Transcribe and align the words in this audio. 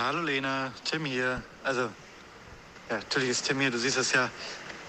Hallo 0.00 0.20
Lena, 0.20 0.72
Tim 0.84 1.04
hier. 1.04 1.42
Also, 1.64 1.90
ja, 2.88 2.98
natürlich 2.98 3.30
ist 3.30 3.48
Tim 3.48 3.58
hier, 3.58 3.72
du 3.72 3.78
siehst 3.78 3.96
das 3.96 4.12
ja, 4.12 4.30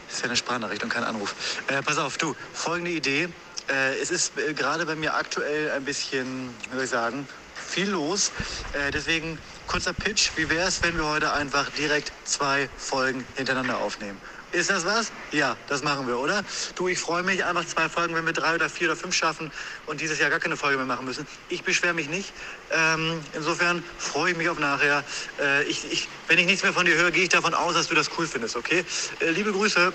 ist 0.07 0.19
ja 0.19 0.25
eine 0.25 0.35
Sprachnachricht 0.35 0.83
und 0.83 0.89
kein 0.89 1.03
Anruf. 1.03 1.63
Äh, 1.67 1.81
pass 1.81 1.97
auf, 1.97 2.19
du, 2.19 2.35
folgende 2.53 2.91
Idee. 2.91 3.27
Äh, 3.69 3.97
es 3.99 4.11
ist 4.11 4.37
äh, 4.37 4.53
gerade 4.53 4.85
bei 4.85 4.95
mir 4.95 5.15
aktuell 5.15 5.71
ein 5.71 5.83
bisschen, 5.83 6.53
wie 6.69 6.75
soll 6.75 6.83
ich 6.83 6.89
sagen, 6.91 7.27
viel 7.55 7.89
los. 7.89 8.31
Äh, 8.73 8.91
deswegen 8.91 9.39
kurzer 9.65 9.93
Pitch. 9.93 10.29
Wie 10.35 10.47
wäre 10.47 10.67
es, 10.67 10.83
wenn 10.83 10.95
wir 10.95 11.05
heute 11.05 11.33
einfach 11.33 11.71
direkt 11.71 12.11
zwei 12.25 12.69
Folgen 12.77 13.25
hintereinander 13.35 13.79
aufnehmen? 13.79 14.21
Ist 14.51 14.69
das 14.71 14.83
was? 14.83 15.11
Ja, 15.31 15.55
das 15.67 15.83
machen 15.83 16.07
wir, 16.07 16.17
oder? 16.17 16.43
Du, 16.75 16.87
ich 16.87 16.97
freue 16.97 17.21
mich 17.21 17.45
einfach 17.45 17.65
zwei 17.65 17.87
Folgen, 17.87 18.15
wenn 18.15 18.25
wir 18.25 18.33
drei 18.33 18.55
oder 18.55 18.67
vier 18.67 18.87
oder 18.87 18.95
fünf 18.95 19.13
schaffen 19.13 19.51
und 19.85 20.01
dieses 20.01 20.17
Jahr 20.19 20.31
gar 20.31 20.39
keine 20.39 20.57
Folge 20.57 20.77
mehr 20.77 20.87
machen 20.87 21.05
müssen. 21.05 21.27
Ich 21.49 21.63
beschwere 21.63 21.93
mich 21.93 22.09
nicht. 22.09 22.33
Ähm, 22.71 23.21
insofern 23.35 23.83
freue 23.99 24.31
ich 24.31 24.37
mich 24.37 24.49
auf 24.49 24.57
nachher. 24.57 25.03
Äh, 25.39 25.63
ich, 25.65 25.91
ich, 25.91 26.07
wenn 26.27 26.39
ich 26.39 26.47
nichts 26.47 26.63
mehr 26.63 26.73
von 26.73 26.85
dir 26.85 26.95
höre, 26.95 27.11
gehe 27.11 27.23
ich 27.23 27.29
davon 27.29 27.53
aus, 27.53 27.75
dass 27.75 27.89
du 27.89 27.95
das 27.95 28.09
cool 28.17 28.25
findest, 28.25 28.55
okay? 28.55 28.83
Äh, 29.19 29.29
liebe 29.29 29.51
Grüße. 29.51 29.93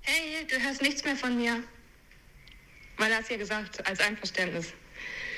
Hey, 0.00 0.46
du 0.48 0.62
hörst 0.62 0.80
nichts 0.80 1.04
mehr 1.04 1.16
von 1.16 1.36
mir. 1.36 1.62
Er 2.98 3.16
hat 3.16 3.28
ja 3.28 3.36
gesagt, 3.36 3.86
als 3.86 4.00
Einverständnis. 4.00 4.68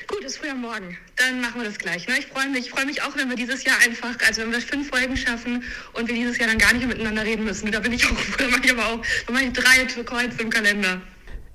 Gut, 0.09 0.23
ist 0.24 0.38
früh 0.38 0.48
am 0.48 0.60
Morgen. 0.60 0.96
Dann 1.16 1.41
machen 1.41 1.60
wir 1.60 1.65
das 1.65 1.78
gleich. 1.78 2.06
Ne? 2.06 2.15
Ich 2.19 2.27
freue 2.27 2.48
mich. 2.48 2.66
Ich 2.66 2.70
freue 2.70 2.87
mich 2.87 3.02
auch, 3.02 3.16
wenn 3.16 3.28
wir 3.28 3.37
dieses 3.37 3.65
Jahr 3.65 3.77
einfach, 3.84 4.15
also 4.27 4.42
wenn 4.42 4.52
wir 4.52 4.60
fünf 4.60 4.88
Folgen 4.88 5.16
schaffen 5.16 5.65
und 5.95 6.06
wir 6.06 6.15
dieses 6.15 6.38
Jahr 6.38 6.48
dann 6.48 6.59
gar 6.59 6.73
nicht 6.73 6.87
mehr 6.87 6.96
miteinander 6.96 7.24
reden 7.24 7.45
müssen. 7.45 7.73
Da 7.73 7.80
bin 7.80 7.92
ich 7.92 8.05
auch, 8.06 8.10
da 8.38 8.48
mache 8.48 8.60
ich 8.65 8.73
aber 8.73 8.87
auch, 8.87 9.02
da 9.27 9.32
mache 9.32 9.45
ich 9.45 9.52
drei 9.52 9.84
Kreuze 10.05 10.41
im 10.41 10.51
Kalender. 10.51 11.01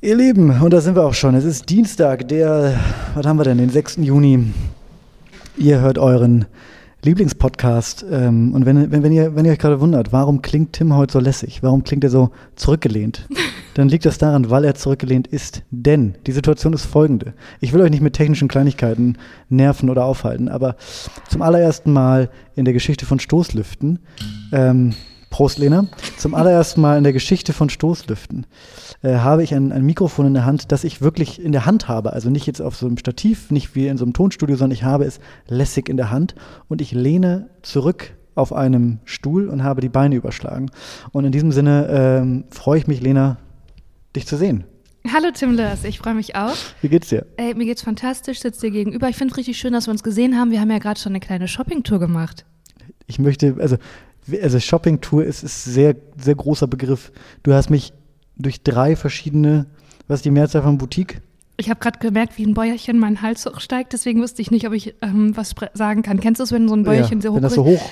Ihr 0.02 0.16
Lieben, 0.16 0.50
und 0.62 0.72
da 0.74 0.82
sind 0.82 0.96
wir 0.96 1.04
auch 1.04 1.14
schon. 1.14 1.36
Es 1.36 1.46
ist 1.46 1.70
Dienstag, 1.70 2.28
der, 2.28 2.80
was 3.14 3.26
haben 3.26 3.38
wir 3.38 3.44
denn, 3.44 3.60
den 3.60 3.70
6. 3.70 3.98
Juni. 3.98 4.52
Ihr 5.58 5.80
hört 5.80 5.98
euren 5.98 6.46
Lieblingspodcast. 7.04 8.06
Ähm, 8.10 8.54
und 8.54 8.66
wenn, 8.66 8.92
wenn, 8.92 9.04
wenn, 9.04 9.12
ihr, 9.12 9.36
wenn 9.36 9.46
ihr 9.46 9.52
euch 9.52 9.60
gerade 9.60 9.80
wundert, 9.80 10.12
warum 10.12 10.42
klingt 10.42 10.74
Tim 10.74 10.96
heute 10.96 11.14
so 11.14 11.20
lässig? 11.20 11.64
Warum 11.64 11.84
klingt 11.84 12.04
er 12.04 12.10
so 12.10 12.32
zurückgelehnt? 12.56 13.28
Dann 13.74 13.90
liegt 13.90 14.06
das 14.06 14.18
daran, 14.18 14.50
weil 14.50 14.66
er 14.66 14.76
zurückgelehnt 14.76 15.28
ist. 15.28 15.64
Denn 15.72 16.16
die 16.28 16.32
Situation 16.32 16.74
ist 16.74 16.86
folgende. 16.86 17.34
Ich 17.60 17.74
will 17.74 17.82
euch 17.82 17.90
nicht 17.90 18.02
mit 18.02 18.14
technischen 18.14 18.48
Kleinigkeiten 18.48 19.18
nerven 19.50 19.90
oder 19.90 20.04
aufhalten, 20.06 20.50
aber 20.50 20.76
zum 21.30 21.42
allerersten 21.42 21.94
Mal 21.94 22.30
in 22.56 22.66
der 22.66 22.74
Geschichte 22.74 23.06
von 23.06 23.20
Stoßlüften, 23.20 24.00
ähm, 24.52 24.94
Prost 25.32 25.58
Lena, 25.58 25.88
zum 26.18 26.36
allerersten 26.36 26.82
Mal 26.82 26.98
in 26.98 27.04
der 27.04 27.14
Geschichte 27.14 27.54
von 27.54 27.70
Stoßlüften 27.70 28.46
äh, 29.02 29.16
habe 29.16 29.44
ich 29.44 29.56
ein, 29.56 29.72
ein 29.72 29.84
Mikrofon 29.84 30.28
in 30.28 30.34
der 30.36 30.46
Hand, 30.46 30.72
das 30.72 30.84
ich 30.84 31.02
wirklich 31.02 31.42
in 31.42 31.54
der 31.54 31.66
Hand 31.66 31.88
habe. 31.88 32.14
Also 32.14 32.30
nicht 32.30 32.46
jetzt 32.46 32.62
auf 32.62 32.76
so 32.76 32.86
einem 32.86 32.98
Stativ, 32.98 33.50
nicht 33.50 33.74
wie 33.74 33.88
in 33.88 33.98
so 33.98 34.06
einem 34.06 34.14
Tonstudio, 34.14 34.58
sondern 34.58 34.76
ich 34.76 34.84
habe 34.84 35.06
es 35.06 35.20
lässig 35.48 35.90
in 35.90 35.98
der 35.98 36.12
Hand 36.12 36.36
und 36.68 36.82
ich 36.82 36.92
lehne 36.92 37.50
zurück 37.64 38.14
auf 38.36 38.54
einem 38.54 39.00
Stuhl 39.06 39.48
und 39.48 39.64
habe 39.64 39.82
die 39.82 39.90
Beine 39.90 40.16
überschlagen. 40.16 40.70
Und 41.12 41.26
in 41.26 41.32
diesem 41.32 41.52
Sinne 41.52 41.88
ähm, 41.90 42.44
freue 42.50 42.78
ich 42.78 42.88
mich, 42.88 43.02
Lena, 43.02 43.38
dich 44.16 44.28
zu 44.28 44.38
sehen. 44.38 44.66
Hallo 45.12 45.30
Tim 45.34 45.56
Lörs, 45.56 45.86
ich 45.86 45.98
freue 45.98 46.14
mich 46.14 46.36
auch. 46.36 46.56
Wie 46.82 46.90
geht's 46.90 47.10
dir? 47.10 47.26
Ey, 47.38 47.56
mir 47.56 47.66
geht's 47.66 47.82
fantastisch, 47.82 48.42
sitzt 48.42 48.62
dir 48.62 48.70
gegenüber. 48.70 49.10
Ich 49.10 49.16
finde 49.16 49.32
es 49.32 49.38
richtig 49.38 49.58
schön, 49.58 49.74
dass 49.74 49.88
wir 49.88 49.92
uns 49.92 50.04
gesehen 50.04 50.38
haben. 50.38 50.52
Wir 50.52 50.60
haben 50.60 50.70
ja 50.70 50.78
gerade 50.78 51.00
schon 51.00 51.14
eine 51.14 51.22
kleine 51.22 51.48
Shoppingtour 51.48 52.00
gemacht. 52.00 52.46
Ich 53.08 53.18
möchte, 53.18 53.56
also, 53.60 53.78
also 54.42 54.60
Shoppingtour 54.60 55.24
ist, 55.24 55.44
ist 55.44 55.64
sehr, 55.66 55.96
sehr 56.18 56.36
großer 56.36 56.68
Begriff. 56.68 57.12
Du 57.44 57.54
hast 57.54 57.70
mich 57.70 57.94
durch 58.38 58.62
drei 58.64 58.96
verschiedene, 58.96 59.66
was 60.08 60.20
ist 60.20 60.26
die 60.26 60.32
Mehrzahl 60.32 60.62
von 60.64 60.78
Boutique? 60.78 61.22
Ich 61.58 61.70
habe 61.70 61.80
gerade 61.80 62.00
gemerkt, 62.00 62.38
wie 62.38 62.46
ein 62.46 62.54
Bäuerchen 62.56 62.98
meinen 62.98 63.22
Hals 63.22 63.46
hochsteigt, 63.46 63.94
deswegen 63.94 64.22
wusste 64.22 64.42
ich 64.42 64.50
nicht, 64.50 64.66
ob 64.68 64.74
ich 64.74 64.96
ähm, 65.02 65.36
was 65.38 65.54
sagen 65.74 66.02
kann. 66.02 66.20
Kennst 66.20 66.40
du 66.40 66.44
es, 66.44 66.52
wenn 66.52 66.68
so 66.68 66.74
ein 66.76 66.84
Bäuerchen 66.84 67.20
ja, 67.20 67.24
so 67.24 67.30
hoch 67.32 67.36
wenn 67.36 67.44
das 67.44 67.54
so 67.54 67.66
hoch 67.66 67.92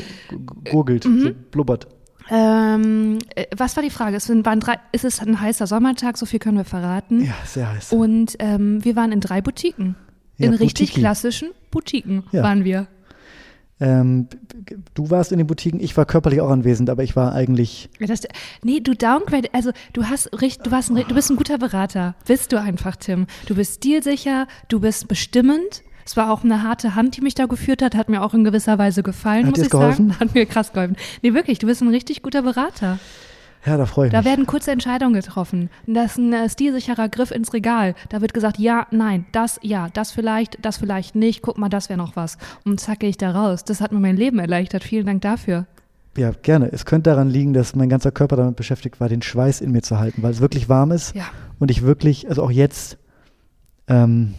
gurgelt, 0.72 1.06
Mhm. 1.06 1.22
so 1.22 1.30
blubbert. 1.52 1.88
Ähm, 2.32 3.18
äh, 3.36 3.46
was 3.58 3.76
war 3.76 3.84
die 3.84 3.90
Frage? 3.90 4.18
Es 4.18 4.30
waren 4.30 4.60
drei, 4.60 4.76
ist 4.92 5.04
es 5.06 5.20
ein 5.20 5.40
heißer 5.40 5.68
Sommertag? 5.68 6.18
So 6.18 6.26
viel 6.26 6.40
können 6.40 6.58
wir 6.58 6.66
verraten. 6.66 7.24
Ja, 7.26 7.34
sehr 7.46 7.72
heiß. 7.72 7.92
Und 7.92 8.36
ähm, 8.40 8.84
wir 8.84 8.96
waren 8.96 9.12
in 9.12 9.20
drei 9.20 9.42
Boutiquen. 9.42 9.96
Ja, 10.38 10.48
in 10.48 10.54
richtig 10.54 10.90
Boutiquen. 10.90 11.02
klassischen 11.04 11.50
Boutiquen 11.72 12.24
Ja. 12.32 12.44
waren 12.44 12.64
wir. 12.64 12.88
Ähm, 13.82 14.28
du 14.94 15.10
warst 15.10 15.32
in 15.32 15.38
den 15.38 15.48
Boutiquen, 15.48 15.80
ich 15.80 15.96
war 15.96 16.06
körperlich 16.06 16.42
auch 16.42 16.50
anwesend, 16.50 16.90
aber 16.90 17.04
ich 17.04 17.16
war 17.16 17.34
eigentlich, 17.34 17.90
Das, 18.00 18.22
nee, 18.64 18.80
du 18.82 18.94
downgrade, 18.94 19.50
also 19.54 19.72
du 19.94 20.06
hast 20.06 20.30
richtig, 20.42 20.64
du 20.64 20.72
warst 20.72 20.90
ein, 20.92 20.96
du 21.08 21.16
bist 21.16 21.30
ein 21.30 21.38
guter 21.38 21.58
Berater. 21.58 22.16
Bist 22.28 22.52
du 22.52 22.60
einfach, 22.60 22.96
Tim. 22.98 23.28
Du 23.46 23.56
bist 23.56 23.76
stilsicher, 23.76 24.48
du 24.68 24.80
bist 24.82 25.08
bestimmend. 25.08 25.84
Es 26.06 26.18
war 26.18 26.32
auch 26.32 26.44
eine 26.44 26.64
harte 26.64 26.96
Hand, 26.96 27.18
die 27.18 27.22
mich 27.22 27.36
da 27.36 27.46
geführt 27.46 27.82
hat, 27.82 27.96
hat 27.96 28.10
mir 28.10 28.22
auch 28.24 28.34
in 28.34 28.44
gewisser 28.44 28.78
Weise 28.80 29.04
gefallen, 29.04 29.46
Hat 29.46 29.52
muss 29.52 29.60
ich 29.66 29.70
sagen. 29.70 29.82
geholfen? 30.08 30.20
Hat 30.20 30.34
mir 30.34 30.46
krass 30.46 30.74
geholfen. 30.74 30.96
Nee, 31.22 31.34
wirklich, 31.34 31.60
du 31.60 31.68
bist 31.68 31.82
ein 31.82 31.90
richtig 31.90 32.22
guter 32.24 32.42
Berater. 32.42 32.98
Ja, 33.66 33.78
da 33.78 33.86
freue 33.86 34.08
ich 34.08 34.12
Da 34.12 34.20
mich. 34.20 34.26
werden 34.28 34.46
kurze 34.46 34.72
Entscheidungen 34.72 35.14
getroffen. 35.14 35.70
Das 35.86 36.12
ist 36.14 36.18
ein 36.18 36.34
äh, 36.34 36.50
stilsicherer 36.50 37.10
Griff 37.10 37.32
ins 37.32 37.54
Regal. 37.54 37.94
Da 38.10 38.22
wird 38.22 38.34
gesagt, 38.34 38.58
ja, 38.60 38.88
nein, 38.92 39.26
das, 39.32 39.60
ja, 39.62 39.90
das 39.94 40.12
vielleicht, 40.12 40.64
das 40.66 40.78
vielleicht 40.78 41.16
nicht. 41.16 41.42
Guck 41.42 41.58
mal, 41.58 41.70
das 41.70 41.90
wäre 41.90 41.98
noch 41.98 42.16
was. 42.16 42.38
Und 42.66 42.80
zack, 42.80 43.00
gehe 43.02 43.10
ich 43.10 43.18
da 43.18 43.32
raus. 43.32 43.64
Das 43.66 43.82
hat 43.82 43.92
mir 43.92 44.00
mein 44.00 44.16
Leben 44.18 44.40
erleichtert. 44.40 44.84
Vielen 44.84 45.06
Dank 45.06 45.22
dafür. 45.22 45.66
Ja, 46.18 46.32
gerne. 46.32 46.70
Es 46.72 46.86
könnte 46.86 47.10
daran 47.12 47.30
liegen, 47.30 47.54
dass 47.54 47.76
mein 47.76 47.88
ganzer 47.90 48.12
Körper 48.12 48.36
damit 48.36 48.56
beschäftigt 48.56 49.00
war, 49.00 49.10
den 49.10 49.22
Schweiß 49.22 49.62
in 49.62 49.72
mir 49.72 49.82
zu 49.84 50.00
halten, 50.00 50.24
weil 50.24 50.32
es 50.32 50.42
wirklich 50.42 50.68
warm 50.70 50.92
ist 50.92 51.16
Ja. 51.16 51.26
und 51.60 51.70
ich 51.70 51.84
wirklich, 51.84 52.28
also 52.28 52.44
auch 52.44 52.52
jetzt, 52.52 52.98
ähm, 53.88 54.34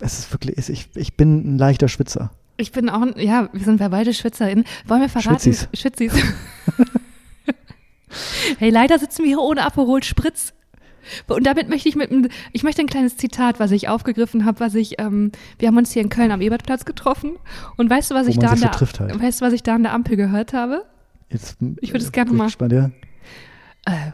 es 0.00 0.18
ist 0.18 0.32
wirklich, 0.32 0.68
ich, 0.68 0.88
ich 0.94 1.16
bin 1.16 1.54
ein 1.54 1.58
leichter 1.58 1.88
Schwitzer. 1.88 2.30
Ich 2.56 2.72
bin 2.72 2.88
auch, 2.88 3.02
ein- 3.02 3.14
ja, 3.18 3.48
wir 3.52 3.64
sind 3.64 3.80
ja 3.80 3.88
beide 3.88 4.12
SchwitzerInnen. 4.14 4.64
Wollen 4.86 5.00
wir 5.00 5.08
verraten? 5.08 5.40
Schwitzis. 5.40 5.68
Schwitzis. 5.74 6.12
hey, 8.58 8.70
leider 8.70 8.98
sitzen 8.98 9.22
wir 9.22 9.28
hier 9.28 9.40
ohne 9.40 9.64
Aperol 9.64 10.02
Spritz. 10.02 10.52
Und 11.26 11.46
damit 11.46 11.68
möchte 11.68 11.88
ich 11.88 11.96
mit 11.96 12.10
einem, 12.10 12.28
ich 12.52 12.62
möchte 12.62 12.80
ein 12.80 12.86
kleines 12.86 13.18
Zitat, 13.18 13.60
was 13.60 13.70
ich 13.72 13.88
aufgegriffen 13.88 14.46
habe, 14.46 14.60
was 14.60 14.74
ich, 14.74 14.98
ähm, 14.98 15.32
wir 15.58 15.68
haben 15.68 15.76
uns 15.76 15.92
hier 15.92 16.00
in 16.02 16.08
Köln 16.08 16.30
am 16.30 16.40
Ebertplatz 16.40 16.86
getroffen. 16.86 17.36
Und 17.76 17.90
weißt 17.90 18.10
du, 18.10 18.14
was 18.14 18.26
Wo 18.26 18.30
ich 18.30 18.38
da 18.38 18.48
an 18.48 18.60
der, 18.60 18.70
halt. 18.70 19.22
weißt 19.22 19.40
du, 19.40 19.44
was 19.44 19.52
ich 19.52 19.62
da 19.62 19.74
an 19.74 19.82
der 19.82 19.92
Ampel 19.92 20.16
gehört 20.16 20.54
habe? 20.54 20.84
Jetzt, 21.28 21.58
Ich 21.80 21.90
würde 21.90 22.04
es 22.04 22.12
gerne 22.12 22.32
mal- 22.32 22.46
Gespannt, 22.46 22.72
ja? 22.72 22.90
Äh, 23.86 24.12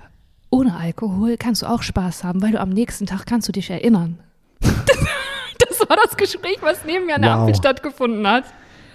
ohne 0.50 0.74
Alkohol 0.76 1.36
kannst 1.36 1.62
du 1.62 1.66
auch 1.66 1.82
Spaß 1.82 2.24
haben, 2.24 2.42
weil 2.42 2.50
du 2.52 2.60
am 2.60 2.70
nächsten 2.70 3.06
Tag 3.06 3.24
kannst 3.24 3.46
du 3.46 3.52
dich 3.52 3.70
erinnern. 3.70 4.18
das 4.60 5.80
war 5.88 5.96
das 6.04 6.16
Gespräch, 6.16 6.58
was 6.60 6.84
neben 6.84 7.06
mir 7.06 7.14
an 7.16 7.22
der 7.22 7.30
Wow. 7.32 7.38
Ampel 7.40 7.54
stattgefunden 7.54 8.26
hat. 8.26 8.44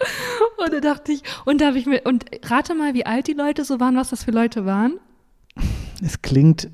Und 0.57 0.73
da 0.73 0.79
dachte 0.79 1.11
ich, 1.11 1.21
und 1.45 1.61
da 1.61 1.67
habe 1.67 1.77
ich 1.77 1.85
mir, 1.85 2.01
und 2.05 2.25
rate 2.43 2.73
mal, 2.73 2.93
wie 2.93 3.05
alt 3.05 3.27
die 3.27 3.33
Leute 3.33 3.63
so 3.65 3.79
waren, 3.79 3.95
was 3.95 4.09
das 4.09 4.23
für 4.23 4.31
Leute 4.31 4.65
waren. 4.65 4.99
Es 6.03 6.21
klingt 6.21 6.69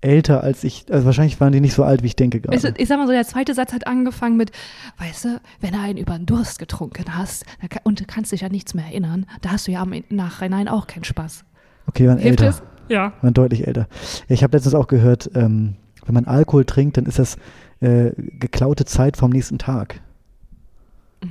älter 0.00 0.42
als 0.42 0.62
ich, 0.64 0.84
also 0.90 1.06
wahrscheinlich 1.06 1.40
waren 1.40 1.52
die 1.52 1.60
nicht 1.60 1.72
so 1.74 1.82
alt, 1.82 2.02
wie 2.02 2.08
ich 2.08 2.16
denke 2.16 2.40
gerade. 2.40 2.56
Ich, 2.56 2.64
ich 2.78 2.88
sag 2.88 2.98
mal 2.98 3.06
so, 3.06 3.12
der 3.12 3.24
zweite 3.24 3.54
Satz 3.54 3.72
hat 3.72 3.86
angefangen 3.86 4.36
mit, 4.36 4.52
weißt 4.98 5.24
du, 5.24 5.40
wenn 5.60 5.72
du 5.72 5.78
einen 5.80 5.96
über 5.96 6.16
den 6.16 6.26
Durst 6.26 6.58
getrunken 6.58 7.16
hast 7.16 7.46
kann, 7.70 7.80
und 7.84 8.00
du 8.00 8.04
kannst 8.04 8.30
dich 8.32 8.44
an 8.44 8.52
nichts 8.52 8.74
mehr 8.74 8.84
erinnern, 8.84 9.26
da 9.40 9.52
hast 9.52 9.66
du 9.66 9.72
ja 9.72 9.80
am 9.80 9.94
Nachhinein 10.10 10.68
auch 10.68 10.86
keinen 10.86 11.04
Spaß. 11.04 11.44
okay, 11.86 12.06
waren 12.08 12.18
Hilft 12.18 12.42
älter. 12.42 12.48
es? 12.50 12.62
Ja. 12.88 13.14
waren 13.22 13.32
deutlich 13.32 13.66
älter. 13.66 13.88
Ich 14.28 14.42
habe 14.42 14.54
letztens 14.54 14.74
auch 14.74 14.88
gehört, 14.88 15.30
ähm, 15.34 15.76
wenn 16.04 16.14
man 16.14 16.26
Alkohol 16.26 16.66
trinkt, 16.66 16.98
dann 16.98 17.06
ist 17.06 17.18
das 17.18 17.38
äh, 17.80 18.10
geklaute 18.16 18.84
Zeit 18.84 19.16
vom 19.16 19.30
nächsten 19.30 19.56
Tag. 19.56 20.00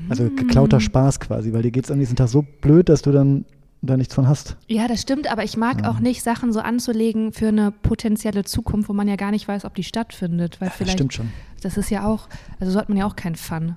Also 0.10 0.24
Mm. 0.24 0.36
geklauter 0.36 0.80
Spaß 0.80 1.20
quasi, 1.20 1.54
weil 1.54 1.62
dir 1.64 1.72
geht 1.72 1.86
es 1.86 1.92
am 1.92 1.98
nächsten 1.98 2.16
Tag 2.16 2.28
so 2.30 2.44
blöd, 2.62 2.90
dass 2.90 3.02
du 3.02 3.12
dann 3.12 3.46
da 3.82 3.98
nichts 3.98 4.14
von 4.16 4.28
hast. 4.28 4.56
Ja, 4.68 4.88
das 4.88 5.02
stimmt, 5.02 5.30
aber 5.32 5.44
ich 5.44 5.58
mag 5.58 5.86
auch 5.86 6.00
nicht, 6.00 6.24
Sachen 6.24 6.54
so 6.54 6.62
anzulegen 6.62 7.34
für 7.34 7.50
eine 7.50 7.72
potenzielle 7.72 8.44
Zukunft, 8.46 8.88
wo 8.88 8.94
man 8.94 9.08
ja 9.10 9.18
gar 9.18 9.32
nicht 9.32 9.48
weiß, 9.48 9.66
ob 9.66 9.76
die 9.76 9.84
stattfindet. 9.84 10.62
Weil 10.62 10.70
Das 10.70 10.78
vielleicht, 10.78 10.94
stimmt 10.94 11.14
schon. 11.14 11.30
das 11.62 11.76
ist 11.78 11.90
ja 11.90 12.06
auch, 12.08 12.30
also 12.62 12.72
so 12.72 12.80
hat 12.80 12.88
man 12.88 12.98
ja 12.98 13.06
auch 13.06 13.16
keinen 13.18 13.36
Fun. 13.36 13.76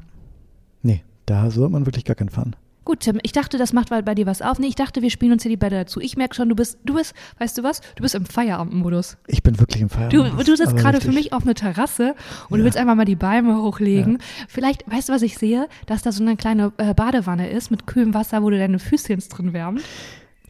Nee, 0.83 1.03
da 1.27 1.51
so 1.51 1.65
hat 1.65 1.71
man 1.73 1.87
wirklich 1.87 2.05
gar 2.05 2.15
keinen 2.15 2.29
Fun. 2.29 2.55
Gut, 2.87 3.01
Tim, 3.01 3.19
ich 3.23 3.33
dachte, 3.33 3.59
das 3.59 3.73
macht 3.75 3.91
bei 3.91 4.01
bei 4.01 4.15
dir 4.15 4.25
was 4.27 4.41
auf. 4.41 4.59
Nee, 4.59 4.69
ich 4.69 4.77
dachte, 4.77 5.03
wir 5.03 5.11
spielen 5.11 5.33
uns 5.33 5.43
hier 5.43 5.51
die 5.51 5.57
Bälle 5.59 5.81
dazu. 5.81 6.01
Ich 6.01 6.17
merke 6.17 6.35
schon, 6.35 6.49
du 6.49 6.55
bist, 6.55 6.79
du 6.85 6.95
bist, 6.95 7.13
weißt 7.39 7.59
du 7.59 7.63
was? 7.65 7.81
Du 7.97 8.03
bist 8.03 8.15
im 8.15 8.25
Feierabendmodus. 8.25 9.19
Ich 9.27 9.43
bin 9.43 9.59
wirklich 9.61 9.83
im 9.83 9.91
Feierabend. 9.91 10.39
Du, 10.39 10.45
du 10.45 10.57
sitzt 10.57 10.69
aber 10.71 10.79
gerade 10.81 11.01
für 11.01 11.11
mich 11.13 11.33
auf 11.35 11.43
einer 11.43 11.55
Terrasse 11.55 12.15
und 12.49 12.53
Ja. 12.53 12.59
du 12.59 12.65
willst 12.65 12.79
einfach 12.79 12.95
mal 12.95 13.05
die 13.05 13.17
Beine 13.17 13.61
hochlegen. 13.61 14.19
Vielleicht, 14.49 14.91
weißt 14.91 15.09
du, 15.09 15.13
was 15.13 15.23
ich 15.23 15.37
sehe? 15.37 15.69
Dass 15.87 16.03
da 16.03 16.13
so 16.13 16.23
eine 16.23 16.37
kleine 16.37 16.73
äh, 16.79 16.95
Badewanne 16.95 17.51
ist 17.51 17.71
mit 17.71 17.87
kühlem 17.87 18.15
Wasser, 18.15 18.43
wo 18.43 18.51
du 18.51 18.57
deine 18.57 18.79
Füßchen 18.79 19.21
drin 19.29 19.53
wärmen. 19.53 19.83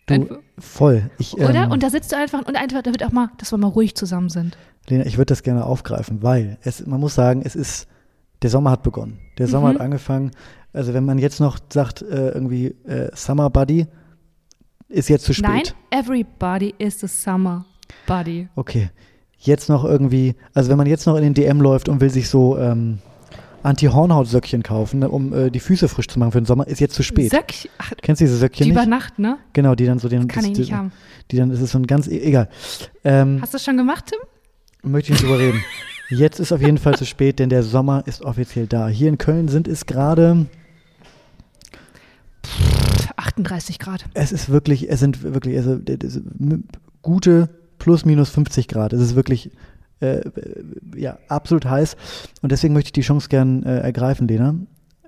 Du, 0.06 0.38
voll. 0.58 1.10
Ich, 1.18 1.34
Oder? 1.34 1.64
ähm, 1.64 1.70
und 1.72 1.82
da 1.82 1.90
sitzt 1.90 2.12
du 2.12 2.16
einfach 2.16 2.46
und 2.46 2.54
einfach, 2.54 2.82
da 2.82 2.90
wird 2.92 3.02
auch 3.02 3.12
mal, 3.12 3.30
dass 3.38 3.50
wir 3.52 3.56
mal 3.58 3.68
ruhig 3.68 3.96
zusammen 3.96 4.28
sind. 4.28 4.56
Lena, 4.88 5.04
ich 5.06 5.16
würde 5.16 5.30
das 5.30 5.42
gerne 5.42 5.64
aufgreifen, 5.64 6.22
weil 6.22 6.58
es, 6.62 6.86
man 6.86 7.00
muss 7.00 7.14
sagen, 7.16 7.40
es 7.44 7.56
ist, 7.56 7.88
der 8.42 8.50
Sommer 8.50 8.70
hat 8.72 8.82
begonnen. 8.84 9.18
Der 9.38 9.48
Sommer 9.48 9.70
Mhm. 9.70 9.74
hat 9.76 9.80
angefangen. 9.80 10.30
Also 10.76 10.94
wenn 10.94 11.04
man 11.04 11.18
jetzt 11.18 11.40
noch 11.40 11.58
sagt, 11.72 12.02
äh, 12.02 12.28
irgendwie 12.30 12.66
äh, 12.86 13.10
Summer 13.14 13.50
Buddy, 13.50 13.86
ist 14.88 15.08
jetzt 15.08 15.24
zu 15.24 15.32
spät. 15.32 15.48
Nein, 15.48 15.62
everybody 15.90 16.74
is 16.78 17.00
the 17.00 17.08
summer 17.08 17.64
body. 18.06 18.48
Okay. 18.54 18.90
Jetzt 19.38 19.68
noch 19.68 19.84
irgendwie, 19.84 20.34
also 20.54 20.70
wenn 20.70 20.78
man 20.78 20.86
jetzt 20.86 21.06
noch 21.06 21.16
in 21.16 21.22
den 21.22 21.34
DM 21.34 21.60
läuft 21.60 21.88
und 21.88 22.00
will 22.00 22.10
sich 22.10 22.28
so 22.28 22.56
ähm, 22.58 22.98
Anti-Hornhautsöckchen 23.62 24.62
kaufen, 24.62 25.00
ne, 25.00 25.08
um 25.10 25.32
äh, 25.32 25.50
die 25.50 25.60
Füße 25.60 25.88
frisch 25.88 26.06
zu 26.08 26.18
machen 26.18 26.32
für 26.32 26.40
den 26.40 26.46
Sommer, 26.46 26.66
ist 26.68 26.80
jetzt 26.80 26.94
zu 26.94 27.02
spät. 27.02 27.30
Söckchen. 27.30 27.70
Kennst 28.02 28.20
du 28.20 28.24
diese 28.24 28.36
Söckchen 28.36 28.64
die 28.64 28.70
nicht? 28.70 28.80
über 28.82 28.86
Nacht, 28.88 29.18
ne? 29.18 29.38
Genau, 29.52 29.74
die 29.74 29.86
dann 29.86 29.98
so 29.98 30.08
den. 30.08 30.28
Kann 30.28 30.44
ich 30.44 30.50
das- 30.52 30.58
nicht 30.58 30.70
die, 30.70 30.74
haben. 30.74 30.92
Die 31.30 31.36
dann, 31.36 31.50
das 31.50 31.60
ist 31.60 31.72
so 31.72 31.78
ein 31.78 31.86
ganz, 31.86 32.06
e- 32.06 32.18
egal. 32.20 32.48
Ähm, 33.04 33.38
Hast 33.42 33.52
du 33.52 33.56
das 33.56 33.64
schon 33.64 33.76
gemacht, 33.76 34.06
Tim? 34.06 34.18
möchte 34.90 35.12
ich 35.12 35.20
nicht 35.20 35.24
drüber 35.24 35.38
reden. 35.40 35.60
Jetzt 36.10 36.38
ist 36.38 36.52
auf 36.52 36.60
jeden 36.60 36.78
Fall 36.78 36.96
zu 36.96 37.04
spät, 37.04 37.40
denn 37.40 37.48
der 37.48 37.64
Sommer 37.64 38.04
ist 38.06 38.22
offiziell 38.22 38.68
da. 38.68 38.86
Hier 38.86 39.08
in 39.08 39.18
Köln 39.18 39.48
sind 39.48 39.66
es 39.66 39.84
gerade, 39.86 40.46
38 43.26 43.78
Grad. 43.78 44.04
es 44.14 44.32
ist 44.32 44.48
wirklich, 44.48 44.90
es 44.90 45.00
sind 45.00 45.22
wirklich, 45.22 45.56
also 45.56 45.78
gute 47.02 47.48
plus 47.78 48.04
minus 48.04 48.30
50 48.30 48.68
Grad. 48.68 48.92
Es 48.92 49.00
ist 49.00 49.16
wirklich, 49.16 49.50
äh, 50.00 50.18
äh, 50.18 50.64
ja, 50.96 51.18
absolut 51.28 51.64
heiß. 51.64 51.96
Und 52.42 52.52
deswegen 52.52 52.74
möchte 52.74 52.88
ich 52.88 52.92
die 52.92 53.02
Chance 53.02 53.28
gern 53.28 53.62
äh, 53.62 53.78
ergreifen, 53.78 54.28
Lena. 54.28 54.54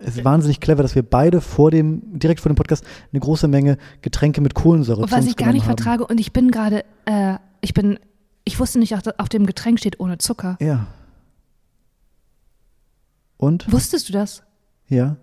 Es 0.01 0.17
ist 0.17 0.25
wahnsinnig 0.25 0.61
clever, 0.61 0.83
dass 0.83 0.95
wir 0.95 1.03
beide 1.03 1.41
vor 1.41 1.73
dem, 1.73 2.19
direkt 2.21 2.41
vor 2.41 2.53
dem 2.53 2.57
Podcast 2.57 2.85
eine 3.13 3.19
große 3.21 3.49
Menge 3.49 3.79
Getränke 4.01 4.41
mit 4.41 4.55
Kohlensäure 4.55 5.01
Und 5.01 5.11
was 5.11 5.27
ich 5.27 5.37
gar 5.37 5.53
nicht 5.53 5.67
haben. 5.67 5.77
vertrage, 5.77 6.07
und 6.07 6.21
ich 6.21 6.33
bin 6.33 6.53
gerade, 6.53 6.85
äh, 7.05 7.35
ich 7.61 7.75
bin, 7.75 7.99
ich 8.45 8.61
wusste 8.61 8.79
nicht, 8.79 8.93
dass 8.93 9.19
auf 9.19 9.29
dem 9.29 9.45
Getränk 9.45 9.81
steht 9.81 9.99
ohne 9.99 10.19
Zucker. 10.19 10.57
Ja. 10.61 10.87
Und? 13.37 13.71
Wusstest 13.73 14.09
du 14.09 14.13
das? 14.13 14.43
Ja. 14.89 15.17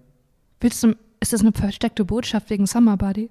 Willst 0.60 0.84
du, 0.84 0.96
ist 1.26 1.34
das 1.34 1.42
eine 1.42 1.52
versteckte 1.52 2.06
Botschaft 2.06 2.50
wegen 2.50 2.66
Summer 2.68 2.98
Body? 2.98 3.30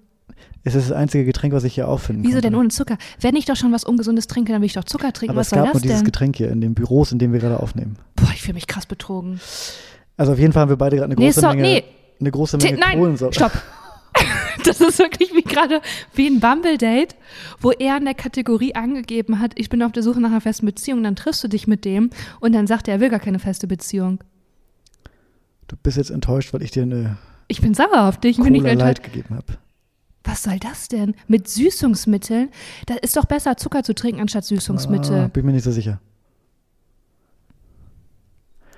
Es 0.64 0.74
ist 0.74 0.88
das 0.90 0.96
einzige 0.96 1.24
Getränk, 1.24 1.52
was 1.54 1.64
ich 1.64 1.74
hier 1.74 1.86
auffinden 1.88 2.22
Wieso 2.24 2.34
konnte. 2.36 2.48
denn 2.50 2.54
ohne 2.58 2.68
Zucker? 2.70 2.96
Wenn 3.20 3.36
ich 3.36 3.44
doch 3.44 3.56
schon 3.56 3.72
was 3.72 3.84
Ungesundes 3.84 4.26
trinke, 4.26 4.52
dann 4.52 4.62
will 4.62 4.66
ich 4.66 4.72
doch 4.72 4.84
Zucker 4.84 5.12
trinken. 5.12 5.32
Aber 5.32 5.40
was 5.40 5.48
es 5.48 5.50
soll 5.50 5.58
gab 5.58 5.66
das 5.66 5.74
nur 5.74 5.82
dieses 5.82 5.98
denn? 5.98 6.04
Getränk 6.06 6.36
hier 6.36 6.50
in 6.50 6.60
den 6.60 6.74
Büros, 6.74 7.12
in 7.12 7.18
denen 7.18 7.32
wir 7.32 7.40
gerade 7.40 7.60
aufnehmen. 7.60 7.96
Boah, 8.16 8.30
ich 8.34 8.42
fühle 8.42 8.54
mich 8.54 8.66
krass 8.66 8.86
betrogen. 8.86 9.38
Also 10.16 10.32
auf 10.32 10.38
jeden 10.38 10.52
Fall 10.52 10.62
haben 10.62 10.70
wir 10.70 10.76
beide 10.76 10.96
gerade 10.96 11.12
eine 11.12 11.20
Nee, 11.20 11.26
große 11.26 11.40
so, 11.40 11.48
Menge, 11.48 11.62
nee. 11.62 11.84
eine 12.20 12.30
große 12.30 12.56
Menge 12.56 12.78
Nein, 12.78 12.98
Kohlensäure. 12.98 13.32
stopp. 13.32 13.52
Das 14.64 14.80
ist 14.80 14.98
wirklich 15.00 15.34
wie 15.34 15.42
gerade 15.42 15.82
wie 16.14 16.26
ein 16.28 16.40
Bumble-Date, 16.40 17.16
wo 17.60 17.72
er 17.72 17.98
in 17.98 18.04
der 18.06 18.14
Kategorie 18.14 18.74
angegeben 18.74 19.40
hat, 19.40 19.52
ich 19.56 19.68
bin 19.68 19.82
auf 19.82 19.92
der 19.92 20.02
Suche 20.02 20.20
nach 20.20 20.30
einer 20.30 20.40
festen 20.40 20.64
Beziehung, 20.64 21.02
dann 21.02 21.16
triffst 21.16 21.44
du 21.44 21.48
dich 21.48 21.66
mit 21.66 21.84
dem 21.84 22.08
und 22.40 22.52
dann 22.54 22.66
sagt 22.66 22.88
er, 22.88 22.94
er 22.94 23.00
will 23.00 23.10
gar 23.10 23.18
keine 23.20 23.40
feste 23.40 23.66
Beziehung. 23.66 24.20
Du 25.68 25.76
bist 25.82 25.96
jetzt 25.98 26.10
enttäuscht, 26.10 26.54
weil 26.54 26.62
ich 26.62 26.70
dir 26.70 26.84
eine 26.84 27.16
Ich 27.48 27.60
bin 27.60 27.74
sauer 27.74 28.08
auf 28.08 28.18
dich. 28.18 28.38
Ich 28.38 28.42
bin 28.44 28.52
nicht 28.52 28.62
Light 28.64 28.72
enttäuscht. 28.72 29.02
gegeben 29.02 29.36
habe. 29.36 29.58
Was 30.24 30.42
soll 30.42 30.58
das 30.58 30.88
denn? 30.88 31.14
Mit 31.28 31.48
Süßungsmitteln? 31.48 32.48
Da 32.86 32.94
ist 32.94 33.16
doch 33.16 33.26
besser, 33.26 33.56
Zucker 33.58 33.82
zu 33.82 33.94
trinken 33.94 34.20
anstatt 34.22 34.44
Süßungsmittel. 34.46 35.24
Ah, 35.24 35.28
bin 35.28 35.44
mir 35.44 35.52
nicht 35.52 35.64
so 35.64 35.70
sicher. 35.70 36.00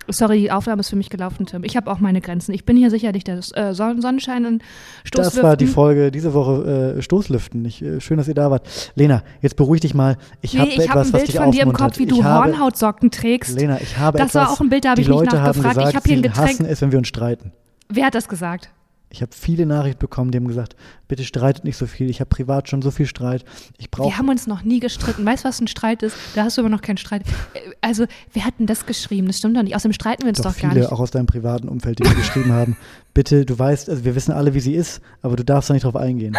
Sorry, 0.08 0.38
die 0.40 0.52
Aufnahme 0.52 0.80
ist 0.80 0.88
für 0.90 0.94
mich 0.96 1.10
gelaufen, 1.10 1.46
Tim. 1.46 1.64
Ich 1.64 1.76
habe 1.76 1.90
auch 1.90 1.98
meine 1.98 2.20
Grenzen. 2.20 2.52
Ich 2.52 2.64
bin 2.64 2.76
hier 2.76 2.90
sicherlich 2.90 3.24
der 3.24 3.38
äh, 3.54 3.74
Son- 3.74 4.00
Sonnenschein 4.00 4.46
und 4.46 4.62
Stoßlüften. 5.02 5.36
Das 5.42 5.42
war 5.42 5.56
die 5.56 5.66
Folge 5.66 6.12
diese 6.12 6.32
Woche 6.32 6.94
äh, 6.98 7.02
Stoßlüften. 7.02 7.64
Ich, 7.64 7.82
äh, 7.82 8.00
schön, 8.00 8.16
dass 8.16 8.28
ihr 8.28 8.34
da 8.34 8.48
wart. 8.52 8.92
Lena, 8.94 9.24
jetzt 9.42 9.56
beruhig 9.56 9.80
dich 9.80 9.94
mal. 9.94 10.16
Ich 10.42 10.54
Nee, 10.54 10.60
habe 10.60 10.70
ich 10.70 10.78
etwas, 10.78 11.08
ein 11.08 11.12
was 11.12 11.22
Bild 11.24 11.36
von 11.36 11.50
dir 11.50 11.62
im. 11.62 11.72
Kopf, 11.72 11.98
wie 11.98 12.04
ich 12.04 12.08
du 12.08 12.22
Hornhautsocken 12.22 13.10
trägst. 13.10 13.58
Lena, 13.58 13.80
ich 13.80 13.98
habe 13.98 14.16
Das 14.18 14.28
etwas. 14.28 14.42
war 14.46 14.52
auch 14.52 14.60
ein 14.60 14.68
Bild, 14.68 14.84
da 14.84 14.90
habe 14.90 15.00
ich 15.00 15.08
nicht 15.08 15.24
nachgefragt. 15.24 15.56
Ich 15.56 15.62
gesagt, 15.84 15.96
habe 15.96 16.08
hier 16.08 16.16
ein 16.18 16.22
Getränk. 16.22 16.48
hassen 16.50 16.66
es, 16.66 16.80
wenn 16.82 16.92
wir 16.92 16.98
uns 16.98 17.08
streiten. 17.08 17.52
Wer 17.88 18.06
hat 18.06 18.14
das 18.14 18.28
gesagt? 18.28 18.70
Ich 19.08 19.22
habe 19.22 19.30
viele 19.32 19.66
Nachrichten 19.66 20.00
bekommen, 20.00 20.32
die 20.32 20.38
haben 20.38 20.48
gesagt, 20.48 20.74
bitte 21.06 21.22
streitet 21.24 21.64
nicht 21.64 21.76
so 21.76 21.86
viel. 21.86 22.10
Ich 22.10 22.18
habe 22.20 22.28
privat 22.28 22.68
schon 22.68 22.82
so 22.82 22.90
viel 22.90 23.06
Streit. 23.06 23.44
Ich 23.78 23.88
brauche 23.90 24.08
Wir 24.10 24.18
haben 24.18 24.28
uns 24.28 24.48
noch 24.48 24.62
nie 24.64 24.80
gestritten. 24.80 25.24
Weißt 25.24 25.44
du, 25.44 25.48
was 25.48 25.60
ein 25.60 25.68
Streit 25.68 26.02
ist? 26.02 26.16
Da 26.34 26.42
hast 26.42 26.58
du 26.58 26.62
aber 26.62 26.68
noch 26.68 26.82
keinen 26.82 26.96
Streit. 26.96 27.22
Äh, 27.54 27.60
Also, 27.80 28.06
wer 28.32 28.44
hat 28.44 28.54
denn 28.58 28.66
das 28.66 28.84
geschrieben? 28.84 29.28
Das 29.28 29.38
stimmt 29.38 29.56
doch 29.56 29.62
nicht. 29.62 29.76
Außerdem 29.76 29.92
streiten 29.92 30.22
wir 30.24 30.30
uns 30.30 30.38
doch 30.38 30.52
doch, 30.52 30.60
gar 30.60 30.72
viele, 30.72 30.82
nicht. 30.82 30.92
auch 30.92 30.98
aus 30.98 31.12
deinem 31.12 31.26
privaten 31.26 31.68
Umfeld, 31.68 32.00
die 32.00 32.02
mir 32.08 32.16
geschrieben 32.16 32.52
haben. 32.52 32.76
Bitte, 33.14 33.46
du 33.46 33.56
weißt, 33.56 33.88
also 33.88 34.04
wir 34.04 34.16
wissen 34.16 34.32
alle, 34.32 34.54
wie 34.54 34.60
sie 34.60 34.74
ist, 34.74 35.00
aber 35.22 35.36
du 35.36 35.44
darfst 35.44 35.70
da 35.70 35.74
nicht 35.74 35.84
drauf 35.84 35.96
eingehen. 35.96 36.36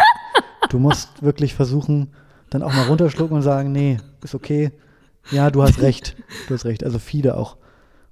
Du 0.68 0.78
musst 0.78 1.22
wirklich 1.22 1.54
versuchen, 1.54 2.12
dann 2.50 2.62
auch 2.62 2.74
mal 2.74 2.86
runterschlucken 2.86 3.34
und 3.34 3.42
sagen, 3.42 3.72
nee, 3.72 3.96
ist 4.22 4.34
okay. 4.34 4.72
Ja, 5.30 5.50
du 5.50 5.62
hast 5.62 5.80
recht. 5.80 6.16
Du 6.48 6.54
hast 6.54 6.66
recht. 6.66 6.84
Also 6.84 6.98
viele 6.98 7.36
auch 7.36 7.56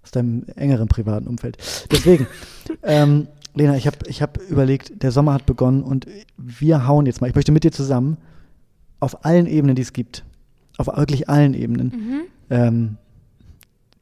aus 0.06 0.12
deinem 0.12 0.44
engeren 0.54 0.86
privaten 0.86 1.26
Umfeld. 1.26 1.58
Deswegen, 1.90 2.26
ähm, 2.84 3.26
Lena, 3.54 3.76
ich 3.76 3.86
habe 3.88 3.96
ich 4.06 4.22
hab 4.22 4.38
überlegt, 4.48 5.02
der 5.02 5.10
Sommer 5.10 5.34
hat 5.34 5.46
begonnen 5.46 5.82
und 5.82 6.06
wir 6.36 6.86
hauen 6.86 7.06
jetzt 7.06 7.20
mal, 7.20 7.28
ich 7.28 7.34
möchte 7.34 7.50
mit 7.52 7.64
dir 7.64 7.72
zusammen 7.72 8.16
auf 9.00 9.24
allen 9.24 9.46
Ebenen, 9.46 9.74
die 9.74 9.82
es 9.82 9.92
gibt, 9.92 10.24
auf 10.78 10.86
wirklich 10.86 11.28
allen 11.28 11.54
Ebenen, 11.54 11.88
Mhm. 11.88 12.20
ähm, 12.50 12.96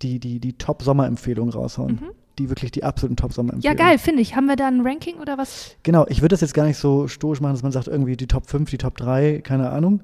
die, 0.03 0.19
die, 0.21 0.41
die 0.41 0.53
Top-Sommerempfehlungen 0.55 1.53
raushauen. 1.55 2.01
Die 2.39 2.51
wirklich 2.51 2.73
die 2.73 2.83
absoluten 2.85 3.13
Mhm. 3.13 3.17
Ja, 3.17 3.23
Top-Sommerempfehlungen. 3.23 3.79
geil, 3.79 3.99
finde 3.99 4.21
ich. 4.21 4.35
Haben 4.37 4.47
wir 4.47 4.57
da 4.57 4.67
ein 4.67 4.81
Ranking 4.81 5.17
oder 5.21 5.39
was? 5.39 5.77
Genau, 5.85 6.05
ich 6.09 6.21
würde 6.21 6.33
das 6.35 6.41
jetzt 6.41 6.53
gar 6.53 6.67
nicht 6.67 6.77
so 6.79 7.07
stoisch 7.09 7.41
machen, 7.41 7.53
dass 7.55 7.63
man 7.63 7.71
sagt, 7.73 7.87
irgendwie 7.87 8.17
die 8.17 8.27
Top 8.27 8.51
5, 8.51 8.69
die 8.71 8.77
Top 8.79 8.97
3, 8.99 9.41
keine 9.43 9.71
Ahnung. 9.71 10.01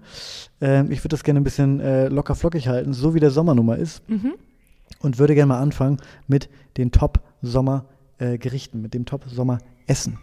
Ähm, 0.60 0.90
ich 0.92 1.00
würde 1.00 1.08
das 1.08 1.24
gerne 1.24 1.40
ein 1.40 1.44
bisschen 1.44 1.80
äh, 1.80 2.06
locker 2.08 2.36
flockig 2.36 2.68
halten, 2.68 2.92
so 2.94 3.14
wie 3.14 3.20
der 3.20 3.30
Sommernummer 3.32 3.76
ist. 3.76 4.08
Mhm. 4.08 4.34
Und 5.02 5.18
würde 5.18 5.34
gerne 5.34 5.48
mal 5.48 5.60
anfangen 5.60 5.96
mit 6.28 6.48
den 6.76 6.92
Top-Sommer-Gerichten, 6.92 8.82
mit 8.82 8.94
dem 8.94 9.06
Top-Sommer-Essen. 9.06 10.18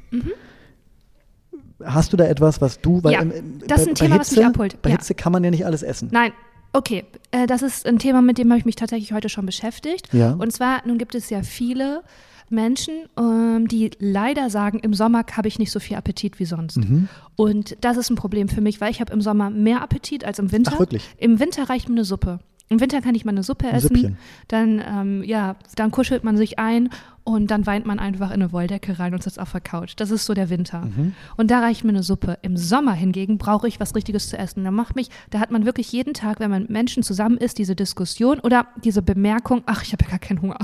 Hast 1.83 2.13
du 2.13 2.17
da 2.17 2.25
etwas, 2.25 2.61
was 2.61 2.79
du, 2.81 3.03
weil 3.03 3.13
Ja, 3.13 3.21
ähm, 3.21 3.59
das 3.67 3.81
ist 3.81 3.85
bei, 3.85 3.91
ein 3.91 3.93
bei 3.93 3.93
Thema, 3.93 4.19
was 4.19 4.29
Hitze, 4.29 4.39
mich 4.39 4.47
abholt. 4.47 4.81
Bei 4.81 4.89
Ja. 4.89 4.95
Hitze 4.97 5.13
kann 5.15 5.31
man 5.31 5.43
ja 5.43 5.51
nicht 5.51 5.65
alles 5.65 5.83
essen. 5.83 6.09
Nein. 6.11 6.31
Okay, 6.73 7.05
äh, 7.31 7.47
das 7.47 7.61
ist 7.61 7.85
ein 7.87 7.97
Thema, 7.97 8.21
mit 8.21 8.37
dem 8.37 8.49
habe 8.49 8.59
ich 8.59 8.65
mich 8.65 8.75
tatsächlich 8.75 9.13
heute 9.13 9.29
schon 9.29 9.45
beschäftigt. 9.45 10.13
Ja. 10.13 10.33
Und 10.33 10.51
zwar, 10.51 10.85
nun 10.85 10.97
gibt 10.97 11.15
es 11.15 11.29
ja 11.29 11.41
viele 11.41 12.03
Menschen, 12.49 12.93
ähm, 13.17 13.67
die 13.67 13.91
leider 13.99 14.49
sagen, 14.49 14.79
im 14.79 14.93
Sommer 14.93 15.23
habe 15.35 15.47
ich 15.47 15.59
nicht 15.59 15.71
so 15.71 15.79
viel 15.79 15.97
Appetit 15.97 16.39
wie 16.39 16.45
sonst. 16.45 16.77
Mhm. 16.77 17.09
Und 17.35 17.77
das 17.81 17.97
ist 17.97 18.09
ein 18.09 18.15
Problem 18.15 18.47
für 18.49 18.61
mich, 18.61 18.79
weil 18.81 18.91
ich 18.91 19.01
habe 19.01 19.13
im 19.13 19.21
Sommer 19.21 19.49
mehr 19.49 19.81
Appetit 19.81 20.23
als 20.25 20.39
im 20.39 20.51
Winter. 20.51 20.73
Ach, 20.75 20.79
wirklich? 20.79 21.03
Im 21.17 21.39
Winter 21.39 21.69
reicht 21.69 21.89
mir 21.89 21.95
eine 21.95 22.05
Suppe. 22.05 22.39
Im 22.69 22.79
Winter 22.79 23.01
kann 23.01 23.15
ich 23.15 23.23
mal 23.23 23.31
eine 23.31 23.43
Suppe 23.43 23.67
essen. 23.67 23.95
Süppchen. 23.95 24.17
Dann, 24.47 24.83
ähm, 24.85 25.23
ja, 25.23 25.55
dann 25.75 25.91
kuschelt 25.91 26.23
man 26.23 26.35
sich 26.35 26.59
ein 26.59 26.89
und 27.23 27.51
dann 27.51 27.65
weint 27.65 27.85
man 27.85 27.99
einfach 27.99 28.27
in 28.29 28.41
eine 28.41 28.53
Wolldecke 28.53 28.99
rein 28.99 29.13
und 29.13 29.21
sitzt 29.21 29.37
auf 29.37 29.51
der 29.51 29.59
Couch. 29.59 29.93
Das 29.97 30.11
ist 30.11 30.25
so 30.25 30.33
der 30.33 30.49
Winter. 30.49 30.85
Mhm. 30.85 31.13
Und 31.35 31.51
da 31.51 31.59
reicht 31.59 31.83
mir 31.83 31.89
eine 31.89 32.03
Suppe. 32.03 32.37
Im 32.41 32.55
Sommer 32.55 32.93
hingegen 32.93 33.37
brauche 33.37 33.67
ich 33.67 33.81
was 33.81 33.95
Richtiges 33.95 34.29
zu 34.29 34.37
essen. 34.37 34.63
Da 34.63 34.71
macht 34.71 34.95
mich, 34.95 35.09
da 35.29 35.39
hat 35.39 35.51
man 35.51 35.65
wirklich 35.65 35.91
jeden 35.91 36.13
Tag, 36.13 36.39
wenn 36.39 36.49
man 36.49 36.61
mit 36.63 36.71
Menschen 36.71 37.03
zusammen 37.03 37.37
ist, 37.37 37.57
diese 37.57 37.75
Diskussion 37.75 38.39
oder 38.39 38.67
diese 38.81 39.01
Bemerkung, 39.01 39.63
ach, 39.65 39.83
ich 39.83 39.91
habe 39.91 40.05
ja 40.05 40.11
gar 40.11 40.19
keinen 40.19 40.41
Hunger. 40.41 40.57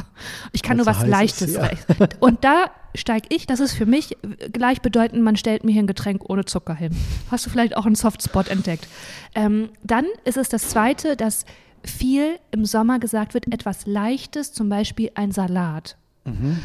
Ich 0.54 0.62
kann 0.62 0.78
Weil's 0.78 0.86
nur 0.86 0.96
was 0.96 1.06
Leichtes 1.06 1.50
ist, 1.50 1.56
ja. 1.56 1.68
essen. 1.68 2.08
Und 2.22 2.46
da 2.46 2.68
steige 2.96 3.28
ich, 3.30 3.46
das 3.46 3.60
ist 3.60 3.74
für 3.74 3.86
mich 3.86 4.18
gleichbedeutend, 4.52 5.22
man 5.22 5.36
stellt 5.36 5.64
mir 5.64 5.72
hier 5.72 5.84
ein 5.84 5.88
Getränk 5.88 6.30
ohne 6.30 6.46
Zucker 6.46 6.76
hin. 6.76 6.96
Hast 7.30 7.46
du 7.46 7.50
vielleicht 7.50 7.76
auch 7.76 7.86
einen 7.86 7.96
Softspot 7.96 8.48
entdeckt? 8.48 8.88
Ähm, 9.36 9.70
dann 9.84 10.06
ist 10.24 10.38
es 10.38 10.48
das 10.48 10.70
Zweite, 10.70 11.18
dass 11.18 11.46
viel 11.86 12.40
im 12.52 12.66
Sommer 12.66 13.00
gesagt 13.00 13.34
wird, 13.34 13.52
etwas 13.54 13.86
Leichtes, 13.86 14.54
zum 14.54 14.70
Beispiel 14.70 15.12
ein 15.16 15.32
Salat. 15.32 15.98
Mhm. 16.26 16.60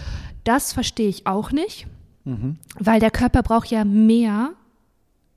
Das 0.45 0.73
verstehe 0.73 1.09
ich 1.09 1.27
auch 1.27 1.53
nicht, 1.53 1.87
weil 2.79 3.01
der 3.01 3.11
Körper 3.11 3.43
braucht 3.43 3.71
ja 3.71 3.85
mehr 3.85 4.53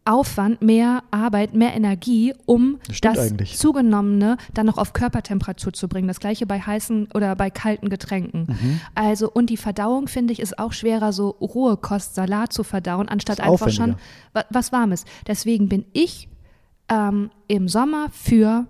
Aufwand, 0.04 0.62
mehr 0.64 1.04
Arbeit, 1.12 1.54
mehr 1.54 1.76
Energie, 1.76 2.34
um 2.46 2.80
Das 2.88 3.02
das. 3.02 3.58
Zugenommene 3.60 4.38
dann 4.54 4.66
noch 4.66 4.80
auf 4.80 4.94
Körpertemperatur 4.94 5.74
zu 5.74 5.88
bringen. 5.88 6.08
Das 6.08 6.20
gleiche 6.20 6.48
bei 6.48 6.60
heißen 6.60 7.10
oder 7.14 7.36
bei 7.36 7.52
kalten 7.52 7.88
Getränken. 7.90 8.48
Mhm. 8.50 8.82
Also, 8.96 9.30
und 9.32 9.52
die 9.52 9.58
Verdauung, 9.58 10.08
finde 10.08 10.34
ich, 10.34 10.40
ist 10.40 10.58
auch 10.58 10.74
schwerer, 10.74 11.14
so 11.14 11.30
rohe 11.30 11.78
Kost, 11.78 12.16
Salat 12.16 12.52
zu 12.52 12.64
verdauen, 12.64 13.10
anstatt 13.10 13.42
einfach 13.42 13.70
schon 13.70 13.96
was 14.50 14.72
Warmes. 14.72 15.06
Deswegen 15.28 15.70
bin 15.70 15.86
ich 15.94 16.28
ähm, 16.90 17.30
im 17.48 17.68
Sommer 17.68 18.08
für 18.12 18.66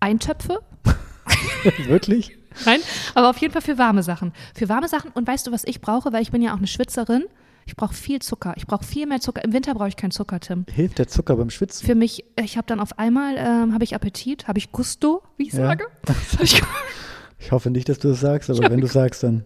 Eintöpfe. 0.00 0.60
Wirklich? 1.86 2.36
Nein, 2.64 2.80
aber 3.14 3.30
auf 3.30 3.38
jeden 3.38 3.52
Fall 3.52 3.62
für 3.62 3.78
warme 3.78 4.02
Sachen. 4.02 4.32
Für 4.54 4.68
warme 4.68 4.88
Sachen. 4.88 5.10
Und 5.12 5.26
weißt 5.26 5.46
du, 5.46 5.52
was 5.52 5.64
ich 5.64 5.80
brauche? 5.80 6.12
Weil 6.12 6.22
ich 6.22 6.30
bin 6.30 6.42
ja 6.42 6.52
auch 6.54 6.58
eine 6.58 6.66
Schwitzerin. 6.66 7.24
Ich 7.66 7.76
brauche 7.76 7.92
viel 7.94 8.20
Zucker. 8.20 8.54
Ich 8.56 8.66
brauche 8.66 8.84
viel 8.84 9.06
mehr 9.06 9.20
Zucker. 9.20 9.44
Im 9.44 9.52
Winter 9.52 9.74
brauche 9.74 9.88
ich 9.88 9.96
keinen 9.96 10.10
Zucker, 10.10 10.40
Tim. 10.40 10.64
Hilft 10.72 10.98
der 10.98 11.06
Zucker 11.06 11.36
beim 11.36 11.50
Schwitzen? 11.50 11.86
Für 11.86 11.94
mich, 11.94 12.24
ich 12.42 12.56
habe 12.56 12.66
dann 12.66 12.80
auf 12.80 12.98
einmal, 12.98 13.36
ähm, 13.36 13.74
habe 13.74 13.84
ich 13.84 13.94
Appetit, 13.94 14.48
habe 14.48 14.58
ich 14.58 14.72
Gusto, 14.72 15.22
wie 15.36 15.48
ich 15.48 15.52
Ja. 15.52 15.66
sage. 15.68 15.84
Ich 17.40 17.52
hoffe 17.52 17.70
nicht, 17.70 17.88
dass 17.88 18.00
du 18.00 18.08
das 18.08 18.18
sagst, 18.20 18.50
aber 18.50 18.68
wenn 18.68 18.80
du 18.80 18.88
sagst, 18.88 19.22
dann 19.22 19.44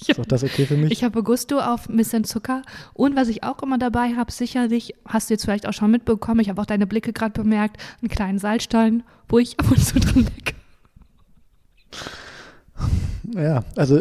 ist 0.00 0.18
auch 0.18 0.26
das 0.26 0.42
okay 0.42 0.66
für 0.66 0.76
mich. 0.76 0.92
Ich 0.92 1.04
habe 1.04 1.22
Gusto 1.22 1.58
auf 1.60 1.88
ein 1.88 1.96
bisschen 1.96 2.24
Zucker. 2.24 2.62
Und 2.94 3.16
was 3.16 3.28
ich 3.28 3.44
auch 3.44 3.62
immer 3.62 3.78
dabei 3.78 4.14
habe, 4.16 4.32
sicherlich, 4.32 4.94
hast 5.06 5.30
du 5.30 5.34
jetzt 5.34 5.44
vielleicht 5.44 5.66
auch 5.68 5.72
schon 5.72 5.90
mitbekommen, 5.90 6.40
ich 6.40 6.48
habe 6.48 6.60
auch 6.60 6.66
deine 6.66 6.86
Blicke 6.86 7.12
gerade 7.12 7.32
bemerkt, 7.32 7.76
einen 8.00 8.08
kleinen 8.08 8.38
Salzstein, 8.38 9.02
wo 9.28 9.38
ich 9.38 9.58
ab 9.60 9.70
und 9.70 9.78
zu 9.78 10.00
drin 10.00 10.24
lecke. 10.24 10.54
Ja, 13.34 13.64
also 13.76 14.00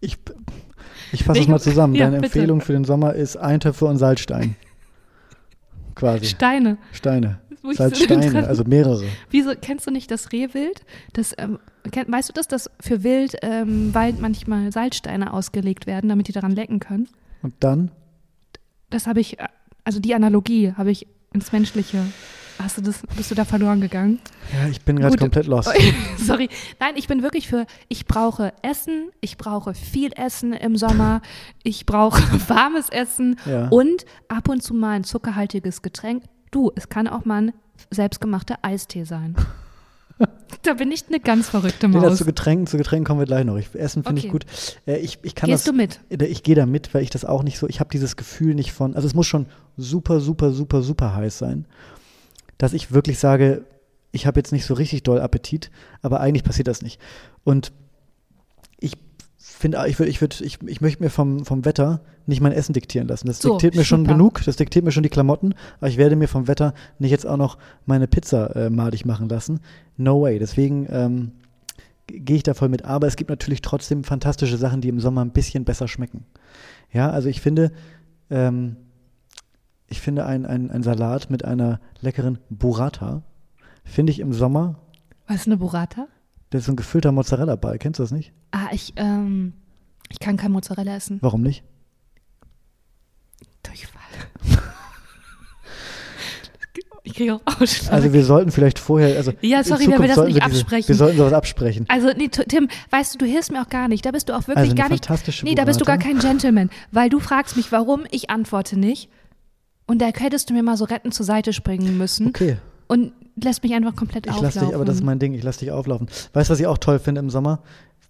ich, 0.00 0.18
ich 1.12 1.24
fasse 1.24 1.40
es 1.40 1.48
mal 1.48 1.60
zusammen. 1.60 1.94
ja, 1.94 2.06
Deine 2.06 2.16
bitte. 2.16 2.26
Empfehlung 2.26 2.60
für 2.60 2.72
den 2.72 2.84
Sommer 2.84 3.14
ist 3.14 3.36
Eintöpfe 3.36 3.86
und 3.86 3.96
Salzstein. 3.96 4.56
Quasi. 5.94 6.26
Steine. 6.26 6.78
Steine. 6.92 7.40
Salzsteine, 7.72 8.46
also 8.48 8.64
mehrere. 8.64 9.04
Wieso 9.30 9.52
kennst 9.58 9.86
du 9.86 9.90
nicht 9.90 10.10
das 10.10 10.32
Rehwild? 10.32 10.84
Das, 11.14 11.34
ähm, 11.38 11.58
weißt 11.84 12.28
du 12.28 12.32
das, 12.32 12.48
dass 12.48 12.70
für 12.80 13.02
Wild 13.02 13.36
ähm, 13.42 13.94
Wald 13.94 14.20
manchmal 14.20 14.72
Salzsteine 14.72 15.32
ausgelegt 15.32 15.86
werden, 15.86 16.08
damit 16.08 16.28
die 16.28 16.32
daran 16.32 16.52
lecken 16.52 16.80
können? 16.80 17.08
Und 17.42 17.54
dann? 17.60 17.90
Das 18.90 19.06
habe 19.06 19.20
ich, 19.20 19.38
äh, 19.38 19.48
also 19.84 20.00
die 20.00 20.14
Analogie 20.14 20.72
habe 20.76 20.90
ich 20.90 21.06
ins 21.32 21.52
Menschliche. 21.52 22.04
Hast 22.62 22.78
du 22.78 22.82
das, 22.82 23.02
bist 23.16 23.30
du 23.32 23.34
da 23.34 23.44
verloren 23.44 23.80
gegangen? 23.80 24.20
Ja, 24.52 24.68
ich 24.68 24.80
bin 24.82 24.96
gerade 25.00 25.16
komplett 25.16 25.46
lost. 25.46 25.68
Sorry. 26.18 26.48
Nein, 26.78 26.92
ich 26.94 27.08
bin 27.08 27.22
wirklich 27.22 27.48
für, 27.48 27.66
ich 27.88 28.06
brauche 28.06 28.52
Essen, 28.62 29.10
ich 29.20 29.36
brauche 29.36 29.74
viel 29.74 30.12
Essen 30.14 30.52
im 30.52 30.76
Sommer, 30.76 31.20
ich 31.64 31.84
brauche 31.84 32.22
warmes 32.48 32.88
Essen 32.90 33.36
Ja. 33.44 33.66
und 33.68 34.06
ab 34.28 34.48
und 34.48 34.62
zu 34.62 34.72
mal 34.72 34.92
ein 34.92 35.04
zuckerhaltiges 35.04 35.82
Getränk. 35.82 36.22
Du, 36.52 36.70
es 36.76 36.88
kann 36.88 37.08
auch 37.08 37.24
mal 37.24 37.42
ein 37.48 37.52
selbstgemachter 37.90 38.58
Eistee 38.62 39.02
sein. 39.02 39.34
Da 40.62 40.74
bin 40.74 40.92
ich 40.92 41.04
eine 41.08 41.20
ganz 41.20 41.48
verrückte 41.48 41.88
Nee, 41.88 41.96
Maus. 41.98 42.10
dazu 42.12 42.24
Getränken, 42.24 42.66
zu 42.66 42.76
Getränken 42.76 43.04
kommen 43.04 43.20
wir 43.20 43.26
gleich 43.26 43.44
noch. 43.44 43.56
Ich, 43.56 43.74
Essen 43.74 44.02
finde 44.04 44.20
ich 44.20 44.26
Okay. 44.26 44.32
gut. 44.32 44.46
Äh, 44.86 44.98
ich, 44.98 45.18
ich 45.22 45.34
kann 45.34 45.48
Gehst 45.50 45.66
das, 45.66 45.72
du 45.72 45.76
mit? 45.76 46.00
Äh, 46.10 46.24
Ich 46.26 46.42
gehe 46.42 46.54
da 46.54 46.66
mit, 46.66 46.94
weil 46.94 47.02
ich 47.02 47.10
das 47.10 47.24
auch 47.24 47.42
nicht 47.42 47.58
so, 47.58 47.68
ich 47.68 47.80
habe 47.80 47.90
dieses 47.90 48.16
Gefühl 48.16 48.54
nicht 48.54 48.72
von, 48.72 48.94
also 48.94 49.06
es 49.06 49.14
muss 49.14 49.26
schon 49.26 49.46
super, 49.76 50.20
super, 50.20 50.52
super, 50.52 50.82
super 50.82 51.14
heiß 51.14 51.38
sein, 51.38 51.66
dass 52.58 52.72
ich 52.72 52.92
wirklich 52.92 53.18
sage, 53.18 53.64
ich 54.12 54.26
habe 54.26 54.38
jetzt 54.38 54.52
nicht 54.52 54.64
so 54.64 54.74
richtig 54.74 55.02
doll 55.02 55.20
Appetit, 55.20 55.70
aber 56.00 56.20
eigentlich 56.20 56.44
passiert 56.44 56.68
das 56.68 56.82
nicht. 56.82 57.00
Und 57.42 57.72
ich 58.78 58.92
finde, 59.54 59.84
ich, 59.86 59.98
würd, 59.98 60.08
ich, 60.08 60.20
würd, 60.20 60.40
ich, 60.40 60.62
ich 60.62 60.80
möchte 60.80 61.02
mir 61.02 61.10
vom, 61.10 61.44
vom 61.44 61.64
Wetter 61.64 62.00
nicht 62.26 62.40
mein 62.40 62.52
Essen 62.52 62.72
diktieren 62.72 63.08
lassen. 63.08 63.26
Das 63.26 63.38
So, 63.38 63.50
diktiert 63.52 63.76
mir 63.76 63.84
schon 63.84 64.00
super. 64.02 64.12
genug, 64.12 64.42
das 64.44 64.56
diktiert 64.56 64.84
mir 64.84 64.92
schon 64.92 65.02
die 65.02 65.08
Klamotten, 65.08 65.54
aber 65.78 65.88
ich 65.88 65.96
werde 65.96 66.16
mir 66.16 66.28
vom 66.28 66.48
Wetter 66.48 66.74
nicht 66.98 67.10
jetzt 67.10 67.26
auch 67.26 67.36
noch 67.36 67.58
meine 67.86 68.06
Pizza 68.06 68.54
äh, 68.56 68.70
madig 68.70 69.04
machen 69.04 69.28
lassen. 69.28 69.60
No 69.96 70.22
way. 70.22 70.38
Deswegen 70.38 70.86
ähm, 70.90 71.32
gehe 72.06 72.36
ich 72.36 72.42
da 72.42 72.54
voll 72.54 72.68
mit. 72.68 72.84
Aber 72.84 73.06
es 73.06 73.16
gibt 73.16 73.30
natürlich 73.30 73.62
trotzdem 73.62 74.04
fantastische 74.04 74.56
Sachen, 74.56 74.80
die 74.80 74.88
im 74.88 75.00
Sommer 75.00 75.24
ein 75.24 75.30
bisschen 75.32 75.64
besser 75.64 75.88
schmecken. 75.88 76.24
Ja, 76.92 77.10
also 77.10 77.28
ich 77.28 77.40
finde, 77.40 77.72
ähm, 78.30 78.76
ich 79.88 80.00
finde 80.00 80.24
ein, 80.26 80.46
ein, 80.46 80.70
ein 80.70 80.82
Salat 80.82 81.30
mit 81.30 81.44
einer 81.44 81.80
leckeren 82.00 82.38
Burrata, 82.50 83.22
finde 83.84 84.12
ich 84.12 84.20
im 84.20 84.32
Sommer, 84.32 84.76
Was 85.26 85.36
ist 85.42 85.46
eine 85.46 85.56
Burrata? 85.56 86.06
Das 86.54 86.60
ist 86.62 86.66
so 86.66 86.72
ein 86.72 86.76
gefüllter 86.76 87.10
Mozzarella-Ball. 87.10 87.78
Kennst 87.78 87.98
du 87.98 88.04
das 88.04 88.12
nicht? 88.12 88.32
Ah, 88.52 88.68
ich, 88.70 88.92
ähm, 88.94 89.54
ich 90.08 90.20
kann 90.20 90.36
kein 90.36 90.52
Mozzarella 90.52 90.94
essen. 90.94 91.18
Warum 91.20 91.42
nicht? 91.42 91.64
Durchfall. 93.64 94.00
ich 97.02 97.14
kriege 97.14 97.34
auch 97.34 97.40
Ausschlag. 97.44 97.92
Also 97.92 98.12
wir 98.12 98.24
sollten 98.24 98.52
vielleicht 98.52 98.78
vorher, 98.78 99.16
also 99.16 99.32
Ja, 99.40 99.64
sorry, 99.64 99.88
wenn 99.88 100.00
wir 100.00 100.06
das 100.06 100.18
nicht 100.18 100.36
diese, 100.36 100.44
absprechen. 100.44 100.88
Wir 100.88 100.94
sollten 100.94 101.18
sowas 101.18 101.32
absprechen. 101.32 101.86
Also, 101.88 102.12
nee, 102.16 102.28
Tim, 102.28 102.68
weißt 102.90 103.14
du, 103.14 103.18
du 103.18 103.26
hilfst 103.26 103.50
mir 103.50 103.60
auch 103.60 103.68
gar 103.68 103.88
nicht. 103.88 104.06
Da 104.06 104.12
bist 104.12 104.28
du 104.28 104.32
auch 104.32 104.46
wirklich 104.46 104.58
Also 104.58 104.76
gar 104.76 104.90
nicht. 104.90 105.42
Nee, 105.42 105.56
da 105.56 105.64
bist 105.64 105.80
du 105.80 105.84
gar 105.84 105.98
kein 105.98 106.20
Gentleman, 106.20 106.70
weil 106.92 107.08
du 107.10 107.18
fragst 107.18 107.56
mich, 107.56 107.72
warum, 107.72 108.04
ich 108.12 108.30
antworte 108.30 108.78
nicht. 108.78 109.10
Und 109.86 110.00
da 110.00 110.06
hättest 110.06 110.50
du 110.50 110.54
mir 110.54 110.62
mal 110.62 110.76
so 110.76 110.84
retten 110.84 111.10
zur 111.10 111.26
Seite 111.26 111.52
springen 111.52 111.98
müssen 111.98 112.28
Okay, 112.28 112.58
und 112.94 113.12
lässt 113.34 113.62
mich 113.64 113.74
einfach 113.74 113.96
komplett 113.96 114.26
ich 114.26 114.32
auflaufen. 114.32 114.60
lasse 114.60 114.66
dich, 114.66 114.74
aber 114.74 114.84
das 114.84 114.96
ist 114.96 115.04
mein 115.04 115.18
Ding, 115.18 115.34
ich 115.34 115.42
lasse 115.42 115.58
dich 115.58 115.72
auflaufen. 115.72 116.08
Weißt 116.32 116.48
du, 116.48 116.52
was 116.52 116.60
ich 116.60 116.66
auch 116.66 116.78
toll 116.78 117.00
finde 117.00 117.18
im 117.18 117.28
Sommer? 117.28 117.60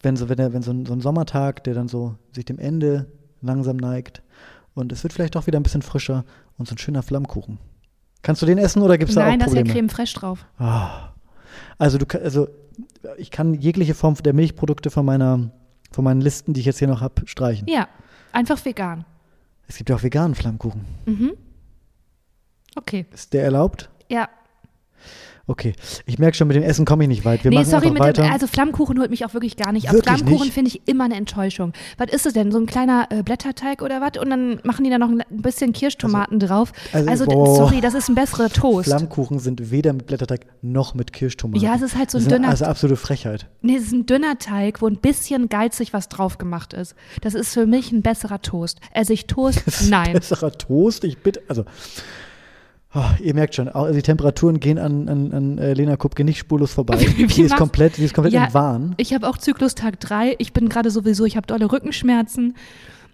Wenn 0.02 0.16
so, 0.16 0.28
wenn, 0.28 0.36
der, 0.36 0.52
wenn 0.52 0.62
so, 0.62 0.70
ein, 0.70 0.84
so 0.84 0.92
ein 0.92 1.00
Sommertag, 1.00 1.64
der 1.64 1.72
dann 1.72 1.88
so 1.88 2.16
sich 2.32 2.44
dem 2.44 2.58
Ende 2.58 3.06
langsam 3.40 3.78
neigt 3.78 4.22
und 4.74 4.92
es 4.92 5.02
wird 5.02 5.14
vielleicht 5.14 5.34
doch 5.34 5.46
wieder 5.46 5.58
ein 5.58 5.62
bisschen 5.62 5.80
frischer 5.80 6.24
und 6.58 6.68
so 6.68 6.74
ein 6.74 6.78
schöner 6.78 7.02
Flammkuchen. 7.02 7.58
Kannst 8.20 8.42
du 8.42 8.46
den 8.46 8.58
essen 8.58 8.82
oder 8.82 8.98
gibt 8.98 9.08
es 9.08 9.14
da 9.14 9.22
auch 9.22 9.26
Nein, 9.28 9.38
da 9.38 9.46
ist 9.46 9.54
ja? 9.54 9.62
Creme 9.62 9.88
fraiche 9.88 10.18
drauf. 10.18 10.44
Ah. 10.58 11.08
Also 11.78 11.96
du 11.96 12.06
also 12.22 12.48
ich 13.16 13.30
kann 13.30 13.54
jegliche 13.54 13.94
Form 13.94 14.14
der 14.16 14.34
Milchprodukte 14.34 14.90
von 14.90 15.06
meiner 15.06 15.50
von 15.90 16.04
meinen 16.04 16.20
Listen, 16.20 16.52
die 16.52 16.60
ich 16.60 16.66
jetzt 16.66 16.80
hier 16.80 16.88
noch 16.88 17.00
habe, 17.00 17.26
streichen. 17.26 17.66
Ja, 17.68 17.88
einfach 18.32 18.62
vegan. 18.62 19.06
Es 19.68 19.78
gibt 19.78 19.88
ja 19.88 19.96
auch 19.96 20.02
veganen 20.02 20.34
Flammkuchen. 20.34 20.84
Mhm. 21.06 21.32
Okay. 22.76 23.06
Ist 23.12 23.32
der 23.32 23.44
erlaubt? 23.44 23.88
Ja. 24.10 24.28
Okay. 25.46 25.74
Ich 26.06 26.18
merke 26.18 26.36
schon, 26.36 26.48
mit 26.48 26.56
dem 26.56 26.62
Essen 26.62 26.86
komme 26.86 27.04
ich 27.04 27.08
nicht 27.08 27.24
weit. 27.26 27.44
Wir 27.44 27.50
nee, 27.50 27.58
machen 27.58 27.70
sorry, 27.70 27.90
mit 27.90 28.00
weiter. 28.00 28.22
dem, 28.22 28.32
also 28.32 28.46
Flammkuchen 28.46 28.98
holt 28.98 29.10
mich 29.10 29.26
auch 29.26 29.34
wirklich 29.34 29.56
gar 29.56 29.72
nicht 29.72 29.88
ab. 29.88 29.94
Wirklich 29.94 30.16
Flammkuchen 30.18 30.50
finde 30.50 30.68
ich 30.70 30.88
immer 30.88 31.04
eine 31.04 31.16
Enttäuschung. 31.16 31.74
Was 31.98 32.10
ist 32.10 32.24
es 32.24 32.32
denn? 32.32 32.50
So 32.50 32.58
ein 32.58 32.64
kleiner 32.66 33.08
äh, 33.10 33.22
Blätterteig 33.22 33.82
oder 33.82 34.00
was? 34.00 34.18
Und 34.22 34.30
dann 34.30 34.60
machen 34.64 34.84
die 34.84 34.90
da 34.90 34.96
noch 34.98 35.10
ein 35.10 35.22
bisschen 35.30 35.72
Kirschtomaten 35.74 36.38
drauf. 36.38 36.72
also, 36.92 37.10
Also, 37.10 37.24
boah. 37.26 37.56
sorry, 37.56 37.80
das 37.82 37.92
ist 37.92 38.08
ein 38.08 38.14
besserer 38.14 38.48
Toast. 38.48 38.86
Flammkuchen 38.88 39.38
sind 39.38 39.70
weder 39.70 39.92
mit 39.92 40.06
Blätterteig 40.06 40.46
noch 40.62 40.94
mit 40.94 41.12
Kirschtomaten. 41.12 41.62
Ja, 41.62 41.74
es 41.74 41.82
ist 41.82 41.96
halt 41.96 42.10
so 42.10 42.16
ein 42.16 42.24
Das 42.24 42.32
ist 42.32 42.38
dünner- 42.38 42.48
Also 42.48 42.64
absolute 42.64 42.96
Frechheit. 42.96 43.46
Nee, 43.60 43.76
es 43.76 43.84
ist 43.84 43.92
ein 43.92 44.06
dünner 44.06 44.38
Teig, 44.38 44.80
wo 44.80 44.86
ein 44.86 44.96
bisschen 44.96 45.50
geizig 45.50 45.92
was 45.92 46.08
drauf 46.08 46.38
gemacht 46.38 46.72
ist. 46.72 46.94
Das 47.20 47.34
ist 47.34 47.52
für 47.52 47.66
mich 47.66 47.92
ein 47.92 48.00
besserer 48.00 48.40
Toast. 48.40 48.80
Esse 48.94 49.12
ich 49.12 49.26
Toast? 49.26 49.62
Nein. 49.90 50.14
Besserer 50.14 50.52
Toast, 50.52 51.04
ich 51.04 51.18
bitte. 51.18 51.42
Also, 51.48 51.64
oh, 52.94 53.04
ihr 53.20 53.34
merkt 53.34 53.54
schon, 53.54 53.68
auch 53.68 53.90
die 53.90 54.02
Temperaturen 54.02 54.60
gehen 54.60 54.78
an, 54.78 55.08
an, 55.08 55.32
an 55.32 55.58
äh, 55.58 55.74
Lena 55.74 55.96
Kupke 55.96 56.24
nicht 56.24 56.38
spurlos 56.38 56.72
vorbei. 56.72 56.98
Sie 57.28 57.42
ist 57.42 57.56
komplett, 57.56 57.96
sie 57.96 58.04
ist 58.04 58.14
komplett 58.14 58.34
Ja, 58.34 58.46
im 58.46 58.54
Wahn. 58.54 58.94
Ich 58.96 59.12
habe 59.12 59.28
auch 59.28 59.38
Zyklustag 59.38 60.00
3. 60.00 60.36
Ich 60.38 60.52
bin 60.52 60.68
gerade 60.68 60.90
sowieso, 60.90 61.24
ich 61.24 61.36
habe 61.36 61.46
dolle 61.46 61.70
Rückenschmerzen. 61.70 62.54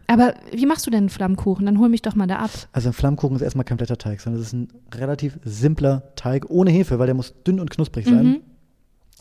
Aber 0.06 0.34
wie 0.52 0.66
machst 0.66 0.87
du 0.87 0.90
denn 0.90 1.00
einen 1.00 1.08
Flammkuchen? 1.08 1.66
Dann 1.66 1.78
hol 1.78 1.88
mich 1.88 2.02
doch 2.02 2.16
mal 2.16 2.26
da 2.26 2.37
ab. 2.37 2.50
Also 2.72 2.88
ein 2.88 2.92
Flammkuchen 2.92 3.37
ist 3.37 3.42
erstmal 3.42 3.64
kein 3.64 3.76
Blätterteig, 3.76 4.20
sondern 4.20 4.40
es 4.40 4.49
ist 4.49 4.52
ein 4.52 4.68
relativ 4.92 5.38
simpler 5.44 6.14
Teig 6.16 6.50
ohne 6.50 6.70
Hefe, 6.70 6.99
weil 6.99 7.06
der 7.06 7.14
muss 7.14 7.34
dünn 7.44 7.60
und 7.60 7.70
knusprig 7.70 8.06
sein. 8.06 8.26
Mhm. 8.26 8.34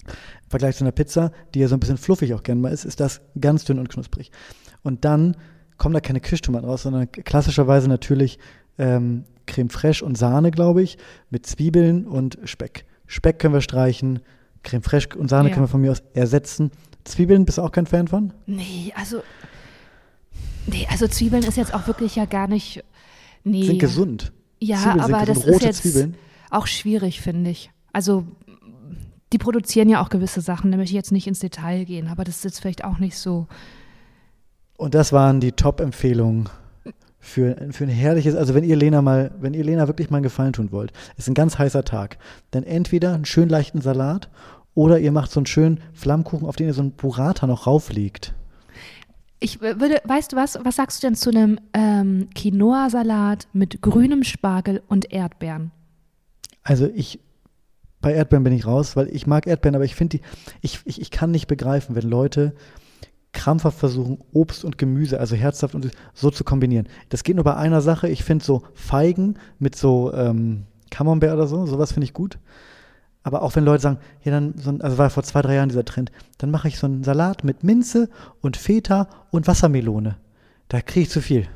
Im 0.07 0.49
Vergleich 0.49 0.77
zu 0.77 0.83
einer 0.83 0.91
Pizza, 0.91 1.31
die 1.53 1.59
ja 1.59 1.67
so 1.67 1.75
ein 1.75 1.79
bisschen 1.79 1.97
fluffig 1.97 2.33
auch 2.33 2.41
gerne 2.41 2.59
mal 2.59 2.73
ist, 2.73 2.85
ist 2.85 2.99
das 2.99 3.21
ganz 3.39 3.65
dünn 3.65 3.77
und 3.77 3.89
knusprig. 3.89 4.31
Und 4.81 5.05
dann 5.05 5.37
kommen 5.77 5.93
da 5.93 5.99
keine 5.99 6.21
Kirschtomaten 6.21 6.67
raus, 6.67 6.81
sondern 6.81 7.11
klassischerweise 7.11 7.87
natürlich 7.87 8.39
ähm, 8.79 9.25
Creme 9.49 9.69
fraiche 9.69 10.05
und 10.05 10.17
Sahne, 10.17 10.51
glaube 10.51 10.81
ich, 10.81 10.97
mit 11.29 11.45
Zwiebeln 11.45 12.05
und 12.07 12.37
Speck. 12.45 12.85
Speck 13.07 13.39
können 13.39 13.53
wir 13.55 13.61
streichen, 13.61 14.19
Creme 14.63 14.83
fraiche 14.83 15.17
und 15.17 15.27
Sahne 15.29 15.49
Ja. 15.49 15.55
können 15.55 15.65
wir 15.65 15.69
von 15.69 15.81
mir 15.81 15.91
aus 15.91 16.03
ersetzen. 16.13 16.71
Zwiebeln 17.03 17.45
bist 17.45 17.57
du 17.57 17.63
auch 17.63 17.71
kein 17.71 17.87
Fan 17.87 18.07
von? 18.07 18.31
Nee, 18.45 18.93
also. 18.95 19.23
Nee, 20.67 20.87
also 20.91 21.07
Zwiebeln 21.07 21.43
ist 21.43 21.57
jetzt 21.57 21.73
auch 21.73 21.87
wirklich 21.87 22.15
ja 22.15 22.25
gar 22.25 22.47
nicht. 22.47 22.83
Nee. 23.43 23.63
Sind 23.65 23.79
gesund. 23.79 24.31
Ja, 24.59 24.77
Zwiebeln 24.77 25.03
sind 25.05 25.13
aber 25.15 25.25
das 25.25 25.45
ist 25.45 25.63
jetzt 25.63 25.81
Zwiebeln. 25.83 26.15
auch 26.51 26.67
schwierig, 26.67 27.21
finde 27.21 27.49
ich. 27.49 27.71
Also, 27.91 28.25
die 29.33 29.37
produzieren 29.39 29.89
ja 29.89 30.01
auch 30.03 30.09
gewisse 30.09 30.41
Sachen, 30.41 30.71
da 30.71 30.77
möchte 30.77 30.91
ich 30.91 30.95
jetzt 30.97 31.11
nicht 31.11 31.25
ins 31.27 31.39
Detail 31.39 31.85
gehen, 31.85 32.07
aber 32.07 32.23
das 32.23 32.37
ist 32.37 32.43
jetzt 32.43 32.59
vielleicht 32.59 32.83
auch 32.83 32.99
nicht 32.99 33.17
so. 33.17 33.47
Und 34.77 34.93
das 34.93 35.11
waren 35.11 35.39
die 35.39 35.51
Top-Empfehlungen 35.53 36.49
für, 37.19 37.55
für 37.71 37.83
ein 37.83 37.89
herrliches, 37.89 38.35
also 38.35 38.53
wenn 38.53 38.63
ihr 38.63 38.75
Lena 38.75 39.01
mal, 39.01 39.31
wenn 39.39 39.53
ihr 39.53 39.63
Lena 39.63 39.87
wirklich 39.87 40.09
mal 40.09 40.17
einen 40.17 40.23
Gefallen 40.23 40.53
tun 40.53 40.71
wollt, 40.71 40.93
ist 41.17 41.27
ein 41.27 41.33
ganz 41.33 41.57
heißer 41.57 41.83
Tag. 41.83 42.17
Dann 42.51 42.63
entweder 42.63 43.13
einen 43.13 43.25
schön 43.25 43.49
leichten 43.49 43.81
Salat 43.81 44.29
oder 44.73 44.99
ihr 44.99 45.11
macht 45.11 45.31
so 45.31 45.39
einen 45.39 45.45
schönen 45.45 45.81
Flammkuchen, 45.93 46.47
auf 46.47 46.55
den 46.55 46.67
ihr 46.67 46.73
so 46.73 46.81
einen 46.81 46.91
Burrata 46.91 47.45
noch 47.45 47.67
rauflegt. 47.67 48.33
Ich 49.41 49.61
würde, 49.61 50.01
weißt 50.03 50.33
du 50.33 50.35
was, 50.35 50.57
was 50.63 50.75
sagst 50.75 51.01
du 51.01 51.07
denn 51.07 51.15
zu 51.15 51.29
einem 51.29 51.59
ähm, 51.73 52.29
Quinoa-Salat 52.35 53.47
mit 53.53 53.81
grünem 53.81 54.23
Spargel 54.23 54.81
und 54.87 55.13
Erdbeeren? 55.13 55.71
Also 56.63 56.89
ich, 56.93 57.19
bei 58.01 58.13
Erdbeeren 58.13 58.43
bin 58.43 58.53
ich 58.53 58.65
raus, 58.65 58.95
weil 58.95 59.07
ich 59.15 59.27
mag 59.27 59.47
Erdbeeren, 59.47 59.75
aber 59.75 59.85
ich 59.85 59.95
finde 59.95 60.17
die, 60.17 60.23
ich, 60.61 60.81
ich, 60.85 61.01
ich 61.01 61.11
kann 61.11 61.31
nicht 61.31 61.47
begreifen, 61.47 61.95
wenn 61.95 62.09
Leute 62.09 62.53
krampfhaft 63.39 63.79
versuchen, 63.79 64.17
Obst 64.33 64.65
und 64.65 64.77
Gemüse, 64.77 65.17
also 65.17 65.33
herzhaft 65.33 65.73
und 65.73 65.89
so 66.13 66.29
zu 66.29 66.43
kombinieren. 66.43 66.89
Das 67.07 67.23
geht 67.23 67.35
nur 67.35 67.45
bei 67.45 67.55
einer 67.55 67.79
Sache. 67.79 68.09
Ich 68.09 68.25
finde 68.25 68.43
so 68.43 68.63
Feigen 68.73 69.35
mit 69.59 69.77
so 69.77 70.13
ähm, 70.13 70.65
Camembert 70.91 71.33
oder 71.33 71.47
so, 71.47 71.65
sowas 71.65 71.93
finde 71.93 72.03
ich 72.03 72.13
gut. 72.13 72.37
Aber 73.23 73.41
auch 73.41 73.55
wenn 73.55 73.63
Leute 73.63 73.81
sagen, 73.81 73.99
ja 74.23 74.33
dann, 74.33 74.55
so 74.57 74.71
ein, 74.71 74.81
also 74.81 74.97
war 74.97 75.09
vor 75.09 75.23
zwei, 75.23 75.41
drei 75.41 75.55
Jahren 75.55 75.69
dieser 75.69 75.85
Trend, 75.85 76.11
dann 76.37 76.51
mache 76.51 76.67
ich 76.67 76.77
so 76.79 76.85
einen 76.85 77.05
Salat 77.05 77.45
mit 77.45 77.63
Minze 77.63 78.09
und 78.41 78.57
Feta 78.57 79.07
und 79.31 79.47
Wassermelone. 79.47 80.17
Da 80.67 80.81
kriege 80.81 81.03
ich 81.03 81.09
zu 81.09 81.21
viel. 81.21 81.47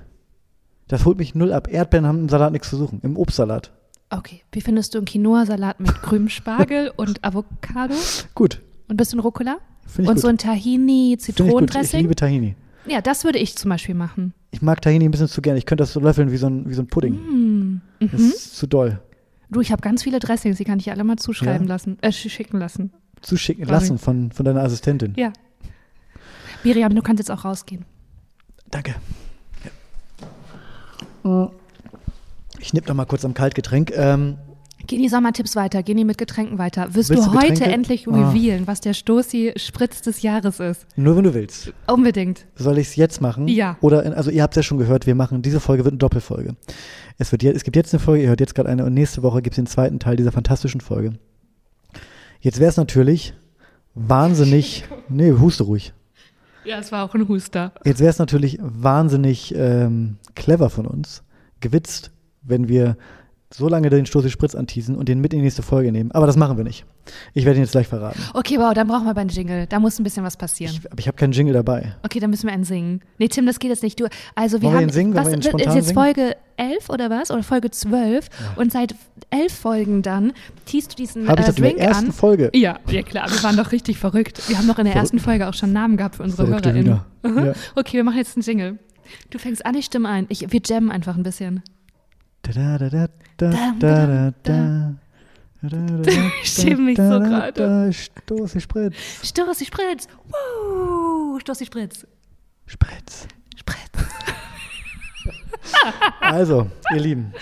Das 0.88 1.04
holt 1.04 1.18
mich 1.18 1.36
null 1.36 1.52
ab. 1.52 1.68
Erdbeeren 1.70 2.08
haben 2.08 2.20
im 2.20 2.30
Salat 2.30 2.54
nichts 2.54 2.70
zu 2.70 2.78
suchen, 2.78 3.02
im 3.04 3.18
Obstsalat. 3.18 3.72
Okay, 4.10 4.42
wie 4.54 4.62
findest 4.62 4.94
du 4.94 5.00
einen 5.00 5.06
Quinoa-Salat 5.06 5.82
mit 5.82 6.02
grünem 6.02 6.30
Spargel 6.30 6.94
und 6.96 7.24
Avocado 7.26 7.96
Gut, 8.36 8.62
und 8.88 8.94
ein 8.94 8.98
bisschen 8.98 9.20
Rucola? 9.20 9.58
Ich 9.92 10.00
Und 10.00 10.16
gut. 10.16 10.20
so 10.20 10.28
ein 10.28 10.36
ich 10.36 10.44
gut. 10.44 10.50
Ich 10.56 10.64
Tahini-Zitronendressing? 10.64 12.02
liebe 12.02 12.16
Tahini. 12.16 12.56
Ja, 12.86 13.02
das 13.02 13.24
würde 13.24 13.40
ich 13.40 13.56
zum 13.56 13.70
Beispiel 13.70 13.96
machen. 13.96 14.34
Ich 14.52 14.62
mag 14.62 14.82
Tahini 14.82 15.06
ein 15.06 15.12
bisschen 15.12 15.28
zu 15.30 15.42
gern. 15.42 15.56
Ich 15.58 15.66
könnte 15.66 15.84
das 15.84 15.94
so 15.94 16.00
löffeln 16.00 16.32
wie 16.32 16.38
so 16.38 16.48
ein, 16.48 16.70
wie 16.70 16.74
so 16.74 16.82
ein 16.82 16.88
Pudding. 16.88 17.14
Mm. 17.14 17.82
Das 18.00 18.12
Mhm. 18.22 18.30
ist 18.30 18.56
zu 18.58 18.68
doll. 18.68 19.00
Du, 19.50 19.62
ich 19.62 19.72
habe 19.72 19.82
ganz 19.82 20.04
viele 20.04 20.20
Dressings, 20.20 20.58
die 20.58 20.64
kann 20.66 20.80
ich 20.80 20.92
alle 20.92 21.04
mal 21.04 21.18
zuschreiben 21.18 21.68
Ja? 21.68 21.74
lassen, 21.74 21.98
äh, 22.02 22.10
sch- 22.10 22.30
schicken 22.30 22.58
lassen. 22.60 22.92
Zuschicken 23.22 23.66
Sorry. 23.66 23.74
lassen 23.80 23.98
von, 24.00 24.32
von 24.32 24.46
deiner 24.46 24.62
Assistentin. 24.64 25.14
Ja. 25.16 25.32
Miriam, 26.64 26.94
du 26.94 27.02
kannst 27.02 27.20
jetzt 27.20 27.30
auch 27.32 27.46
rausgehen. 27.46 27.86
Danke. 28.72 28.96
Ja. 31.24 31.52
Ich 32.60 32.74
nipp 32.74 32.88
noch 32.88 32.96
mal 32.96 33.06
kurz 33.06 33.24
am 33.26 33.34
Kaltgetränk. 33.34 33.92
Ähm, 33.96 34.38
Gehen 34.86 35.02
die 35.02 35.08
Sommertipps 35.10 35.56
weiter, 35.56 35.82
gehen 35.82 35.96
die 35.98 36.04
mit 36.04 36.18
Getränken 36.18 36.58
weiter. 36.58 36.94
Wirst 36.94 37.10
du 37.10 37.16
heute 37.34 37.54
Getränke? 37.54 37.64
endlich 37.66 38.08
Ah. 38.08 38.32
revealen, 38.32 38.68
was 38.68 38.82
der 38.82 38.94
Stoßi 38.94 39.54
Spritz 39.56 40.02
des 40.02 40.22
Jahres 40.22 40.60
ist? 40.60 40.86
Nur 40.98 41.16
wenn 41.16 41.24
du 41.24 41.34
willst. 41.34 41.72
Unbedingt. 41.88 42.46
Soll 42.56 42.78
ich 42.78 42.88
es 42.90 42.96
jetzt 42.98 43.22
machen? 43.22 43.48
Ja. 43.48 43.78
Oder, 43.82 44.04
in, 44.04 44.14
also 44.14 44.30
ihr 44.30 44.44
habt 44.44 44.54
es 44.54 44.58
ja 44.58 44.64
schon 44.64 44.78
gehört, 44.78 45.06
wir 45.08 45.16
machen, 45.16 45.42
diese 45.42 45.60
Folge 45.62 45.86
wird 45.86 45.94
eine 45.94 46.00
Doppelfolge. 46.00 46.56
Es, 47.18 47.32
wird, 47.32 47.44
es 47.44 47.64
gibt 47.64 47.76
jetzt 47.78 47.94
eine 47.94 48.00
Folge, 48.02 48.24
ihr 48.24 48.30
hört 48.30 48.42
jetzt 48.42 48.56
gerade 48.56 48.68
eine 48.70 48.84
und 48.86 48.94
nächste 48.94 49.24
Woche 49.24 49.42
gibt 49.42 49.54
es 49.54 49.58
den 49.58 49.68
zweiten 49.68 50.00
Teil 50.00 50.18
dieser 50.18 50.32
fantastischen 50.34 50.82
Folge. 50.82 51.14
Jetzt 52.42 52.60
wäre 52.60 52.70
es 52.70 52.78
natürlich 52.78 53.34
wahnsinnig, 53.96 54.84
nee, 55.10 55.32
huste 55.32 55.64
ruhig. 55.64 55.94
Ja, 56.66 56.80
es 56.80 56.92
war 56.92 57.04
auch 57.04 57.14
ein 57.14 57.28
Huster. 57.28 57.74
Jetzt 57.86 58.00
wäre 58.00 58.10
es 58.10 58.20
natürlich 58.20 58.58
wahnsinnig 58.62 59.54
ähm, 59.56 60.18
clever 60.36 60.70
von 60.70 60.86
uns, 60.88 61.24
gewitzt, 61.60 62.12
wenn 62.42 62.68
wir 62.68 62.98
so 63.54 63.68
lange 63.68 63.90
den 63.90 64.06
Stoßi 64.06 64.30
Spritz 64.30 64.56
anteasen 64.56 64.96
und 64.96 65.10
den 65.10 65.20
mit 65.20 65.34
in 65.34 65.40
die 65.40 65.44
nächste 65.44 65.62
Folge 65.62 65.92
nehmen. 65.92 66.12
Aber 66.12 66.26
das 66.26 66.38
machen 66.38 66.58
wir 66.58 66.64
nicht. 66.64 66.86
Ich 67.34 67.46
werde 67.46 67.60
ihn 67.60 67.64
jetzt 67.64 67.72
gleich 67.72 67.88
verraten. 67.88 68.20
Okay, 68.34 68.58
wow, 68.58 68.74
dann 68.74 68.88
brauchen 68.88 69.06
wir 69.06 69.14
beim 69.14 69.28
Jingle. 69.28 69.68
Da 69.68 69.80
muss 69.80 70.00
ein 70.00 70.04
bisschen 70.04 70.24
was 70.24 70.38
passieren. 70.38 70.74
Ich, 70.74 70.92
aber 70.92 71.00
ich 71.00 71.08
habe 71.08 71.18
keinen 71.18 71.34
Jingle 71.34 71.54
dabei. 71.54 71.96
Okay, 72.04 72.20
dann 72.20 72.30
müssen 72.30 72.48
wir 72.48 72.54
einen 72.54 72.64
singen. 72.64 73.02
Nee, 73.20 73.28
Tim, 73.28 73.46
das 73.46 73.60
geht 73.60 73.70
jetzt 73.70 73.84
nicht. 73.84 74.00
Du, 74.00 74.08
also 74.36 74.62
wir 74.62 74.64
Wollen 74.64 74.74
wir 74.74 74.78
haben, 74.78 74.90
ihn 74.90 74.94
singen? 74.94 75.16
Was, 75.16 75.28
wir 75.28 75.38
ist 75.38 75.76
jetzt 75.76 75.88
singen? 75.88 75.94
Folge 75.94 76.36
11 76.58 76.90
oder 76.90 77.10
was? 77.10 77.30
Oder 77.30 77.44
Folge 77.44 77.70
12? 77.70 78.30
Und 78.56 78.72
seit 78.72 78.96
elf 79.30 79.54
Folgen 79.54 80.02
dann 80.02 80.34
teast 80.66 80.94
du 80.94 80.96
diesen 80.96 81.28
Habe 81.28 81.42
ich 81.42 81.48
äh, 81.48 81.52
das 81.52 81.58
in 81.58 81.64
der 81.64 81.80
ersten 81.80 82.06
an. 82.08 82.12
Folge? 82.12 82.50
Ja, 82.54 82.80
ja 82.90 83.04
klar, 83.04 83.30
wir 83.30 83.44
waren 83.44 83.58
doch 83.58 83.72
richtig 83.72 83.98
verrückt. 83.98 84.42
Wir 84.48 84.58
haben 84.58 84.68
doch 84.68 84.80
in 84.80 84.86
der 84.86 84.94
Verrückt. 84.94 85.14
ersten 85.14 85.20
Folge 85.20 85.48
auch 85.48 85.54
schon 85.54 85.74
Namen 85.74 85.98
gehabt 85.98 86.16
für 86.16 86.24
unsere 86.24 86.48
Verrückte 86.48 86.74
HörerInnen. 86.74 87.02
Ja. 87.48 87.54
Okay, 87.76 87.98
wir 87.98 88.04
machen 88.04 88.18
jetzt 88.18 88.36
einen 88.36 88.44
Jingle. 88.44 88.80
Du 89.30 89.38
fängst 89.38 89.66
an, 89.66 89.76
ich 89.76 89.86
stimme 89.86 90.10
ein. 90.10 90.26
Ich, 90.30 90.52
wir 90.52 90.62
jammen 90.66 90.92
einfach 90.92 91.16
ein 91.16 91.24
bisschen. 91.24 91.62
Da, 92.44 92.78
da, 92.78 92.90
da, 92.90 93.08
da, 93.38 93.50
da, 93.50 93.74
da, 93.80 94.06
da, 94.08 94.32
da, 94.44 94.94
da, 95.62 95.70
da, 95.70 95.98
da, 96.04 96.12
Ich 96.42 96.50
schäme 96.50 96.84
mich 96.84 96.98
da, 96.98 97.08
so 97.08 97.20
da, 97.20 97.26
gerade. 97.26 97.54
da, 97.54 97.92
Stoßi 97.92 98.62
Spritz. 98.62 98.96
Stoßi 99.24 99.66
Spritz. 99.66 100.08
Woo, 100.28 101.40
Stoßi 101.40 101.66
Spritz. 101.66 102.06
Spritz. 102.66 103.28
Spritz. 103.56 103.80
Also, 106.22 106.68
ihr 106.94 107.00
Lieben, 107.00 107.34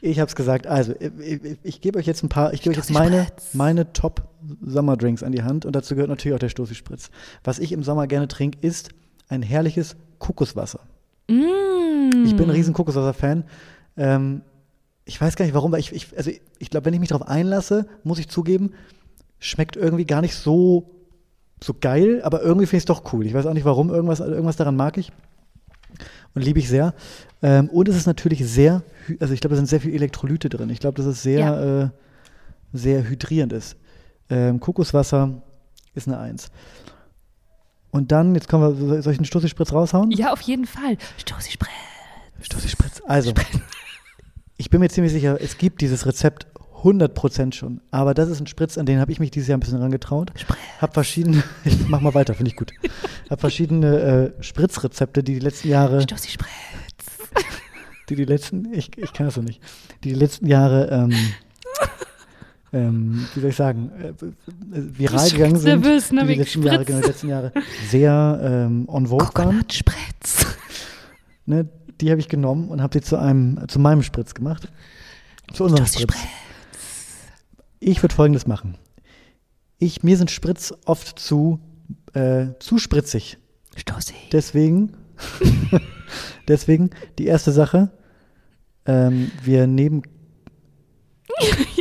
ich 0.00 0.18
habe 0.20 0.28
es 0.28 0.36
gesagt. 0.36 0.66
Also, 0.66 0.94
ich, 0.98 1.42
ich, 1.42 1.58
ich 1.62 1.80
gebe 1.80 1.98
euch 1.98 2.06
jetzt 2.06 2.22
ein 2.22 2.28
paar, 2.28 2.52
ich 2.52 2.62
gebe 2.62 2.72
euch 2.72 2.76
jetzt 2.76 2.90
meine, 2.90 3.26
meine 3.52 3.92
Top 3.92 4.28
Sommerdrinks 4.62 5.22
an 5.22 5.32
die 5.32 5.42
Hand 5.42 5.64
und 5.64 5.74
dazu 5.74 5.94
gehört 5.94 6.10
natürlich 6.10 6.34
auch 6.34 6.40
der 6.40 6.48
Stoßi 6.48 6.74
Spritz. 6.74 7.10
Was 7.42 7.58
ich 7.58 7.72
im 7.72 7.82
Sommer 7.82 8.06
gerne 8.06 8.28
trinke, 8.28 8.58
ist 8.60 8.90
ein 9.28 9.42
herrliches 9.42 9.96
Kokoswasser. 10.18 10.80
Mm. 11.28 12.24
Ich 12.24 12.36
bin 12.36 12.46
ein 12.46 12.50
riesen 12.50 12.74
Kokoswasser-Fan. 12.74 13.44
Ähm, 13.96 14.42
ich 15.04 15.20
weiß 15.20 15.36
gar 15.36 15.44
nicht 15.44 15.54
warum, 15.54 15.72
weil 15.72 15.80
ich, 15.80 15.92
ich 15.92 16.16
also 16.16 16.30
ich, 16.30 16.40
ich 16.58 16.70
glaube, 16.70 16.86
wenn 16.86 16.94
ich 16.94 17.00
mich 17.00 17.10
darauf 17.10 17.26
einlasse, 17.26 17.86
muss 18.02 18.18
ich 18.18 18.28
zugeben, 18.28 18.72
schmeckt 19.38 19.76
irgendwie 19.76 20.06
gar 20.06 20.20
nicht 20.20 20.34
so, 20.34 20.90
so 21.62 21.74
geil, 21.78 22.22
aber 22.22 22.42
irgendwie 22.42 22.66
finde 22.66 22.78
ich 22.78 22.82
es 22.82 22.86
doch 22.86 23.12
cool. 23.12 23.26
Ich 23.26 23.34
weiß 23.34 23.46
auch 23.46 23.54
nicht 23.54 23.64
warum, 23.64 23.90
irgendwas, 23.90 24.20
irgendwas 24.20 24.56
daran 24.56 24.76
mag 24.76 24.96
ich 24.96 25.12
und 26.34 26.42
liebe 26.42 26.58
ich 26.58 26.68
sehr. 26.68 26.94
Ähm, 27.42 27.68
und 27.68 27.88
es 27.88 27.96
ist 27.96 28.06
natürlich 28.06 28.46
sehr, 28.46 28.82
also 29.20 29.34
ich 29.34 29.40
glaube, 29.40 29.54
da 29.54 29.56
sind 29.56 29.66
sehr 29.66 29.80
viele 29.80 29.94
Elektrolyte 29.94 30.48
drin. 30.48 30.70
Ich 30.70 30.80
glaube, 30.80 30.96
dass 30.96 31.06
es 31.06 31.22
sehr, 31.22 31.92
äh, 31.92 32.76
sehr 32.76 33.08
hydrierend 33.08 33.52
ist. 33.52 33.76
Ähm, 34.30 34.60
Kokoswasser 34.60 35.42
ist 35.94 36.08
eine 36.08 36.18
Eins. 36.18 36.50
Und 37.90 38.10
dann, 38.10 38.34
jetzt 38.34 38.48
kommen 38.48 38.90
wir, 38.90 39.02
soll 39.02 39.12
ich 39.12 39.18
einen 39.18 39.26
Stoßi-Spritz 39.26 39.72
raushauen? 39.72 40.10
Ja, 40.10 40.32
auf 40.32 40.40
jeden 40.40 40.66
Fall. 40.66 40.96
Stoßi 41.18 41.52
Spritz. 41.52 41.70
Stoßi 42.40 42.68
Spritz. 42.68 43.02
Ich 44.56 44.70
bin 44.70 44.80
mir 44.80 44.88
ziemlich 44.88 45.12
sicher, 45.12 45.38
es 45.40 45.58
gibt 45.58 45.80
dieses 45.80 46.06
Rezept 46.06 46.46
100% 46.84 47.54
schon. 47.54 47.80
Aber 47.90 48.14
das 48.14 48.28
ist 48.28 48.40
ein 48.40 48.46
Spritz, 48.46 48.78
an 48.78 48.86
den 48.86 49.00
habe 49.00 49.10
ich 49.10 49.18
mich 49.18 49.30
dieses 49.30 49.48
Jahr 49.48 49.56
ein 49.56 49.60
bisschen 49.60 49.80
rangetraut. 49.80 50.30
Spritz. 50.36 50.58
Hab 50.80 50.94
verschiedene, 50.94 51.42
ich 51.64 51.88
mach 51.88 52.00
mal 52.00 52.14
weiter, 52.14 52.34
finde 52.34 52.50
ich 52.50 52.56
gut. 52.56 52.72
Hab 53.30 53.40
verschiedene 53.40 54.32
äh, 54.38 54.42
Spritzrezepte, 54.42 55.24
die 55.24 55.34
die 55.34 55.40
letzten 55.40 55.68
Jahre, 55.68 56.02
Stoßi 56.02 56.30
Spritz. 56.30 56.48
die 58.08 58.14
die 58.14 58.24
letzten, 58.24 58.72
ich, 58.72 58.96
ich 58.96 59.12
kann 59.12 59.26
das 59.26 59.34
so 59.34 59.42
nicht, 59.42 59.60
die 60.04 60.10
die 60.10 60.14
letzten 60.14 60.46
Jahre, 60.46 60.88
ähm, 60.90 61.14
ähm, 62.72 63.26
wie 63.34 63.40
soll 63.40 63.50
ich 63.50 63.56
sagen, 63.56 63.90
äh, 63.98 64.08
äh, 64.08 64.98
viral 64.98 65.30
gegangen 65.30 65.56
sind. 65.56 65.80
nervös, 65.80 66.12
ne, 66.12 66.26
die 66.26 66.34
die 66.34 66.40
letzten 66.40 66.62
Jahre, 66.62 66.84
genau, 66.84 67.00
die 67.00 67.06
letzten 67.06 67.28
Jahre 67.28 67.52
sehr 67.88 68.40
ähm, 68.68 68.88
on 68.88 69.06
vogue 69.06 69.30
waren. 69.34 69.64
Spritz. 69.70 70.46
ne, 71.46 71.66
die 72.00 72.10
habe 72.10 72.20
ich 72.20 72.28
genommen 72.28 72.68
und 72.68 72.82
habe 72.82 72.98
sie 72.98 73.04
zu 73.04 73.16
einem, 73.16 73.66
zu 73.68 73.78
meinem 73.78 74.02
Spritz 74.02 74.34
gemacht. 74.34 74.68
Zu 75.52 75.64
unserem 75.64 75.86
Spritz. 75.86 76.02
Spritz. 76.02 76.20
Ich 77.80 78.02
würde 78.02 78.14
folgendes 78.14 78.46
machen. 78.46 78.78
Ich, 79.78 80.02
mir 80.02 80.16
sind 80.16 80.30
Spritz 80.30 80.72
oft 80.86 81.18
zu, 81.18 81.60
äh, 82.14 82.46
zu 82.58 82.78
spritzig. 82.78 83.38
Stoßi. 83.76 84.14
Deswegen, 84.32 84.96
deswegen 86.48 86.90
die 87.18 87.26
erste 87.26 87.52
Sache, 87.52 87.90
ähm, 88.86 89.30
wir 89.42 89.66
nehmen, 89.66 90.02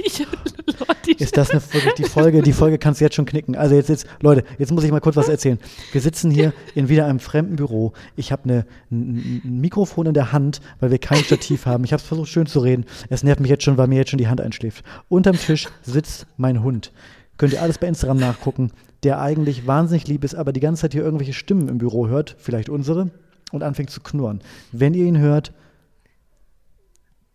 ist 1.07 1.37
das 1.37 1.51
eine, 1.51 1.61
wirklich 1.73 1.93
die 1.95 2.03
Folge, 2.03 2.41
die 2.41 2.53
Folge 2.53 2.77
kannst 2.77 2.99
du 2.99 3.05
jetzt 3.05 3.15
schon 3.15 3.25
knicken. 3.25 3.55
Also 3.55 3.75
jetzt, 3.75 3.89
jetzt, 3.89 4.07
Leute, 4.21 4.43
jetzt 4.57 4.71
muss 4.71 4.83
ich 4.83 4.91
mal 4.91 4.99
kurz 4.99 5.15
was 5.15 5.29
erzählen. 5.29 5.59
Wir 5.91 6.01
sitzen 6.01 6.31
hier 6.31 6.53
in 6.75 6.89
wieder 6.89 7.05
einem 7.05 7.19
fremden 7.19 7.55
Büro. 7.55 7.93
Ich 8.15 8.31
habe 8.31 8.43
eine, 8.45 8.65
ein, 8.91 9.41
Mikrofon 9.43 10.07
in 10.07 10.13
der 10.13 10.31
Hand, 10.31 10.61
weil 10.79 10.91
wir 10.91 10.99
kein 10.99 11.23
Stativ 11.23 11.65
haben. 11.65 11.83
Ich 11.83 11.93
habe 11.93 12.01
versucht, 12.01 12.29
schön 12.29 12.45
zu 12.45 12.59
reden. 12.59 12.85
Es 13.09 13.23
nervt 13.23 13.39
mich 13.39 13.49
jetzt 13.49 13.63
schon, 13.63 13.77
weil 13.77 13.87
mir 13.87 13.97
jetzt 13.97 14.11
schon 14.11 14.19
die 14.19 14.27
Hand 14.27 14.41
einschläft. 14.41 14.83
Unterm 15.09 15.37
Tisch 15.37 15.67
sitzt 15.81 16.27
mein 16.37 16.63
Hund. 16.63 16.91
Könnt 17.37 17.53
ihr 17.53 17.61
alles 17.61 17.77
bei 17.77 17.87
Instagram 17.87 18.17
nachgucken, 18.17 18.71
der 19.03 19.19
eigentlich 19.19 19.67
wahnsinnig 19.67 20.07
lieb 20.07 20.23
ist, 20.23 20.35
aber 20.35 20.53
die 20.53 20.59
ganze 20.59 20.81
Zeit 20.81 20.93
hier 20.93 21.03
irgendwelche 21.03 21.33
Stimmen 21.33 21.67
im 21.67 21.79
Büro 21.79 22.07
hört, 22.07 22.35
vielleicht 22.39 22.69
unsere, 22.69 23.09
und 23.51 23.63
anfängt 23.63 23.89
zu 23.89 24.01
knurren. 24.01 24.41
Wenn 24.71 24.93
ihr 24.93 25.05
ihn 25.05 25.17
hört, 25.17 25.53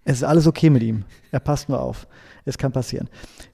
es 0.05 0.19
ist 0.19 0.25
alles 0.25 0.47
okay 0.47 0.71
mit 0.71 0.83
ihm. 0.83 1.05
Er 1.31 1.41
passt 1.41 1.69
nur 1.69 1.81
auf. 1.81 2.07
Es 2.49 2.59
kann 2.59 2.73
passieren. 2.73 3.09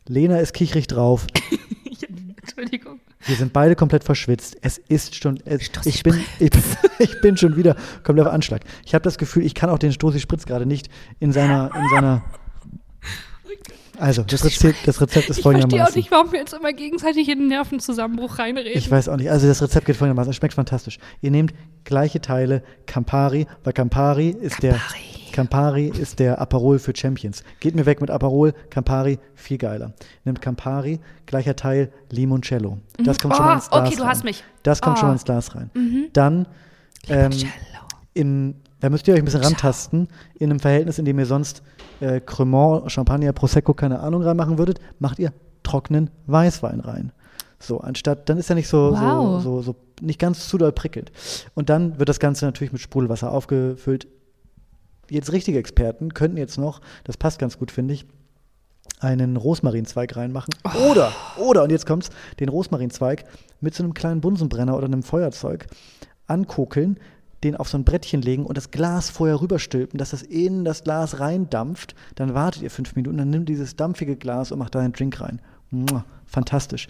Lena 0.06 0.38
ist 0.38 0.54
kichrig 0.54 0.86
drauf. 0.86 1.26
Entschuldigung. 2.40 3.00
Wir 3.26 3.36
sind 3.36 3.52
beide 3.52 3.74
komplett 3.74 4.04
verschwitzt. 4.04 4.56
Es 4.60 4.78
ist 4.78 5.14
schon. 5.16 5.40
Es, 5.44 5.70
ich, 5.84 6.02
bin, 6.02 6.20
ich, 6.38 6.50
ich 6.98 7.20
bin 7.20 7.36
schon 7.36 7.56
wieder 7.56 7.74
komplett 8.02 8.26
auf 8.26 8.32
Anschlag. 8.32 8.62
Ich 8.84 8.94
habe 8.94 9.02
das 9.02 9.18
Gefühl, 9.18 9.44
ich 9.44 9.54
kann 9.54 9.70
auch 9.70 9.78
den 9.78 9.92
Stoßi 9.92 10.20
Spritz 10.20 10.44
gerade 10.44 10.66
nicht 10.66 10.88
in 11.20 11.32
seiner. 11.32 11.70
In 11.74 11.88
seiner 11.88 12.22
also, 13.96 14.22
das 14.22 14.44
Rezept, 14.44 14.88
das 14.88 15.00
Rezept 15.00 15.30
ist 15.30 15.38
Ich 15.38 15.42
verstehe 15.42 15.62
auch 15.62 15.68
folgendermaßen. 15.68 15.96
nicht, 15.96 16.10
warum 16.10 16.32
wir 16.32 16.40
uns 16.40 16.52
immer 16.52 16.72
gegenseitig 16.72 17.28
in 17.28 17.38
den 17.38 17.48
Nervenzusammenbruch 17.48 18.40
reinreden. 18.40 18.72
Ich 18.74 18.90
weiß 18.90 19.08
auch 19.08 19.16
nicht. 19.16 19.30
Also 19.30 19.46
das 19.46 19.62
Rezept 19.62 19.86
geht 19.86 19.96
folgendermaßen. 19.96 20.30
Es 20.30 20.36
schmeckt 20.36 20.54
fantastisch. 20.54 20.98
Ihr 21.20 21.30
nehmt 21.30 21.54
gleiche 21.84 22.20
Teile 22.20 22.64
Campari, 22.86 23.46
weil 23.62 23.72
Campari 23.72 24.30
ist 24.30 24.62
der 24.64 24.80
Campari 25.34 25.88
ist 25.88 26.20
der 26.20 26.40
Aperol 26.40 26.78
für 26.78 26.92
Champions. 26.94 27.42
Geht 27.58 27.74
mir 27.74 27.86
weg 27.86 28.00
mit 28.00 28.08
Aperol, 28.08 28.52
Campari 28.70 29.18
viel 29.34 29.58
geiler. 29.58 29.92
Nehmt 30.24 30.40
Campari, 30.40 31.00
gleicher 31.26 31.56
Teil 31.56 31.90
Limoncello. 32.10 32.78
Das 33.04 33.18
kommt 33.18 33.34
schon 33.34 33.44
Oh, 33.44 33.48
mal 33.48 33.54
ins 33.56 33.68
Glas 33.68 33.80
okay, 33.86 33.96
du 33.96 34.02
rein. 34.02 34.10
hast 34.10 34.22
mich. 34.24 34.44
Das 34.62 34.80
kommt 34.80 34.98
schon 34.98 35.06
Oh. 35.06 35.08
mal 35.08 35.12
ins 35.14 35.24
Glas 35.24 35.54
rein. 35.56 35.70
Dann 36.12 36.46
ähm, 37.08 37.32
im, 38.14 38.54
da 38.78 38.90
müsst 38.90 39.08
ihr 39.08 39.14
euch 39.14 39.20
ein 39.20 39.24
bisschen 39.24 39.42
rantasten, 39.42 40.06
in 40.38 40.50
einem 40.50 40.60
Verhältnis, 40.60 40.98
in 41.00 41.04
dem 41.04 41.18
ihr 41.18 41.26
sonst 41.26 41.62
äh, 42.00 42.20
Cremant, 42.20 42.90
Champagner, 42.92 43.32
Prosecco, 43.32 43.74
keine 43.74 43.98
Ahnung 44.00 44.22
reinmachen 44.22 44.56
würdet, 44.56 44.78
macht 45.00 45.18
ihr 45.18 45.32
trockenen 45.64 46.10
Weißwein 46.28 46.78
rein. 46.78 47.12
So, 47.58 47.80
anstatt, 47.80 48.28
dann 48.28 48.38
ist 48.38 48.50
er 48.50 48.56
nicht 48.56 48.68
so, 48.68 48.92
Wow. 48.92 49.42
so, 49.42 49.62
so, 49.62 49.62
so, 49.72 49.76
nicht 50.00 50.18
ganz 50.20 50.48
zu 50.48 50.58
doll 50.58 50.70
prickelnd. 50.72 51.10
Und 51.54 51.70
dann 51.70 51.98
wird 51.98 52.08
das 52.08 52.20
Ganze 52.20 52.44
natürlich 52.44 52.72
mit 52.72 52.80
Sprudelwasser 52.82 53.32
aufgefüllt. 53.32 54.06
Jetzt 55.10 55.32
richtige 55.32 55.58
Experten 55.58 56.14
könnten 56.14 56.36
jetzt 56.36 56.58
noch, 56.58 56.80
das 57.04 57.16
passt 57.16 57.38
ganz 57.38 57.58
gut, 57.58 57.70
finde 57.70 57.94
ich, 57.94 58.06
einen 59.00 59.36
Rosmarinzweig 59.36 60.16
reinmachen. 60.16 60.54
Oder, 60.90 61.12
oder, 61.36 61.62
und 61.64 61.70
jetzt 61.70 61.86
kommt's, 61.86 62.10
den 62.40 62.48
Rosmarinzweig 62.48 63.24
mit 63.60 63.74
so 63.74 63.82
einem 63.82 63.94
kleinen 63.94 64.20
Bunsenbrenner 64.20 64.76
oder 64.76 64.86
einem 64.86 65.02
Feuerzeug 65.02 65.66
ankokeln, 66.26 66.98
den 67.42 67.56
auf 67.56 67.68
so 67.68 67.76
ein 67.76 67.84
Brettchen 67.84 68.22
legen 68.22 68.46
und 68.46 68.56
das 68.56 68.70
Glas 68.70 69.10
vorher 69.10 69.40
rüberstülpen, 69.40 69.98
dass 69.98 70.10
das 70.10 70.22
in 70.22 70.64
das 70.64 70.84
Glas 70.84 71.20
reindampft. 71.20 71.94
Dann 72.14 72.34
wartet 72.34 72.62
ihr 72.62 72.70
fünf 72.70 72.96
Minuten, 72.96 73.18
dann 73.18 73.30
nimmt 73.30 73.48
dieses 73.48 73.76
dampfige 73.76 74.16
Glas 74.16 74.50
und 74.50 74.58
macht 74.58 74.74
da 74.74 74.80
einen 74.80 74.92
Drink 74.92 75.20
rein. 75.20 75.40
Fantastisch. 76.26 76.88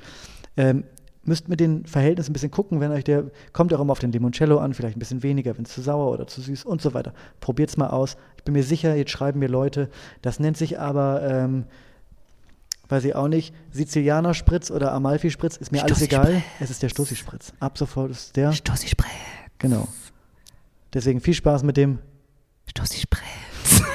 Ähm, 0.57 0.85
müsst 1.27 1.49
mit 1.49 1.61
den 1.61 1.87
Verhältnissen 1.87 2.31
ein 2.31 2.33
bisschen 2.33 2.51
gucken, 2.51 2.81
wenn 2.81 2.91
euch 2.91 3.05
der, 3.05 3.25
kommt 3.53 3.73
auch 3.73 3.81
immer 3.81 3.93
auf 3.93 3.99
den 3.99 4.13
Limoncello 4.13 4.59
an, 4.59 4.75
vielleicht 4.75 4.97
ein 4.97 4.99
bisschen 4.99 5.23
weniger, 5.23 5.57
wenn 5.57 5.65
es 5.65 5.73
zu 5.73 5.83
sauer 5.83 6.11
oder 6.11 6.27
zu 6.27 6.41
süß 6.41 6.65
und 6.65 6.83
so 6.83 6.95
weiter. 6.95 7.15
Probiert's 7.41 7.77
mal 7.77 7.89
aus. 7.89 8.17
Ich 8.37 8.45
bin 8.45 8.55
mir 8.55 8.63
sicher, 8.63 8.95
jetzt 8.95 9.11
schreiben 9.11 9.39
mir 9.39 9.49
Leute, 9.49 9.89
das 10.23 10.41
nennt 10.41 10.57
sich 10.57 10.79
aber, 10.79 11.23
ähm, 11.23 11.65
weiß 12.89 13.05
ich 13.05 13.15
auch 13.15 13.29
nicht, 13.29 13.55
Sizilianer-Spritz 13.73 14.71
oder 14.71 14.93
Amalfi-Spritz, 14.93 15.57
ist 15.57 15.73
mir 15.73 15.83
alles 15.83 16.03
egal. 16.03 16.43
Es 16.61 16.71
ist 16.71 16.83
der 16.83 16.89
Stoßi-Spritz. 16.89 17.53
Ab 17.61 17.79
sofort 17.79 18.11
ist 18.11 18.37
der, 18.37 18.53
Stoßi 18.53 18.89
Spritz. 18.89 19.11
genau. 19.59 19.89
Deswegen 20.93 21.21
viel 21.21 21.35
Spaß 21.35 21.63
mit 21.63 21.77
dem 21.77 21.99
Stoßi 22.67 23.01
Spritz. 23.01 23.83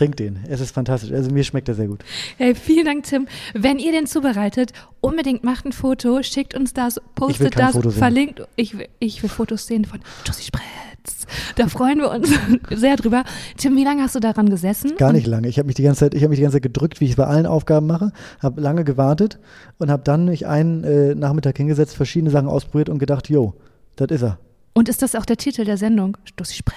trinke 0.00 0.16
den. 0.16 0.38
Es 0.48 0.60
ist 0.60 0.70
fantastisch. 0.72 1.12
Also 1.12 1.30
mir 1.30 1.44
schmeckt 1.44 1.68
er 1.68 1.74
sehr 1.74 1.86
gut. 1.88 2.00
Hey, 2.38 2.54
vielen 2.54 2.86
Dank, 2.86 3.04
Tim. 3.04 3.26
Wenn 3.54 3.78
ihr 3.78 3.92
den 3.92 4.06
zubereitet, 4.06 4.72
unbedingt 5.00 5.44
macht 5.44 5.66
ein 5.66 5.72
Foto, 5.72 6.22
schickt 6.22 6.54
uns 6.54 6.72
das, 6.72 7.00
postet 7.14 7.58
das, 7.58 7.72
Foto 7.72 7.90
sehen. 7.90 7.98
verlinkt. 7.98 8.42
Ich, 8.56 8.78
will- 8.78 8.88
ich 8.98 9.22
will 9.22 9.28
Fotos 9.28 9.66
sehen 9.66 9.84
von 9.84 10.00
Josie 10.26 10.44
Spritz. 10.44 11.26
Da 11.56 11.68
freuen 11.68 11.98
wir 11.98 12.10
uns 12.10 12.30
sehr 12.70 12.96
drüber. 12.96 13.24
Tim, 13.58 13.76
wie 13.76 13.84
lange 13.84 14.02
hast 14.02 14.14
du 14.14 14.20
daran 14.20 14.48
gesessen? 14.48 14.96
Gar 14.96 15.12
nicht 15.12 15.26
lange. 15.26 15.48
Ich 15.48 15.58
habe 15.58 15.66
mich 15.66 15.76
die 15.76 15.82
ganze 15.82 16.00
Zeit, 16.00 16.14
ich 16.14 16.22
habe 16.22 16.30
mich 16.30 16.38
die 16.38 16.42
ganze 16.42 16.56
Zeit 16.56 16.62
gedrückt, 16.62 17.00
wie 17.00 17.04
ich 17.04 17.10
es 17.12 17.16
bei 17.16 17.26
allen 17.26 17.46
Aufgaben 17.46 17.86
mache, 17.86 18.12
habe 18.42 18.60
lange 18.60 18.84
gewartet 18.84 19.38
und 19.78 19.90
habe 19.90 20.02
dann 20.02 20.24
mich 20.26 20.46
einen 20.46 20.82
äh, 20.84 21.14
Nachmittag 21.14 21.56
hingesetzt, 21.58 21.94
verschiedene 21.94 22.30
Sachen 22.30 22.48
ausprobiert 22.48 22.88
und 22.88 22.98
gedacht, 22.98 23.28
jo, 23.28 23.52
das 23.96 24.08
ist 24.10 24.22
er. 24.22 24.38
Und 24.72 24.88
ist 24.88 25.02
das 25.02 25.14
auch 25.14 25.26
der 25.26 25.36
Titel 25.36 25.64
der 25.64 25.76
Sendung? 25.76 26.16
Josie 26.38 26.54
Spritz. 26.56 26.76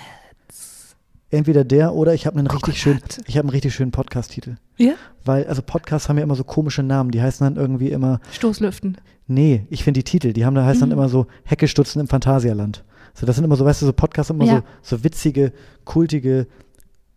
Entweder 1.34 1.64
der 1.64 1.94
oder 1.96 2.14
ich 2.14 2.26
habe 2.28 2.38
einen 2.38 2.48
richtig 2.48 2.80
schönen, 2.80 3.00
Kokonat. 3.02 3.28
ich 3.28 3.38
habe 3.38 3.46
einen 3.46 3.50
richtig 3.50 3.74
schönen 3.74 3.92
Podcast-Titel. 3.92 4.56
Ja? 4.78 4.94
Weil, 5.26 5.46
also 5.48 5.62
Podcasts 5.64 6.08
haben 6.08 6.18
ja 6.18 6.24
immer 6.24 6.36
so 6.36 6.44
komische 6.44 6.84
Namen, 6.84 7.10
die 7.12 7.22
heißen 7.22 7.44
dann 7.44 7.56
irgendwie 7.62 7.90
immer, 7.90 8.20
Stoßlüften. 8.32 8.98
nee, 9.28 9.66
ich 9.72 9.84
finde 9.84 10.00
die 10.00 10.04
Titel, 10.04 10.32
die 10.34 10.46
haben 10.46 10.54
da 10.56 10.64
heißt 10.66 10.82
dann 10.82 10.90
Mhm. 10.90 10.94
immer 10.94 11.10
so 11.10 11.26
Heckestutzen 11.44 12.00
im 12.02 12.08
Phantasialand. 12.08 12.84
So, 13.16 13.26
das 13.26 13.36
sind 13.36 13.46
immer 13.46 13.56
so, 13.56 13.66
weißt 13.66 13.82
du, 13.82 13.86
so 13.88 13.94
Podcasts 13.94 14.30
immer 14.30 14.46
Ja. 14.46 14.64
so, 14.84 14.98
so 14.98 15.04
witzige, 15.04 15.54
kultige, 15.86 16.46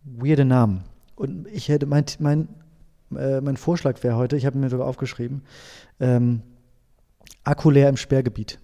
weirde 0.03 0.45
Namen. 0.45 0.83
Und 1.15 1.47
ich 1.53 1.69
hätte, 1.69 1.85
mein, 1.85 2.05
mein, 2.19 2.47
äh, 3.15 3.39
mein 3.41 3.57
Vorschlag 3.57 4.01
wäre 4.03 4.15
heute, 4.15 4.35
ich 4.35 4.45
habe 4.47 4.57
mir 4.57 4.69
sogar 4.69 4.87
aufgeschrieben, 4.87 5.41
ähm, 5.99 6.41
Akku 7.43 7.69
leer 7.69 7.89
im 7.89 7.97
Sperrgebiet. 7.97 8.59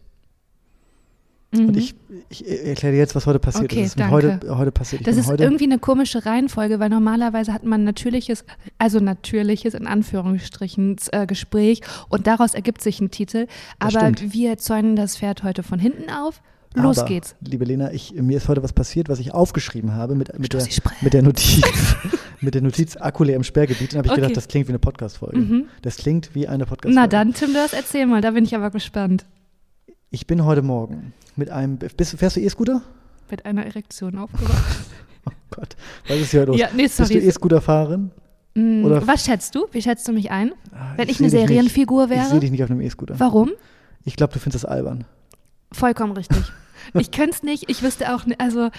Mhm. 1.53 1.67
Und 1.69 1.77
ich, 1.77 1.95
ich 2.29 2.47
erkläre 2.47 2.93
dir 2.93 2.99
jetzt, 2.99 3.15
was 3.15 3.25
heute 3.25 3.39
passiert 3.39 3.71
Okay, 3.71 3.83
ist. 3.83 3.97
Heute, 4.09 4.39
heute 4.49 4.71
passiert. 4.71 5.01
Ich 5.01 5.05
Das 5.05 5.17
ist 5.17 5.29
irgendwie 5.29 5.65
eine 5.65 5.79
komische 5.79 6.25
Reihenfolge, 6.25 6.79
weil 6.79 6.89
normalerweise 6.89 7.53
hat 7.53 7.63
man 7.63 7.83
natürliches, 7.83 8.43
also 8.77 8.99
natürliches 8.99 9.73
in 9.73 9.87
Anführungsstrichen 9.87 10.97
äh, 11.11 11.25
Gespräch 11.25 11.81
und 12.09 12.27
daraus 12.27 12.53
ergibt 12.53 12.81
sich 12.81 12.99
ein 13.01 13.11
Titel. 13.11 13.47
Aber 13.79 14.11
wir 14.19 14.57
zäunen 14.57 14.95
das 14.95 15.17
Pferd 15.17 15.43
heute 15.43 15.63
von 15.63 15.79
hinten 15.79 16.09
auf. 16.09 16.41
Los 16.75 16.97
Aber, 16.99 17.07
geht's. 17.07 17.35
Liebe 17.41 17.65
Lena, 17.65 17.91
ich, 17.91 18.13
mir 18.15 18.37
ist 18.37 18.47
heute 18.47 18.63
was 18.63 18.73
passiert, 18.73 19.07
was 19.07 19.19
ich 19.19 19.31
aufgeschrieben 19.33 19.93
habe 19.93 20.15
mit, 20.15 20.37
mit, 20.39 20.53
der, 20.53 20.65
mit 21.01 21.13
der 21.13 21.21
Notiz. 21.21 21.63
mit 22.41 22.55
der 22.55 22.61
Notiz 22.63 22.97
Akku 22.97 23.23
leer 23.23 23.35
im 23.35 23.43
Sperrgebiet. 23.43 23.93
Und 23.93 23.97
habe 23.99 24.07
ich 24.07 24.11
Okay. 24.11 24.21
gedacht, 24.21 24.37
das 24.37 24.47
klingt 24.47 24.67
wie 24.67 24.71
eine 24.71 24.79
Podcast-Folge. 24.79 25.37
Mhm. 25.37 25.65
Das 25.83 25.97
klingt 25.97 26.33
wie 26.33 26.47
eine 26.47 26.65
Podcast-Folge. 26.65 26.99
Na 26.99 27.07
dann, 27.07 27.33
Tim, 27.33 27.53
das 27.53 27.73
erzähl 27.73 28.07
mal, 28.07 28.21
da 28.21 28.31
bin 28.31 28.43
ich 28.43 28.55
aber 28.55 28.71
gespannt. 28.71 29.25
Ich 30.15 30.27
bin 30.27 30.45
heute 30.45 30.61
Morgen 30.61 31.11
mit 31.35 31.49
einem. 31.49 31.77
Bist, 31.79 32.15
fährst 32.19 32.35
du 32.35 32.39
E-Scooter? 32.39 32.83
Mit 33.31 33.45
einer 33.45 33.65
Erektion 33.65 34.17
aufgewacht. 34.17 34.63
Oh 35.25 35.31
Gott, 35.55 35.77
was 36.09 36.17
ist 36.19 36.31
hier 36.31 36.45
los? 36.45 36.57
ja, 36.59 36.67
nee, 36.75 36.83
Bist 36.83 36.99
du 36.99 37.05
sorry. 37.05 37.19
E-Scooter-Fahrerin? 37.25 38.11
Mm, 38.55 38.83
Was 39.05 39.23
schätzt 39.23 39.55
du? 39.55 39.67
Wie 39.71 39.81
schätzt 39.81 40.05
du 40.05 40.11
mich 40.11 40.29
ein? 40.31 40.51
Ah, 40.73 40.93
Wenn 40.97 41.07
ich, 41.07 41.17
seh 41.17 41.23
eine 41.23 41.29
Serienfigur 41.31 42.03
Ich 42.05 42.09
sehe 42.09 42.17
wäre? 42.31 42.39
dich 42.41 42.51
nicht 42.51 42.61
auf 42.61 42.69
einem 42.69 42.81
E-Scooter. 42.81 43.17
Warum? 43.21 43.51
Ich 44.03 44.17
glaube, 44.17 44.33
du 44.33 44.39
findest 44.39 44.65
das 44.65 44.69
albern. 44.69 45.05
Vollkommen 45.71 46.11
richtig. 46.13 46.37
Ich 46.99 47.11
könnte 47.11 47.29
es 47.37 47.43
nicht. 47.43 47.69
Ich 47.69 47.81
wüsste 47.83 48.13
auch, 48.13 48.25
also 48.37 48.69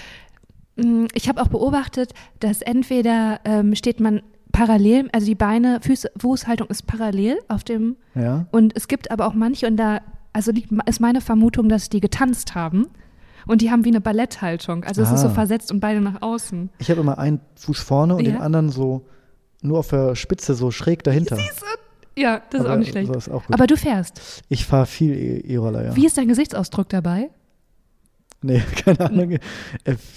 mh, 0.77 1.07
ich 1.15 1.31
habe 1.31 1.41
auch 1.41 1.49
beobachtet, 1.49 2.13
dass 2.41 2.61
entweder 2.61 3.41
ähm, 3.47 3.75
steht 3.75 4.01
man 4.01 4.21
parallel, 4.53 5.09
also 5.13 5.25
die 5.27 5.35
Beine, 5.35 5.79
Füße, 5.81 6.11
Fußhaltung 6.19 6.67
ist 6.69 6.87
parallel 6.87 7.39
auf 7.49 7.65
dem 7.65 7.97
Ja? 8.15 8.45
und 8.51 8.77
es 8.77 8.87
gibt 8.89 9.11
aber 9.11 9.27
auch 9.27 9.33
manche 9.35 9.67
und 9.67 9.79
da, 9.79 10.01
also 10.35 10.53
liegt, 10.53 10.71
ist 10.87 11.01
meine 11.01 11.23
Vermutung, 11.23 11.71
dass 11.71 11.89
die 11.89 12.01
getanzt 12.01 12.55
haben 12.55 12.89
und 13.47 13.63
die 13.63 13.71
haben 13.71 13.85
wie 13.87 13.89
eine 13.91 14.01
Balletthaltung. 14.03 14.85
Also 14.85 15.01
es 15.03 15.11
ist 15.11 15.21
so 15.23 15.29
Ah. 15.29 15.31
versetzt 15.31 15.73
und 15.73 15.81
beide 15.81 16.01
nach 16.03 16.21
außen. 16.21 16.69
Ich 16.79 16.91
habe 16.91 17.01
immer 17.01 17.19
einen 17.19 17.41
Fuß 17.57 17.81
vorne 17.81 18.15
und 18.17 18.25
Ja. 18.27 18.33
den 18.33 18.41
anderen 18.43 18.69
so 18.71 19.07
nur 19.63 19.79
auf 19.79 19.89
der 19.89 20.15
Spitze, 20.15 20.55
so 20.55 20.71
schräg 20.71 21.03
dahinter. 21.05 21.39
Ja, 22.17 22.43
das 22.51 22.61
ist 22.61 22.67
Aber 22.67 22.75
auch 22.75 22.79
nicht 22.79 22.91
schlecht. 22.91 23.09
So 23.13 23.19
ist 23.19 23.29
auch. 23.31 23.43
Aber 23.51 23.67
du 23.67 23.77
fährst. 23.77 24.45
ich 24.49 24.67
fahre 24.67 24.87
viel 24.87 25.13
E- 25.15 25.39
E-Roller, 25.55 25.85
ja. 25.87 25.97
Wie 25.97 26.07
ist 26.07 26.17
dein 26.19 26.29
Gesichtsausdruck 26.29 26.89
dabei? 26.91 27.31
Nee, 28.43 28.61
keine 28.85 29.01
Ahnung. 29.01 29.33
Äh, 29.33 29.39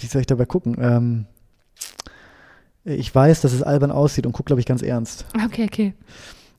wie 0.00 0.06
soll 0.06 0.20
ich 0.20 0.26
dabei 0.26 0.44
gucken? 0.44 0.76
Ähm, 0.78 1.26
ich 2.84 3.12
weiß, 3.14 3.40
dass 3.40 3.52
es 3.52 3.62
albern 3.62 3.90
aussieht 3.90 4.26
und 4.26 4.32
gucke, 4.32 4.46
glaube 4.48 4.60
ich, 4.60 4.66
ganz 4.66 4.82
ernst. 4.82 5.26
Okay, 5.44 5.64
okay. 5.64 5.94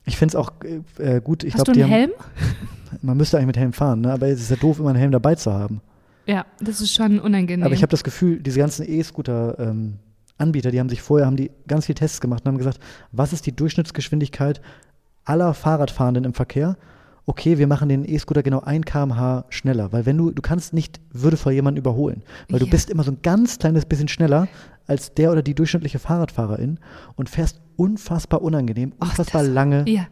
Ich 0.04 0.16
finde 0.16 0.32
es 0.32 0.36
auch 0.36 0.52
äh, 0.98 1.16
äh, 1.16 1.20
gut. 1.20 1.42
Ich 1.44 1.54
Hast 1.54 1.64
glaube, 1.64 1.78
du 1.78 1.84
einen 1.84 1.92
haben, 1.92 1.98
Helm? 2.00 2.10
Man 3.02 3.16
müsste 3.16 3.36
eigentlich 3.36 3.48
mit 3.48 3.56
Helm 3.58 3.72
fahren, 3.72 4.00
ne? 4.02 4.12
aber 4.12 4.28
es 4.28 4.40
ist 4.40 4.50
ja 4.50 4.56
doof, 4.56 4.78
immer 4.78 4.90
einen 4.90 4.98
Helm 4.98 5.12
dabei 5.12 5.34
zu 5.34 5.52
haben. 5.52 5.80
Ja, 6.26 6.44
das 6.60 6.80
ist 6.80 6.94
schon 6.94 7.18
unangenehm. 7.18 7.64
Aber 7.64 7.74
ich 7.74 7.82
habe 7.82 7.90
das 7.90 8.04
Gefühl, 8.04 8.40
diese 8.40 8.58
ganzen 8.60 8.84
E-Scooter-Anbieter, 8.88 10.70
die 10.70 10.80
haben 10.80 10.88
sich 10.88 11.02
vorher, 11.02 11.26
haben 11.26 11.36
die 11.36 11.50
ganz 11.66 11.86
viele 11.86 11.94
Tests 11.96 12.20
gemacht 12.20 12.44
und 12.44 12.48
haben 12.52 12.58
gesagt, 12.58 12.78
was 13.12 13.32
ist 13.32 13.46
die 13.46 13.52
Durchschnittsgeschwindigkeit 13.56 14.60
aller 15.24 15.54
Fahrradfahrenden 15.54 16.24
im 16.24 16.34
Verkehr? 16.34 16.76
Okay, 17.26 17.58
wir 17.58 17.66
machen 17.66 17.88
den 17.88 18.04
E-Scooter 18.04 18.42
genau 18.42 18.60
1 18.60 18.86
km/h 18.86 19.44
schneller, 19.50 19.92
weil 19.92 20.06
wenn 20.06 20.16
du, 20.16 20.30
du 20.30 20.42
kannst 20.42 20.72
nicht 20.72 21.00
würdevoll 21.12 21.52
jemanden 21.52 21.78
überholen, 21.78 22.22
weil 22.48 22.58
du 22.58 22.64
Ja. 22.66 22.70
bist 22.70 22.90
immer 22.90 23.02
so 23.04 23.12
ein 23.12 23.18
ganz 23.22 23.58
kleines 23.58 23.84
bisschen 23.86 24.08
schneller 24.08 24.48
als 24.86 25.14
der 25.14 25.30
oder 25.30 25.42
die 25.42 25.54
durchschnittliche 25.54 25.98
Fahrradfahrerin 26.00 26.78
und 27.16 27.28
fährst 27.28 27.60
unfassbar 27.76 28.42
unangenehm, 28.42 28.92
unfassbar 28.98 29.42
das- 29.42 29.52
lange. 29.52 29.84
ja. 29.88 30.06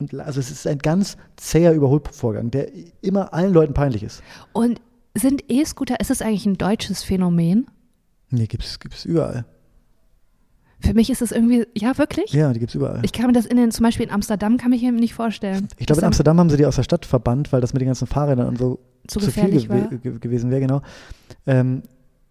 Und, 0.00 0.14
also 0.18 0.40
es 0.40 0.50
ist 0.50 0.66
ein 0.66 0.78
ganz 0.78 1.16
zäher 1.36 1.72
Überholvorgang, 1.72 2.50
der 2.50 2.68
immer 3.02 3.32
allen 3.34 3.52
Leuten 3.52 3.74
peinlich 3.74 4.02
ist. 4.02 4.22
Und 4.52 4.80
sind 5.14 5.44
E-Scooter, 5.48 6.00
ist 6.00 6.10
es 6.10 6.22
eigentlich 6.22 6.46
ein 6.46 6.56
deutsches 6.56 7.02
Phänomen? 7.02 7.66
Nee, 8.30 8.46
gibt's, 8.46 8.78
gibt's 8.80 9.04
überall. 9.04 9.44
Für 10.82 10.94
mich 10.94 11.10
ist 11.10 11.20
es 11.20 11.30
irgendwie, 11.30 11.66
ja, 11.76 11.98
wirklich? 11.98 12.32
Ja, 12.32 12.52
die 12.54 12.60
gibt's 12.60 12.74
überall. 12.74 13.00
Ich 13.04 13.12
kann 13.12 13.26
mir 13.26 13.32
das 13.32 13.44
in 13.44 13.58
den, 13.58 13.70
zum 13.70 13.84
Beispiel 13.84 14.06
in 14.06 14.12
Amsterdam, 14.12 14.56
kann 14.56 14.72
ich 14.72 14.80
mir 14.80 14.92
nicht 14.92 15.12
vorstellen. 15.12 15.68
Ich 15.76 15.86
glaube, 15.86 16.00
in 16.00 16.06
Amsterdam 16.06 16.38
haben 16.38 16.48
sie 16.48 16.56
die 16.56 16.64
aus 16.64 16.76
der 16.76 16.84
Stadt 16.84 17.04
verbannt, 17.04 17.52
weil 17.52 17.60
das 17.60 17.74
mit 17.74 17.82
den 17.82 17.86
ganzen 17.86 18.06
Fahrrädern 18.06 18.48
und 18.48 18.58
so 18.58 18.78
Zu 19.06 19.20
viel 19.20 19.50
gew 19.50 19.68
war. 19.68 19.88
ge 19.88 20.18
gewesen 20.18 20.50
wäre, 20.50 20.62
genau. 20.62 20.80
Ähm, 21.46 21.82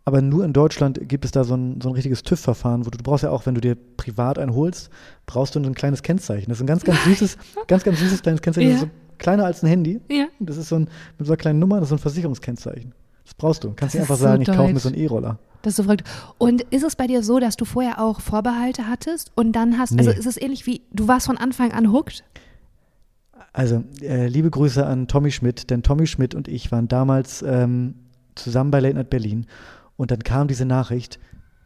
aber 0.10 0.22
nur 0.22 0.44
in 0.44 0.54
Deutschland 0.54 1.00
gibt 1.08 1.24
es 1.24 1.32
da 1.32 1.44
so 1.44 1.56
ein, 1.56 1.80
so 1.82 1.90
ein 1.90 1.94
richtiges 1.94 2.24
TÜV-Verfahren, 2.24 2.86
wo 2.86 2.90
du, 2.90 2.98
du 2.98 3.04
brauchst 3.04 3.24
ja 3.24 3.30
auch, 3.32 3.46
wenn 3.46 3.56
du 3.56 3.62
dir 3.62 3.76
privat 3.98 4.38
einen 4.40 4.54
holst, 4.56 4.90
brauchst 5.26 5.56
du 5.56 5.60
ein 5.60 5.76
kleines 5.76 6.02
Kennzeichen. 6.04 6.50
Das 6.50 6.58
ist 6.58 6.64
ein 6.64 6.68
ganz, 6.68 6.84
ganz 6.84 7.04
süßes, 7.04 7.38
ganz, 7.68 7.84
ganz 7.84 8.00
süßes 8.00 8.22
kleines 8.22 8.42
Kennzeichen. 8.42 8.70
Das 8.72 8.82
Ja. 8.82 8.86
ist 8.88 8.92
so 8.92 8.98
kleiner 9.20 9.46
als 9.46 9.64
ein 9.64 9.68
Handy. 9.68 10.02
Ja. 10.10 10.26
Das 10.40 10.58
ist 10.58 10.70
so 10.70 10.76
ein, 10.78 10.90
mit 11.18 11.28
so 11.28 11.34
einer 11.34 11.38
kleinen 11.38 11.60
Nummer, 11.60 11.76
das 11.76 11.84
ist 11.86 11.90
so 11.90 11.96
ein 11.96 12.00
Versicherungskennzeichen. 12.00 12.94
Das 13.26 13.34
brauchst 13.36 13.64
du. 13.64 13.70
Kannst 13.76 13.82
Das 13.82 13.94
nicht 13.94 14.02
einfach 14.02 14.16
so 14.18 14.24
sagen, 14.24 14.42
ich 14.42 14.48
kaufe 14.48 14.64
mir 14.64 14.74
deutsch. 14.74 14.84
so 14.84 14.90
einen 14.90 14.98
E-Roller. 14.98 15.40
Das 15.62 15.72
ist 15.74 15.78
so 15.78 15.84
verrückt. 15.84 16.04
Und 16.38 16.62
ist 16.72 16.84
es 16.84 16.96
bei 16.96 17.06
dir 17.06 17.22
so, 17.22 17.40
dass 17.40 17.56
du 17.58 17.66
vorher 17.66 18.02
auch 18.02 18.22
Vorbehalte 18.22 18.88
hattest 18.88 19.32
und 19.36 19.52
dann 19.54 19.78
hast, 19.78 19.98
also 19.98 20.10
Nee. 20.12 20.18
ist 20.18 20.26
es 20.26 20.42
ähnlich 20.42 20.66
wie, 20.66 20.82
du 20.92 21.08
warst 21.08 21.28
von 21.28 21.38
Anfang 21.38 21.72
an 21.74 21.92
hooked? 21.92 22.24
Also, 23.54 23.84
äh, 24.02 24.28
liebe 24.28 24.50
Grüße 24.50 24.86
an 24.86 25.08
Tommy 25.08 25.32
Schmidt, 25.32 25.70
denn 25.70 25.84
Tommy 25.84 26.08
Schmidt 26.08 26.34
und 26.36 26.48
ich 26.48 26.72
waren 26.72 26.88
damals 26.88 27.42
ähm, 27.42 27.96
zusammen 28.36 28.72
bei 28.72 28.80
Late 28.80 28.96
Night 28.96 29.10
Berlin 29.10 29.46
und 30.00 30.12
dann 30.12 30.24
kam 30.24 30.48
diese 30.48 30.64
Nachricht, 30.64 31.20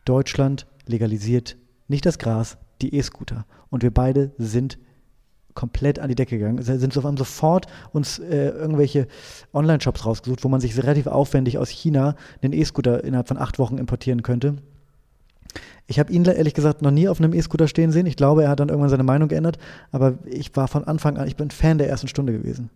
Deutschland 0.06 0.66
legalisiert 0.88 1.56
nicht 1.88 2.04
das 2.04 2.18
Gras, 2.18 2.58
die 2.82 2.96
E-Scooter. 2.96 3.46
Und 3.70 3.84
wir 3.84 3.94
beide 3.94 4.32
sind 4.40 4.80
komplett 5.54 6.00
an 6.00 6.10
die 6.10 6.16
Decke 6.16 6.40
gegangen, 6.40 6.64
sind 6.64 6.96
haben 6.96 7.16
sofort 7.16 7.68
uns 7.92 8.18
äh, 8.18 8.50
irgendwelche 8.50 9.08
Online-Shops 9.54 10.08
rausgesucht, 10.08 10.44
wo 10.44 10.50
man 10.50 10.62
sich 10.62 10.76
relativ 10.82 11.06
aufwendig 11.06 11.60
aus 11.60 11.70
China 11.70 12.16
einen 12.42 12.54
E-Scooter 12.54 13.04
innerhalb 13.04 13.28
von 13.28 13.38
acht 13.38 13.60
Wochen 13.60 13.78
importieren 13.78 14.24
könnte. 14.24 14.56
Ich 15.86 16.00
habe 16.00 16.12
ihn 16.12 16.26
ehrlich 16.26 16.56
gesagt 16.56 16.82
noch 16.82 16.90
nie 16.90 17.08
auf 17.08 17.20
einem 17.20 17.36
E-Scooter 17.36 17.68
stehen 17.68 17.92
sehen. 17.92 18.08
Ich 18.08 18.16
glaube, 18.16 18.46
er 18.46 18.50
hat 18.50 18.60
dann 18.60 18.70
irgendwann 18.70 18.90
seine 18.90 19.04
Meinung 19.04 19.30
geändert. 19.30 19.60
Aber 19.92 20.18
ich 20.26 20.56
war 20.56 20.68
von 20.68 20.86
Anfang 20.86 21.18
an, 21.18 21.28
ich 21.28 21.36
bin 21.36 21.52
Fan 21.52 21.78
der 21.78 21.88
ersten 21.88 22.08
Stunde 22.08 22.34
gewesen. 22.34 22.72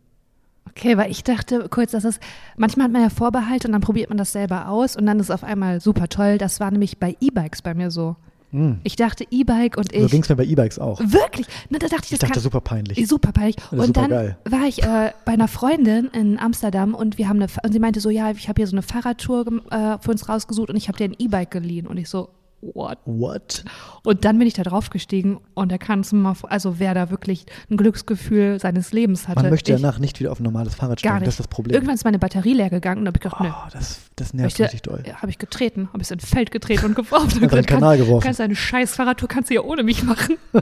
Okay, 0.70 0.98
weil 0.98 1.10
ich 1.12 1.24
dachte 1.24 1.68
kurz, 1.70 1.92
dass 1.92 2.04
es, 2.04 2.20
manchmal 2.56 2.86
hat 2.86 2.92
man 2.94 3.02
ja 3.02 3.10
Vorbehalte 3.10 3.68
und 3.68 3.72
dann 3.74 3.82
probiert 3.82 4.10
man 4.10 4.18
das 4.18 4.32
selber 4.32 4.68
aus 4.70 4.96
und 4.96 5.06
dann 5.06 5.20
ist 5.20 5.28
es 5.28 5.32
auf 5.32 5.44
einmal 5.44 5.82
super 5.82 6.08
toll. 6.08 6.38
Das 6.38 6.60
war 6.60 6.72
nämlich 6.72 6.98
bei 7.00 7.16
E-Bikes 7.20 7.62
bei 7.62 7.74
mir 7.74 7.92
so. 7.92 8.16
Mhm. 8.52 8.80
Ich 8.84 8.96
dachte 8.96 9.26
E-Bike 9.30 9.78
und 9.78 9.92
So 9.92 10.06
ich. 10.06 10.12
ging 10.12 10.22
es 10.24 10.30
mir 10.30 10.36
bei 10.38 10.46
E-Bikes 10.46 10.80
auch. 10.80 11.00
Wirklich? 11.02 11.48
Na, 11.70 11.80
da 11.80 11.88
dachte 11.88 12.04
ich, 12.06 12.12
Ich 12.14 12.20
das 12.20 12.20
dachte, 12.22 12.34
kann, 12.36 12.44
super 12.44 12.62
peinlich. 12.62 13.08
Super 13.08 13.32
peinlich. 13.34 13.58
Und 13.72 13.88
super 13.88 14.02
dann 14.02 14.10
geil. 14.10 14.38
war 14.46 14.64
ich 14.68 14.84
äh, 14.84 15.12
bei 15.26 15.34
einer 15.34 15.50
Freundin 15.50 16.06
in 16.14 16.40
Amsterdam 16.40 16.96
und 16.96 17.18
wir 17.18 17.28
haben 17.28 17.42
eine, 17.42 17.52
und 17.64 17.72
sie 17.74 17.80
meinte 17.80 18.00
so, 18.00 18.10
ja, 18.10 18.32
ich 18.32 18.48
habe 18.48 18.60
hier 18.62 18.68
so 18.68 18.76
eine 18.76 18.84
Fahrradtour 18.84 19.46
äh, 19.70 19.98
für 20.00 20.12
uns 20.12 20.30
rausgesucht 20.30 20.70
und 20.70 20.78
ich 20.78 20.88
habe 20.88 20.98
dir 20.98 21.06
ein 21.06 21.16
E-Bike 21.20 21.52
geliehen. 21.52 21.88
Und 21.88 21.98
ich 21.98 22.08
so, 22.10 22.30
what? 22.62 23.00
What? 23.06 23.64
Und 24.04 24.26
dann 24.26 24.38
bin 24.40 24.48
ich 24.48 24.54
da 24.54 24.64
drauf 24.64 24.90
gestiegen 24.90 25.40
und 25.54 25.72
da 25.72 25.78
kannst 25.78 26.12
du 26.12 26.16
mal, 26.16 26.36
also 26.44 26.80
wer 26.80 26.94
da 26.94 27.10
wirklich 27.10 27.46
ein 27.70 27.78
Glücksgefühl 27.78 28.60
seines 28.60 28.92
Lebens 28.92 29.28
hatte. 29.28 29.42
Man 29.42 29.52
möchte 29.52 29.74
ich, 29.74 29.82
danach 29.82 30.00
nicht 30.00 30.20
wieder 30.20 30.32
auf 30.32 30.40
ein 30.40 30.44
normales 30.44 30.76
Fahrrad 30.76 31.00
steigen. 31.00 31.20
Das 31.20 31.36
ist 31.36 31.40
das 31.40 31.48
Problem. 31.48 31.76
Irgendwann 31.76 31.96
ist 31.96 32.06
meine 32.06 32.20
Batterie 32.20 32.54
leer 32.54 32.70
gegangen 32.70 33.02
und 33.02 33.08
habe 33.08 33.18
ich 33.18 33.22
gedacht, 33.22 33.42
nee, 33.42 33.50
oh, 33.52 33.70
das, 33.72 34.02
das 34.16 34.34
nervt 34.34 34.60
richtig 34.60 34.82
doll. 34.82 35.04
habe 35.16 35.30
ich 35.30 35.38
getreten, 35.38 35.90
habe 35.94 36.02
ich 36.02 36.10
ins 36.10 36.26
Feld 36.26 36.52
getreten 36.52 36.86
und 36.86 36.96
geworfen. 36.96 37.44
In 37.48 37.50
den 37.50 37.66
Kanal 37.66 37.98
geworfen. 37.98 38.24
Kannst 38.24 38.40
deine 38.40 38.56
scheiß 38.56 38.96
Fahrradtour 38.96 39.30
kannst 39.30 39.50
du 39.50 39.56
ja 39.56 39.62
ohne 39.62 39.84
mich 39.84 40.04
machen. 40.04 40.38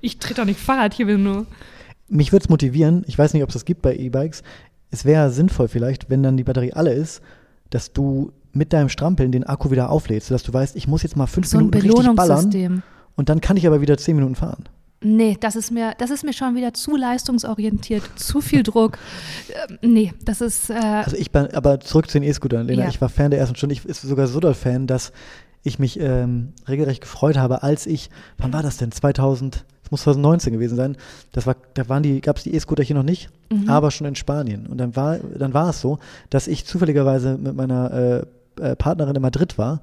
ich 0.00 0.18
trete 0.18 0.40
doch 0.40 0.46
nicht 0.46 0.60
Fahrrad 0.60 0.94
hier 0.94 1.06
will 1.06 1.18
nur. 1.18 1.46
Mich 2.08 2.32
würde 2.32 2.44
es 2.44 2.48
motivieren, 2.48 3.04
ich 3.06 3.18
weiß 3.18 3.34
nicht, 3.34 3.42
ob 3.42 3.48
es 3.48 3.54
das 3.54 3.64
gibt 3.64 3.82
bei 3.82 3.94
E-Bikes. 3.96 4.42
Es 4.90 5.04
wäre 5.04 5.30
sinnvoll 5.30 5.68
vielleicht, 5.68 6.08
wenn 6.08 6.22
dann 6.22 6.36
die 6.36 6.44
Batterie 6.44 6.72
alle 6.72 6.92
ist, 6.92 7.20
dass 7.70 7.92
du 7.92 8.32
mit 8.56 8.72
deinem 8.72 8.88
Strampeln 8.88 9.30
den 9.32 9.44
Akku 9.44 9.70
wieder 9.70 9.90
auflädst, 9.90 10.28
sodass 10.28 10.42
du 10.42 10.52
weißt, 10.52 10.76
ich 10.76 10.88
muss 10.88 11.02
jetzt 11.02 11.16
mal 11.16 11.26
fünf 11.26 11.46
So 11.46 11.58
ein 11.58 11.70
Minuten 11.70 11.78
richtig 11.88 12.16
ballern 12.16 12.50
Belohnungssystem. 12.50 12.82
und 13.16 13.28
dann 13.28 13.40
kann 13.40 13.56
ich 13.56 13.66
aber 13.66 13.80
wieder 13.80 13.96
zehn 13.98 14.16
Minuten 14.16 14.34
fahren. 14.34 14.64
Nee, 15.02 15.36
das 15.38 15.56
ist 15.56 15.70
mir, 15.70 15.92
das 15.98 16.10
ist 16.10 16.24
mir 16.24 16.32
schon 16.32 16.54
wieder 16.56 16.72
zu 16.72 16.96
leistungsorientiert, 16.96 18.02
zu 18.16 18.40
viel 18.40 18.62
Druck. 18.62 18.98
Ähm, 19.68 19.78
nee, 19.82 20.14
das 20.24 20.40
ist. 20.40 20.70
Äh, 20.70 20.74
Also 20.74 21.16
ich 21.16 21.30
bin, 21.30 21.48
aber 21.54 21.80
zurück 21.80 22.08
zu 22.10 22.18
den 22.18 22.28
E-Scootern, 22.28 22.66
Lena. 22.66 22.84
Ja. 22.84 22.88
Ich 22.88 23.00
war 23.00 23.08
Fan 23.10 23.30
der 23.30 23.38
ersten 23.40 23.56
Stunde. 23.56 23.74
Ich 23.74 23.84
ist 23.84 24.00
sogar 24.02 24.26
so 24.26 24.40
doll 24.40 24.54
Fan, 24.54 24.86
dass 24.86 25.12
ich 25.62 25.78
mich 25.78 26.00
ähm, 26.00 26.52
regelrecht 26.66 27.02
gefreut 27.02 27.36
habe, 27.36 27.62
als 27.62 27.86
ich, 27.86 28.08
wann 28.38 28.52
war 28.52 28.62
das 28.62 28.78
denn? 28.78 28.90
2000, 28.92 29.64
das 29.82 29.90
muss 29.90 30.02
2019 30.04 30.52
gewesen 30.54 30.76
sein. 30.76 30.96
Das 31.32 31.46
war, 31.46 31.56
da 31.74 31.88
waren 31.88 32.02
die, 32.02 32.20
gab 32.20 32.38
es 32.38 32.44
die 32.44 32.54
E-Scooter 32.54 32.82
hier 32.82 32.96
noch 32.96 33.02
nicht, 33.02 33.28
Mhm. 33.52 33.68
aber 33.68 33.90
schon 33.92 34.06
in 34.06 34.14
Spanien. 34.16 34.66
Und 34.66 34.78
dann 34.78 34.96
war, 34.96 35.18
dann 35.18 35.54
war 35.54 35.70
es 35.70 35.80
so, 35.80 35.98
dass 36.30 36.48
ich 36.48 36.64
zufälligerweise 36.66 37.36
mit 37.36 37.54
meiner 37.54 37.92
äh, 37.92 38.26
äh, 38.60 38.76
Partnerin 38.76 39.16
in 39.16 39.22
Madrid 39.22 39.58
war. 39.58 39.82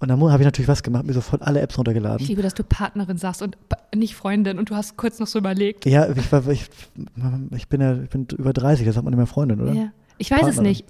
Und 0.00 0.08
dann 0.08 0.20
habe 0.20 0.42
ich 0.42 0.46
natürlich 0.46 0.68
was 0.68 0.84
gemacht, 0.84 1.06
mir 1.06 1.12
sofort 1.12 1.42
alle 1.42 1.60
Apps 1.60 1.76
runtergeladen. 1.76 2.22
ich 2.22 2.28
liebe, 2.28 2.42
dass 2.42 2.54
du 2.54 2.62
Partnerin 2.62 3.18
sagst 3.18 3.42
und 3.42 3.58
nicht 3.94 4.14
Freundin 4.14 4.58
und 4.58 4.70
du 4.70 4.76
hast 4.76 4.96
kurz 4.96 5.18
noch 5.18 5.26
so 5.26 5.40
überlegt. 5.40 5.86
Ja, 5.86 6.08
ich, 6.08 6.30
war, 6.30 6.46
ich, 6.48 6.68
ich 7.56 7.68
bin 7.68 7.80
ja 7.80 7.96
ich 7.96 8.08
bin 8.08 8.26
über 8.36 8.52
30, 8.52 8.86
das 8.86 8.96
hat 8.96 9.02
man 9.02 9.12
nicht 9.12 9.18
mehr 9.18 9.26
Freundin, 9.26 9.60
oder? 9.60 9.72
Ja. 9.72 9.88
Ich 10.18 10.30
weiß 10.30 10.40
es 10.40 10.44
Partnerin. 10.44 10.68
nicht. 10.68 10.84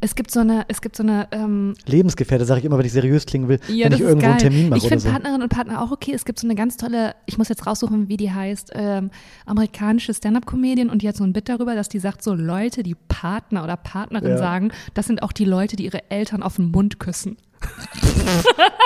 Es 0.00 0.14
gibt 0.14 0.30
so 0.30 0.40
eine, 0.40 0.64
es 0.68 0.80
gibt 0.80 0.96
so 0.96 1.02
eine, 1.02 1.26
ähm, 1.32 1.74
Lebensgefährte, 1.86 2.44
sage 2.44 2.60
ich 2.60 2.64
immer, 2.66 2.78
wenn 2.78 2.86
ich 2.86 2.92
seriös 2.92 3.26
klingen 3.26 3.48
will, 3.48 3.58
ja, 3.68 3.86
wenn 3.86 3.92
ich 3.94 4.00
irgendwo 4.00 4.20
geil. 4.22 4.30
einen 4.30 4.38
Termin 4.38 4.68
mache 4.68 4.78
ich 4.78 4.86
finde 4.88 5.00
so. 5.02 5.10
Partnerin 5.10 5.42
und 5.42 5.48
Partner 5.48 5.82
auch 5.82 5.90
okay. 5.90 6.12
Es 6.14 6.24
gibt 6.24 6.38
so 6.38 6.46
eine 6.46 6.54
ganz 6.54 6.76
tolle, 6.76 7.14
ich 7.26 7.36
muss 7.38 7.48
jetzt 7.48 7.66
raussuchen, 7.66 8.08
wie 8.08 8.16
die 8.16 8.32
heißt, 8.32 8.72
ähm, 8.74 9.10
amerikanische 9.46 10.14
Stand-up-Comedian 10.14 10.88
und 10.90 11.02
die 11.02 11.08
hat 11.08 11.16
so 11.16 11.24
ein 11.24 11.32
Bit 11.32 11.48
darüber, 11.48 11.74
dass 11.74 11.88
die 11.88 11.98
sagt, 11.98 12.22
so 12.22 12.34
Leute, 12.34 12.82
die 12.82 12.94
Partner 13.08 13.64
oder 13.64 13.76
Partnerin 13.76 14.30
Ja. 14.30 14.38
sagen, 14.38 14.70
das 14.94 15.06
sind 15.06 15.22
auch 15.22 15.32
die 15.32 15.44
Leute, 15.44 15.76
die 15.76 15.84
ihre 15.86 16.10
Eltern 16.10 16.42
auf 16.42 16.56
den 16.56 16.70
Mund 16.70 16.98
küssen. 17.00 17.36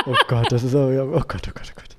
Oh 0.07 0.14
Gott, 0.29 0.51
das 0.51 0.62
ist 0.64 0.75
aber, 0.75 0.88
oh 1.05 1.22
Gott, 1.29 1.42
oh 1.48 1.53
Gott, 1.55 1.72
oh 1.72 1.77
Gott. 1.77 1.96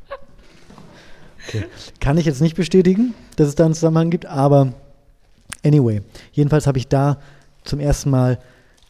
Okay. 1.48 1.66
Kann 2.00 2.18
ich 2.18 2.26
jetzt 2.26 2.42
nicht 2.42 2.56
bestätigen, 2.56 3.14
dass 3.36 3.48
es 3.48 3.56
da 3.56 3.66
einen 3.66 3.74
Zusammenhang 3.74 4.10
gibt, 4.10 4.26
aber 4.26 4.74
anyway. 5.66 6.02
Jedenfalls 6.32 6.68
habe 6.68 6.78
ich 6.78 6.88
da 6.88 7.18
zum 7.64 7.80
ersten 7.80 8.10
Mal 8.10 8.40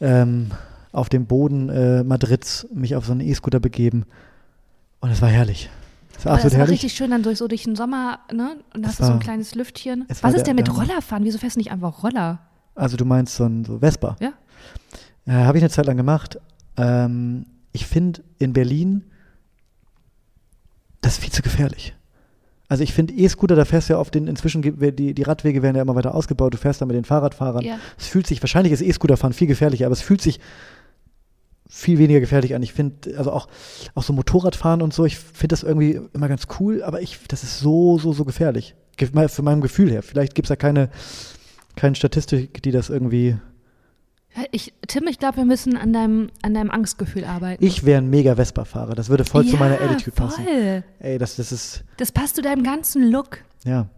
ähm, 0.00 0.50
auf 0.92 1.08
dem 1.08 1.26
Boden 1.26 1.68
äh, 1.68 2.04
Madrids 2.04 2.66
mich 2.72 2.94
auf 2.96 3.06
so 3.06 3.12
einen 3.12 3.20
E-Scooter 3.20 3.60
begeben 3.60 4.04
und 5.00 5.10
es 5.10 5.20
war 5.22 5.28
herrlich. 5.28 5.70
Es 6.16 6.24
war 6.24 6.32
Aber 6.32 6.36
das 6.36 6.44
absolut 6.46 6.52
war 6.52 6.58
herrlich. 6.66 6.82
richtig 6.84 6.96
schön, 6.96 7.10
dann 7.10 7.22
durch 7.22 7.38
so 7.38 7.48
durch 7.48 7.64
den 7.64 7.74
Sommer, 7.76 8.20
ne? 8.32 8.56
Und 8.74 8.86
hast 8.86 9.00
du 9.00 9.04
so 9.04 9.12
ein 9.12 9.18
kleines 9.20 9.54
Lüftchen. 9.54 10.04
Was 10.08 10.16
ist 10.18 10.22
der- 10.36 10.42
denn 10.44 10.56
mit 10.56 10.68
Hammer. 10.68 10.78
Rollerfahren? 10.80 11.24
Wieso 11.24 11.38
fährst 11.38 11.56
du 11.56 11.60
nicht 11.60 11.72
einfach 11.72 12.02
Roller? 12.02 12.38
Also 12.76 12.96
du 12.96 13.04
meinst 13.04 13.34
so 13.36 13.44
ein 13.44 13.64
so 13.64 13.78
Vespa? 13.80 14.16
Ja. 14.20 14.32
Äh, 15.26 15.44
habe 15.44 15.58
ich 15.58 15.64
eine 15.64 15.70
Zeit 15.70 15.86
lang 15.86 15.96
gemacht. 15.96 16.38
Ähm, 16.76 17.46
ich 17.72 17.86
finde 17.86 18.22
in 18.38 18.52
Berlin 18.52 19.04
das 21.00 21.14
ist 21.14 21.22
viel 21.22 21.32
zu 21.32 21.42
gefährlich. 21.42 21.94
Also 22.68 22.82
ich 22.82 22.92
finde 22.92 23.12
E-Scooter, 23.14 23.56
da 23.56 23.64
fährst 23.64 23.88
du 23.88 23.94
ja 23.94 23.98
auf 23.98 24.10
den, 24.10 24.26
inzwischen 24.26 24.62
die, 24.62 25.14
die 25.14 25.22
Radwege 25.22 25.62
werden 25.62 25.76
ja 25.76 25.82
immer 25.82 25.94
weiter 25.94 26.14
ausgebaut, 26.14 26.54
du 26.54 26.58
fährst 26.58 26.80
da 26.80 26.86
mit 26.86 26.96
den 26.96 27.04
Fahrradfahrern. 27.04 27.62
Ja. 27.62 27.78
Es 27.98 28.06
fühlt 28.06 28.26
sich, 28.26 28.42
wahrscheinlich 28.42 28.72
ist 28.72 28.80
E-Scooterfahren 28.80 29.34
viel 29.34 29.46
gefährlicher, 29.46 29.86
aber 29.86 29.92
es 29.92 30.00
fühlt 30.00 30.22
sich 30.22 30.40
viel 31.68 31.98
weniger 31.98 32.20
gefährlich 32.20 32.54
an. 32.54 32.62
Ich 32.62 32.72
finde, 32.72 33.18
also 33.18 33.32
auch, 33.32 33.48
auch 33.94 34.02
so 34.02 34.12
Motorradfahren 34.12 34.80
und 34.80 34.94
so, 34.94 35.04
ich 35.04 35.18
finde 35.18 35.54
das 35.54 35.62
irgendwie 35.62 36.00
immer 36.12 36.28
ganz 36.28 36.46
cool, 36.58 36.82
aber 36.82 37.02
ich, 37.02 37.18
das 37.28 37.42
ist 37.42 37.58
so, 37.58 37.98
so, 37.98 38.12
so 38.12 38.24
gefährlich. 38.24 38.74
Für 38.96 39.42
meinem 39.42 39.60
Gefühl 39.60 39.90
her. 39.90 40.02
Vielleicht 40.02 40.34
gibt 40.34 40.46
es 40.46 40.50
da 40.50 40.56
keine, 40.56 40.88
keine 41.74 41.96
Statistik, 41.96 42.62
die 42.62 42.70
das 42.70 42.90
irgendwie. 42.90 43.36
Ich, 44.50 44.72
Tim, 44.88 45.06
ich 45.06 45.18
glaube, 45.18 45.36
wir 45.38 45.44
müssen 45.44 45.76
an 45.76 45.92
deinem, 45.92 46.30
an 46.42 46.54
deinem 46.54 46.70
Angstgefühl 46.70 47.24
arbeiten. 47.24 47.64
Ich 47.64 47.84
wäre 47.84 47.98
ein 48.02 48.10
mega 48.10 48.34
Vespa-Fahrer. 48.34 48.94
Das 48.94 49.08
würde 49.08 49.24
voll 49.24 49.46
zu 49.46 49.56
meiner 49.56 49.80
Attitude 49.80 50.10
passen. 50.10 50.44
Voll. 50.44 50.82
Ey, 50.98 51.18
das, 51.18 51.36
das 51.36 51.52
ist, 51.52 51.84
Das 51.98 52.10
passt 52.10 52.36
zu 52.36 52.42
deinem 52.42 52.62
ganzen 52.64 53.10
Look. 53.10 53.38
ja. 53.64 53.88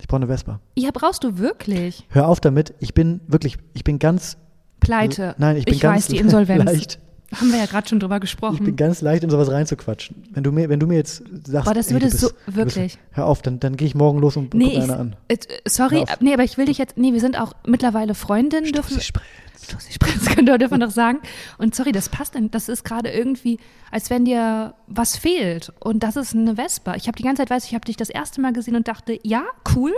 Ich 0.00 0.06
brauche 0.06 0.22
eine 0.22 0.28
Vespa. 0.28 0.60
Ja, 0.76 0.90
brauchst 0.92 1.24
du 1.24 1.38
wirklich. 1.38 2.06
Hör 2.10 2.28
auf 2.28 2.38
damit. 2.40 2.72
Ich 2.78 2.94
bin 2.94 3.20
wirklich, 3.26 3.58
ich 3.74 3.82
bin 3.82 3.98
ganz. 3.98 4.36
Pleite. 4.78 5.34
Nein, 5.38 5.56
ich 5.56 5.64
bin 5.64 5.74
ich 5.74 5.80
ganz 5.80 5.96
weiß, 6.04 6.06
die 6.06 6.18
Insolvenz. 6.18 6.64
leicht. 6.72 7.00
Haben 7.34 7.52
wir 7.52 7.58
ja 7.58 7.66
gerade 7.66 7.86
schon 7.86 8.00
drüber 8.00 8.16
Ich 8.16 8.20
bin 8.20 8.20
gesprochen. 8.22 8.76
ganz 8.76 9.02
leicht 9.02 9.22
in 9.22 9.28
sowas 9.30 9.50
reinzuquatschen. 9.50 10.24
Wenn 10.30 10.42
du 10.44 10.50
mir, 10.50 10.68
wenn 10.70 10.80
du 10.80 10.86
mir 10.86 10.96
jetzt 10.96 11.22
sagst, 11.46 11.66
Boah, 11.66 11.74
das 11.74 11.90
würde 11.92 12.06
bist, 12.06 12.20
so- 12.20 12.28
du 12.46 12.52
bist, 12.52 12.56
wirklich. 12.76 12.98
hör 13.12 13.26
auf, 13.26 13.42
dann, 13.42 13.60
dann 13.60 13.76
gehe 13.76 13.86
ich 13.86 13.94
morgen 13.94 14.18
los 14.18 14.36
und 14.36 14.54
Nee, 14.54 14.64
gucke 14.64 14.76
ich, 14.78 14.82
eine 14.84 14.96
an. 14.96 15.16
äh, 15.28 15.36
sorry, 15.66 16.04
nee, 16.20 16.32
aber 16.32 16.44
ich 16.44 16.56
will 16.56 16.64
dich 16.66 16.78
jetzt, 16.78 16.96
nee, 16.96 17.12
wir 17.12 17.20
sind 17.20 17.38
auch 17.38 17.52
mittlerweile 17.66 18.14
Freundinnen, 18.14 18.72
dürfen. 18.72 18.98
Stossi 19.00 19.92
Spritz, 19.92 20.24
dürfen 20.36 20.46
wir 20.80 20.86
doch 20.86 20.90
sagen. 20.90 21.18
Und 21.58 21.74
sorry, 21.74 21.92
das 21.92 22.08
passt 22.08 22.34
denn, 22.34 22.50
das 22.50 22.70
ist 22.70 22.84
gerade 22.84 23.10
irgendwie, 23.10 23.58
als 23.90 24.08
wenn 24.08 24.24
dir 24.24 24.72
was 24.86 25.16
fehlt. 25.18 25.70
Und 25.80 26.02
das 26.04 26.16
ist 26.16 26.34
eine 26.34 26.54
Vespa. 26.56 26.94
Ich 26.94 27.08
habe 27.08 27.18
die 27.18 27.24
ganze 27.24 27.42
Zeit, 27.42 27.50
weiß 27.50 27.64
ich, 27.66 27.74
habe 27.74 27.84
dich 27.84 27.96
das 27.96 28.08
erste 28.08 28.40
Mal 28.40 28.54
gesehen 28.54 28.76
und 28.76 28.88
dachte, 28.88 29.18
ja, 29.22 29.42
cool, 29.76 29.92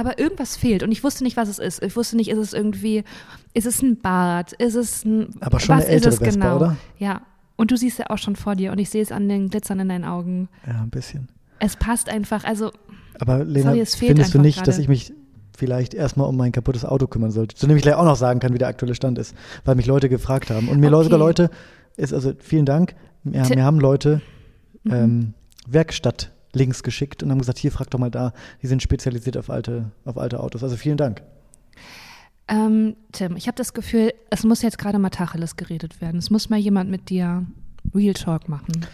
aber 0.00 0.18
irgendwas 0.18 0.56
fehlt. 0.56 0.82
Und 0.82 0.92
ich 0.92 1.04
wusste 1.04 1.24
nicht, 1.24 1.36
was 1.36 1.48
es 1.48 1.58
ist. 1.58 1.82
Ich 1.82 1.94
wusste 1.96 2.16
nicht, 2.16 2.28
ist 2.30 2.38
es 2.38 2.52
irgendwie, 2.52 3.04
ist 3.52 3.66
es 3.66 3.82
ein 3.82 3.96
Bart, 4.00 4.52
ist 4.54 4.74
es 4.74 5.04
ein, 5.04 5.28
Aber 5.40 5.60
schon 5.60 5.76
was 5.76 5.84
eine 5.84 5.94
ältere 5.94 6.08
ist 6.10 6.20
es 6.20 6.26
Vespa, 6.26 6.44
genau? 6.44 6.56
oder? 6.56 6.76
Ja. 6.98 7.22
Und 7.56 7.70
du 7.70 7.76
siehst 7.76 7.98
ja 7.98 8.06
auch 8.10 8.18
schon 8.18 8.34
vor 8.36 8.56
dir 8.56 8.72
und 8.72 8.78
ich 8.78 8.90
sehe 8.90 9.02
es 9.02 9.12
an 9.12 9.28
den 9.28 9.48
Glitzern 9.48 9.78
in 9.80 9.88
deinen 9.88 10.04
Augen. 10.04 10.48
Ja, 10.66 10.80
ein 10.82 10.90
bisschen. 10.90 11.28
Es 11.60 11.76
passt 11.76 12.08
einfach, 12.08 12.42
also 12.44 12.72
Aber 13.20 13.44
Lena, 13.44 13.66
Sorry, 13.70 13.80
es 13.80 13.94
fehlt 13.94 14.08
findest 14.10 14.34
du 14.34 14.40
nicht, 14.40 14.58
dass 14.58 14.74
gerade. 14.76 14.82
ich 14.82 14.88
mich 14.88 15.12
vielleicht 15.56 15.94
erstmal 15.94 16.28
um 16.28 16.36
mein 16.36 16.50
kaputtes 16.50 16.84
Auto 16.84 17.06
kümmern 17.06 17.30
sollte? 17.30 17.54
Zu 17.54 17.68
dem 17.68 17.76
ich 17.76 17.82
gleich 17.82 17.94
auch 17.94 18.04
noch 18.04 18.16
sagen 18.16 18.40
kann, 18.40 18.52
wie 18.54 18.58
der 18.58 18.66
aktuelle 18.68 18.96
Stand 18.96 19.18
ist, 19.18 19.36
weil 19.64 19.76
mich 19.76 19.86
Leute 19.86 20.08
gefragt 20.08 20.50
haben. 20.50 20.68
Und 20.68 20.80
mir 20.80 20.92
Okay. 20.92 21.04
sogar 21.04 21.18
Leute, 21.20 21.50
ist 21.96 22.12
also 22.12 22.32
vielen 22.40 22.66
Dank, 22.66 22.96
mir, 23.22 23.48
mir 23.48 23.62
haben 23.64 23.78
Leute 23.78 24.20
Mhm. 24.82 24.92
ähm, 24.92 25.34
Werkstatt-Links 26.54 26.82
geschickt 26.82 27.22
und 27.22 27.30
haben 27.30 27.38
gesagt, 27.38 27.58
hier, 27.58 27.72
frag 27.72 27.90
doch 27.90 27.98
mal 27.98 28.10
da, 28.10 28.32
die 28.62 28.66
sind 28.66 28.82
spezialisiert 28.82 29.36
auf 29.36 29.50
alte, 29.50 29.90
auf 30.04 30.16
alte 30.16 30.40
Autos. 30.40 30.62
Also 30.62 30.76
vielen 30.76 30.96
Dank. 30.96 31.22
Ähm, 32.46 32.96
Tim, 33.12 33.36
ich 33.36 33.46
habe 33.46 33.56
das 33.56 33.72
Gefühl, 33.72 34.12
es 34.30 34.44
muss 34.44 34.62
jetzt 34.62 34.78
gerade 34.78 34.98
mal 34.98 35.10
Tacheles 35.10 35.56
geredet 35.56 36.00
werden. 36.00 36.18
Es 36.18 36.30
muss 36.30 36.50
mal 36.50 36.58
jemand 36.58 36.90
mit 36.90 37.08
dir 37.08 37.46
Real 37.94 38.14
Talk 38.14 38.48
machen. 38.48 38.86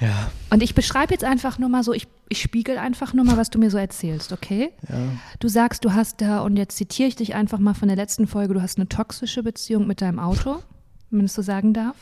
Ja, 0.00 0.30
Und 0.50 0.62
ich 0.62 0.74
beschreibe 0.74 1.12
jetzt 1.12 1.24
einfach 1.24 1.58
nur 1.58 1.68
mal 1.68 1.84
so, 1.84 1.92
ich, 1.92 2.08
ich 2.28 2.42
spiegel 2.42 2.78
einfach 2.78 3.14
nur 3.14 3.24
mal, 3.24 3.36
was 3.36 3.50
du 3.50 3.60
mir 3.60 3.70
so 3.70 3.78
erzählst, 3.78 4.32
okay? 4.32 4.72
ja. 4.88 4.96
Du 5.38 5.46
sagst, 5.46 5.84
du 5.84 5.92
hast 5.92 6.20
da, 6.20 6.40
und 6.40 6.56
jetzt 6.56 6.76
zitiere 6.76 7.08
ich 7.08 7.16
dich 7.16 7.34
einfach 7.36 7.60
mal 7.60 7.74
von 7.74 7.86
der 7.86 7.96
letzten 7.96 8.26
Folge, 8.26 8.54
du 8.54 8.62
hast 8.62 8.76
eine 8.76 8.88
toxische 8.88 9.44
Beziehung 9.44 9.86
mit 9.86 10.00
deinem 10.00 10.18
Auto, 10.18 10.56
wenn 11.10 11.18
man 11.18 11.26
es 11.26 11.34
so 11.34 11.42
sagen 11.42 11.72
darf. 11.72 11.94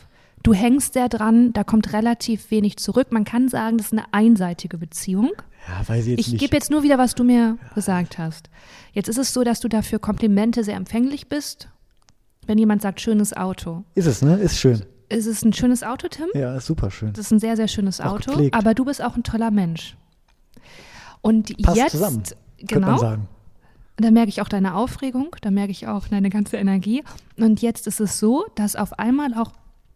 Du 0.43 0.53
hängst 0.53 0.93
sehr 0.93 1.07
dran, 1.07 1.53
da 1.53 1.63
kommt 1.63 1.93
relativ 1.93 2.51
wenig 2.51 2.77
zurück. 2.77 3.11
Man 3.11 3.23
kann 3.23 3.47
sagen, 3.47 3.77
das 3.77 3.87
ist 3.87 3.93
eine 3.93 4.05
einseitige 4.13 4.77
Beziehung. 4.77 5.31
Ja, 5.67 5.87
weiß 5.87 6.05
ich 6.07 6.17
jetzt 6.17 6.27
Ich 6.27 6.37
gebe 6.37 6.53
jetzt 6.55 6.69
nur 6.69 6.83
wieder, 6.83 6.97
was 6.97 7.15
du 7.15 7.23
mir 7.23 7.57
gesagt 7.75 8.17
hast. 8.17 8.49
Jetzt 8.91 9.07
ist 9.07 9.17
es 9.17 9.33
so, 9.33 9.45
dass 9.45 9.61
du 9.61 9.69
dafür 9.69 9.99
Komplimente 9.99 10.65
sehr 10.65 10.75
empfänglich 10.75 11.29
bist. 11.29 11.69
Wenn 12.45 12.57
jemand 12.57 12.81
sagt, 12.81 12.99
schönes 12.99 13.31
Auto. 13.35 13.85
ist 13.95 14.05
es, 14.05 14.21
ne? 14.21 14.35
Ist 14.35 14.57
schön. 14.59 14.81
Ist 15.07 15.27
es 15.27 15.45
ein 15.45 15.53
schönes 15.53 15.81
Auto, 15.81 16.09
Tim? 16.09 16.27
Ja, 16.33 16.55
ist 16.57 16.65
super 16.65 16.91
schön. 16.91 17.13
Das 17.13 17.27
ist 17.27 17.31
ein 17.31 17.39
sehr, 17.39 17.55
sehr 17.55 17.69
schönes 17.69 18.01
Auch 18.01 18.15
Auto. 18.15 18.31
gepflegt. 18.31 18.55
Aber 18.55 18.73
du 18.73 18.83
bist 18.83 19.01
auch 19.01 19.15
ein 19.15 19.23
toller 19.23 19.49
Mensch. 19.51 19.95
Und 21.21 21.55
Passt 21.63 21.77
jetzt, 21.77 21.91
zusammen, 21.91 22.23
genau, 22.57 22.87
man 22.87 22.99
sagen. 22.99 23.27
da 23.95 24.11
merke 24.11 24.27
ich 24.27 24.41
auch 24.41 24.49
deine 24.49 24.75
Aufregung, 24.75 25.33
da 25.41 25.51
merke 25.51 25.71
ich 25.71 25.87
auch 25.87 26.09
deine 26.09 26.29
ganze 26.29 26.57
Energie. 26.57 27.01
Und 27.37 27.61
jetzt 27.61 27.87
ist 27.87 28.01
es 28.01 28.19
so, 28.19 28.43
dass 28.55 28.75
auf 28.75 28.99
einmal 28.99 29.33
auch 29.35 29.53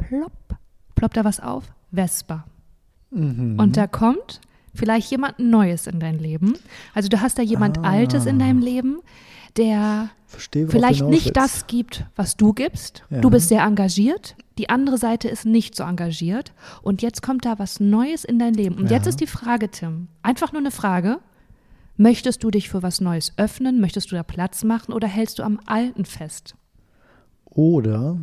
plopp, 0.07 0.57
ploppt 0.95 1.17
da 1.17 1.23
was 1.23 1.39
auf, 1.39 1.65
Vespa. 1.91 2.45
Mhm. 3.11 3.59
Und 3.59 3.77
da 3.77 3.87
kommt 3.87 4.41
vielleicht 4.73 5.09
jemand 5.11 5.39
Neues 5.39 5.87
in 5.87 5.99
dein 5.99 6.19
Leben. 6.19 6.53
Also 6.93 7.09
du 7.09 7.21
hast 7.21 7.37
da 7.37 7.41
jemand 7.41 7.79
Ah. 7.79 7.83
Altes 7.91 8.25
in 8.25 8.37
deinem 8.39 8.59
Leben, 8.59 8.99
der 9.55 10.09
Verstehe, 10.27 10.67
vielleicht 10.67 11.03
nicht 11.03 11.35
das 11.35 11.67
gibt, 11.67 12.05
was 12.15 12.37
du 12.37 12.53
gibst. 12.53 13.03
Ja. 13.09 13.21
Du 13.21 13.29
bist 13.29 13.47
sehr 13.49 13.63
engagiert. 13.63 14.35
Die 14.57 14.69
andere 14.69 14.97
Seite 14.97 15.29
ist 15.29 15.45
nicht 15.45 15.75
so 15.75 15.83
engagiert. 15.83 16.51
Und 16.81 17.01
jetzt 17.01 17.21
kommt 17.21 17.45
da 17.45 17.57
was 17.57 17.79
Neues 17.79 18.23
in 18.23 18.37
dein 18.39 18.53
Leben. 18.53 18.75
Und 18.75 18.89
Ja. 18.91 18.97
jetzt 18.97 19.07
ist 19.07 19.19
die 19.21 19.27
Frage, 19.27 19.69
Tim, 19.69 20.09
einfach 20.21 20.51
nur 20.51 20.61
eine 20.61 20.71
Frage. 20.71 21.19
Möchtest 21.95 22.43
du 22.43 22.51
dich 22.51 22.69
für 22.69 22.83
was 22.83 23.01
Neues 23.01 23.33
öffnen? 23.37 23.79
Möchtest 23.79 24.11
du 24.11 24.15
da 24.15 24.21
Platz 24.23 24.63
machen 24.63 24.93
oder 24.93 25.07
hältst 25.07 25.39
du 25.39 25.43
am 25.43 25.59
Alten 25.65 26.05
fest? 26.05 26.53
Oder 27.45 28.17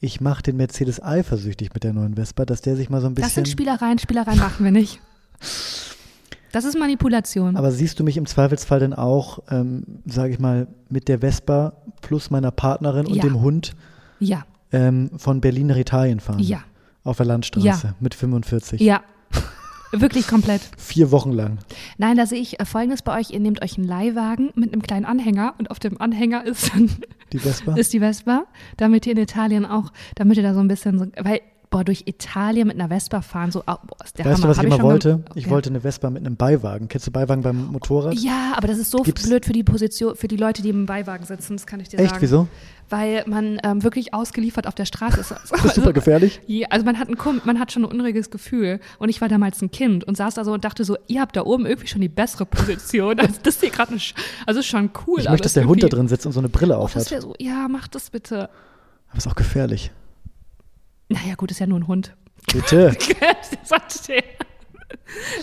ich 0.00 0.20
mache 0.20 0.42
den 0.42 0.56
Mercedes 0.56 1.02
eifersüchtig 1.02 1.74
mit 1.74 1.84
der 1.84 1.92
neuen 1.92 2.14
Vespa, 2.14 2.44
dass 2.46 2.62
der 2.62 2.76
sich 2.76 2.88
mal 2.90 3.00
so 3.00 3.06
ein 3.08 3.14
Das 3.14 3.26
bisschen. 3.26 3.44
sind 3.44 3.48
Spielereien, 3.52 3.98
Spielereien 3.98 4.38
machen 4.38 4.64
wir 4.64 4.72
nicht. 4.72 5.00
Das 6.52 6.64
ist 6.64 6.76
Manipulation. 6.78 7.56
Aber 7.56 7.70
siehst 7.70 8.00
du 8.00 8.04
mich 8.04 8.16
im 8.16 8.26
Zweifelsfall 8.26 8.80
denn 8.80 8.92
auch, 8.94 9.40
ähm, 9.50 9.84
sage 10.06 10.32
ich 10.32 10.38
mal, 10.40 10.66
mit 10.88 11.06
der 11.08 11.20
Vespa 11.20 11.74
plus 12.02 12.30
meiner 12.30 12.50
Partnerin 12.50 13.06
und 13.06 13.14
Ja. 13.14 13.22
dem 13.22 13.40
Hund 13.40 13.72
ja, 14.18 14.44
ähm, 14.72 15.10
von 15.16 15.40
Berlin 15.40 15.68
nach 15.68 15.76
Italien 15.76 16.18
fahren? 16.18 16.40
ja, 16.40 16.60
Auf 17.04 17.18
der 17.18 17.26
Landstraße 17.26 17.94
mit 18.00 18.14
45. 18.14 18.80
ja. 18.80 19.02
Wirklich 19.92 20.28
komplett. 20.28 20.62
Vier 20.76 21.10
Wochen 21.10 21.32
lang. 21.32 21.58
Nein, 21.98 22.16
da 22.16 22.26
sehe 22.26 22.40
ich 22.40 22.60
äh, 22.60 22.64
folgendes 22.64 23.02
bei 23.02 23.18
euch. 23.18 23.30
Ihr 23.30 23.40
nehmt 23.40 23.60
euch 23.62 23.76
einen 23.76 23.86
Leihwagen 23.86 24.50
mit 24.54 24.72
einem 24.72 24.82
kleinen 24.82 25.04
Anhänger 25.04 25.54
und 25.58 25.70
auf 25.70 25.78
dem 25.80 26.00
Anhänger 26.00 26.46
ist 26.46 26.72
dann 26.72 26.90
Die 27.32 27.38
Vespa? 27.38 27.74
ist 27.76 27.92
die 27.92 27.98
Vespa, 27.98 28.44
damit 28.76 29.06
ihr 29.06 29.12
in 29.12 29.18
Italien 29.18 29.66
auch, 29.66 29.92
damit 30.14 30.36
ihr 30.36 30.42
da 30.44 30.54
so 30.54 30.60
ein 30.60 30.68
bisschen 30.68 30.98
so, 30.98 31.06
weil 31.18 31.40
boah, 31.70 31.84
durch 31.84 32.02
Italien 32.06 32.66
mit 32.66 32.80
einer 32.80 32.88
Vespa 32.88 33.22
fahren, 33.22 33.52
so, 33.52 33.60
oh, 33.60 33.62
boah, 33.86 34.04
ist 34.04 34.18
der 34.18 34.24
Weißt 34.24 34.38
Hammer. 34.38 34.42
du, 34.42 34.48
was 34.50 34.58
Hab 34.58 34.64
ich 34.66 34.74
immer 34.74 34.82
wollte? 34.82 35.16
gem- 35.18 35.24
Ich 35.36 35.48
wollte 35.48 35.70
eine 35.70 35.80
Vespa 35.80 36.10
mit 36.10 36.26
einem 36.26 36.34
Beiwagen. 36.36 36.88
Kennst 36.88 37.06
du 37.06 37.10
Beiwagen 37.12 37.42
beim 37.42 37.66
Motorrad? 37.66 38.14
Ja, 38.14 38.54
aber 38.56 38.66
das 38.66 38.78
ist 38.78 38.90
so 38.90 38.98
Gibt's- 38.98 39.22
blöd 39.26 39.46
für 39.46 39.52
die 39.52 39.62
Position, 39.62 40.16
für 40.16 40.26
die 40.28 40.36
Leute, 40.36 40.62
die 40.62 40.70
im 40.70 40.86
Beiwagen 40.86 41.24
sitzen, 41.24 41.54
das 41.56 41.66
kann 41.66 41.78
ich 41.80 41.88
dir 41.88 41.98
Echt? 42.00 42.10
sagen. 42.10 42.22
Wieso? 42.22 42.48
Weil 42.88 43.22
man 43.28 43.60
ähm, 43.62 43.84
wirklich 43.84 44.12
ausgeliefert 44.14 44.66
auf 44.66 44.74
der 44.74 44.84
Straße 44.84 45.20
ist. 45.20 45.30
Das 45.52 45.64
ist 45.64 45.74
super 45.76 45.92
gefährlich. 45.92 46.40
Ja, 46.48 46.66
also 46.70 46.84
man 46.84 46.98
hat, 46.98 47.08
ein, 47.08 47.16
man 47.44 47.60
hat 47.60 47.70
schon 47.70 47.84
ein 47.84 47.90
unruhiges 47.92 48.30
Gefühl. 48.30 48.80
Und 48.98 49.08
ich 49.10 49.20
war 49.20 49.28
damals 49.28 49.62
ein 49.62 49.70
Kind 49.70 50.02
und 50.02 50.16
saß 50.16 50.34
da 50.34 50.44
so 50.44 50.52
und 50.52 50.64
dachte 50.64 50.82
so, 50.84 50.96
ihr 51.06 51.20
habt 51.20 51.36
da 51.36 51.42
oben 51.42 51.66
irgendwie 51.66 51.86
schon 51.86 52.00
die 52.00 52.08
bessere 52.08 52.46
Position. 52.46 53.18
Also 53.20 53.34
das 53.44 53.60
hier 53.60 53.70
gerade. 53.70 53.96
Also 54.44 54.58
ist 54.58 54.66
schon 54.66 54.90
cool. 55.06 55.20
Ich 55.20 55.28
möchte, 55.28 55.44
dass 55.44 55.52
der 55.52 55.66
Hund 55.68 55.82
da 55.84 55.88
drin 55.88 56.08
sitzt 56.08 56.26
und 56.26 56.32
so 56.32 56.40
eine 56.40 56.48
Brille 56.48 56.76
Oh, 56.78 56.82
auf 56.82 56.94
das 56.94 57.04
hat. 57.04 57.10
wäre 57.12 57.22
so, 57.22 57.34
ja, 57.38 57.68
mach 57.70 57.86
das 57.86 58.10
bitte. 58.10 58.48
Aber 59.10 59.18
ist 59.18 59.28
auch 59.28 59.36
gefährlich. 59.36 59.92
Naja, 61.10 61.34
gut, 61.36 61.50
ist 61.50 61.58
ja 61.60 61.66
nur 61.66 61.78
ein 61.80 61.86
Hund. 61.86 62.14
Bitte. 62.52 62.96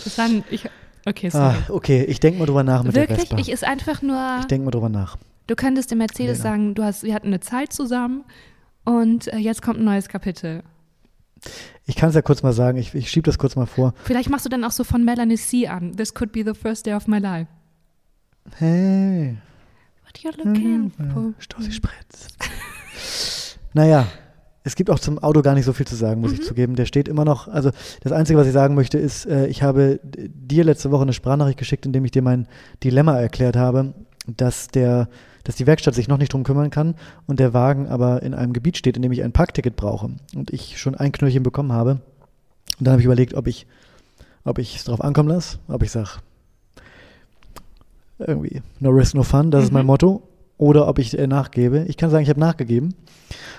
das 0.04 0.18
war 0.18 0.24
ein, 0.24 0.42
ich, 0.50 0.68
okay, 1.06 1.30
sorry. 1.30 1.44
ah, 1.44 1.72
okay, 1.72 2.02
ich 2.04 2.18
denke 2.20 2.38
mal 2.40 2.46
drüber 2.46 2.62
nach 2.64 2.82
mit 2.82 2.96
der 2.96 3.02
Wirklich, 3.02 3.28
Vespa. 3.28 3.38
ich 3.38 3.50
ist 3.50 3.64
einfach 3.64 4.02
nur, 4.02 4.38
Ich 4.40 4.46
denke 4.46 4.64
mal 4.64 4.70
drüber 4.70 4.88
nach. 4.88 5.16
du 5.46 5.54
könntest 5.54 5.90
dem 5.90 5.98
Mercedes 5.98 6.38
Lena. 6.38 6.50
sagen, 6.50 6.74
du 6.74 6.82
hast, 6.82 7.02
wir 7.04 7.14
hatten 7.14 7.28
eine 7.28 7.40
Zeit 7.40 7.72
zusammen 7.72 8.24
und 8.84 9.28
äh, 9.32 9.36
jetzt 9.36 9.62
kommt 9.62 9.78
ein 9.78 9.84
neues 9.84 10.08
Kapitel. 10.08 10.62
Ich 11.86 11.94
kann 11.96 12.08
es 12.08 12.14
ja 12.16 12.22
kurz 12.22 12.42
mal 12.42 12.52
sagen, 12.52 12.78
ich, 12.78 12.94
ich 12.94 13.10
schiebe 13.10 13.24
das 13.26 13.38
kurz 13.38 13.54
mal 13.54 13.66
vor. 13.66 13.94
Vielleicht 14.04 14.28
machst 14.30 14.44
du 14.44 14.48
dann 14.50 14.64
auch 14.64 14.72
so 14.72 14.82
von 14.82 15.04
Melanie 15.04 15.36
C 15.36 15.68
an. 15.68 15.94
This 15.96 16.12
could 16.12 16.32
be 16.32 16.42
the 16.44 16.58
first 16.58 16.84
day 16.86 16.94
of 16.94 17.06
my 17.06 17.18
life. 17.18 17.46
Hey, 18.56 19.36
What 20.04 20.18
you're 20.24 20.36
looking 20.42 20.92
Mhm. 20.98 21.10
for. 21.12 21.32
Stossi 21.38 21.70
Spritz. 21.70 22.28
naja, 23.74 24.06
es 24.68 24.76
gibt 24.76 24.90
auch 24.90 24.98
zum 24.98 25.18
Auto 25.18 25.40
gar 25.40 25.54
nicht 25.54 25.64
so 25.64 25.72
viel 25.72 25.86
zu 25.86 25.96
sagen, 25.96 26.20
muss 26.20 26.32
ich 26.32 26.42
zugeben. 26.44 26.76
Der 26.76 26.84
steht 26.84 27.08
immer 27.08 27.24
noch, 27.24 27.48
also 27.48 27.70
das 28.02 28.12
Einzige, 28.12 28.38
was 28.38 28.46
ich 28.46 28.52
sagen 28.52 28.74
möchte, 28.74 28.98
ist, 28.98 29.24
äh, 29.24 29.46
ich 29.46 29.62
habe 29.62 29.98
dir 30.04 30.62
letzte 30.62 30.90
Woche 30.90 31.02
eine 31.02 31.14
Sprachnachricht 31.14 31.58
geschickt, 31.58 31.86
in 31.86 31.92
dem 31.94 32.04
ich 32.04 32.10
dir 32.10 32.20
mein 32.20 32.46
Dilemma 32.84 33.18
erklärt 33.18 33.56
habe, 33.56 33.94
dass 34.26 34.68
der 34.68 35.08
dass 35.44 35.56
die 35.56 35.66
Werkstatt 35.66 35.94
sich 35.94 36.08
noch 36.08 36.18
nicht 36.18 36.34
drum 36.34 36.44
kümmern 36.44 36.68
kann 36.68 36.94
und 37.26 37.40
der 37.40 37.54
Wagen 37.54 37.86
aber 37.88 38.22
in 38.22 38.34
einem 38.34 38.52
Gebiet 38.52 38.76
steht, 38.76 38.96
in 38.96 39.02
dem 39.02 39.12
ich 39.12 39.22
ein 39.22 39.32
Parkticket 39.32 39.76
brauche 39.76 40.10
und 40.34 40.50
ich 40.50 40.78
schon 40.78 40.94
ein 40.94 41.10
Knöllchen 41.10 41.42
bekommen 41.42 41.72
habe. 41.72 41.92
Und 42.78 42.84
dann 42.86 42.92
habe 42.92 43.00
ich 43.00 43.06
überlegt, 43.06 43.32
ob 43.32 43.46
ich 43.46 43.66
ob 44.44 44.58
ich 44.58 44.76
es 44.76 44.84
drauf 44.84 45.00
ankommen 45.02 45.30
lasse, 45.30 45.58
ob 45.68 45.82
ich 45.82 45.90
sage, 45.90 46.10
irgendwie 48.18 48.60
no 48.80 48.90
risk, 48.90 49.14
no 49.14 49.22
fun, 49.22 49.50
das 49.50 49.64
ist 49.64 49.72
mein 49.72 49.84
Mhm. 49.84 49.86
Motto, 49.86 50.22
oder 50.58 50.86
ob 50.88 50.98
ich 50.98 51.18
äh, 51.18 51.26
nachgebe. 51.26 51.84
Ich 51.88 51.96
kann 51.96 52.10
sagen, 52.10 52.22
ich 52.24 52.28
habe 52.28 52.40
nachgegeben 52.40 52.94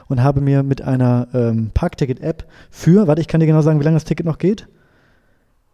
und 0.07 0.21
habe 0.21 0.41
mir 0.41 0.61
mit 0.63 0.81
einer 0.81 1.27
ähm, 1.33 1.71
Parkticket-App 1.73 2.45
für, 2.69 3.07
warte, 3.07 3.21
ich 3.21 3.27
kann 3.27 3.39
dir 3.39 3.47
genau 3.47 3.61
sagen, 3.61 3.79
wie 3.79 3.83
lange 3.83 3.95
das 3.95 4.03
Ticket 4.05 4.25
noch 4.25 4.37
geht. 4.37 4.67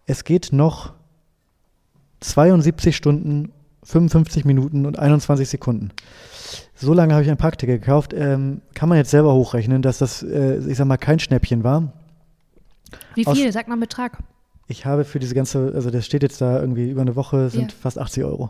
Es 0.06 0.24
geht 0.24 0.54
noch 0.54 0.94
72 2.22 2.96
Stunden, 2.96 3.52
55 3.84 4.46
Minuten 4.46 4.86
und 4.86 4.98
21 4.98 5.48
Sekunden. 5.50 5.90
So 6.76 6.94
lange 6.94 7.14
habe 7.14 7.24
ich 7.24 7.30
ein 7.30 7.38
Parkticket 7.38 7.82
gekauft. 7.82 8.14
Ähm, 8.14 8.62
kann 8.74 8.90
man 8.90 8.98
jetzt 8.98 9.12
selber 9.12 9.34
hochrechnen, 9.34 9.82
dass 9.82 9.98
das, 10.00 10.24
äh, 10.24 10.58
ich 10.68 10.78
sag 10.78 10.86
mal, 10.88 10.98
kein 10.98 11.20
Schnäppchen 11.20 11.64
war. 11.64 11.94
Wie 13.16 13.26
Aus- 13.28 13.38
viel? 13.38 13.52
Sag 13.52 13.68
mal 13.68 13.74
einen 13.74 13.82
Betrag. 13.82 14.20
Ich 14.68 14.86
habe 14.86 15.06
für 15.06 15.20
diese 15.20 15.36
ganze, 15.36 15.72
also 15.76 15.92
das 15.92 16.06
steht 16.06 16.24
jetzt 16.24 16.42
da 16.42 16.60
irgendwie 16.60 16.90
über 16.90 17.02
eine 17.02 17.16
Woche, 17.16 17.50
sind 17.50 17.72
Ja. 17.72 17.78
fast 17.80 18.00
80 18.00 18.24
Euro. 18.24 18.50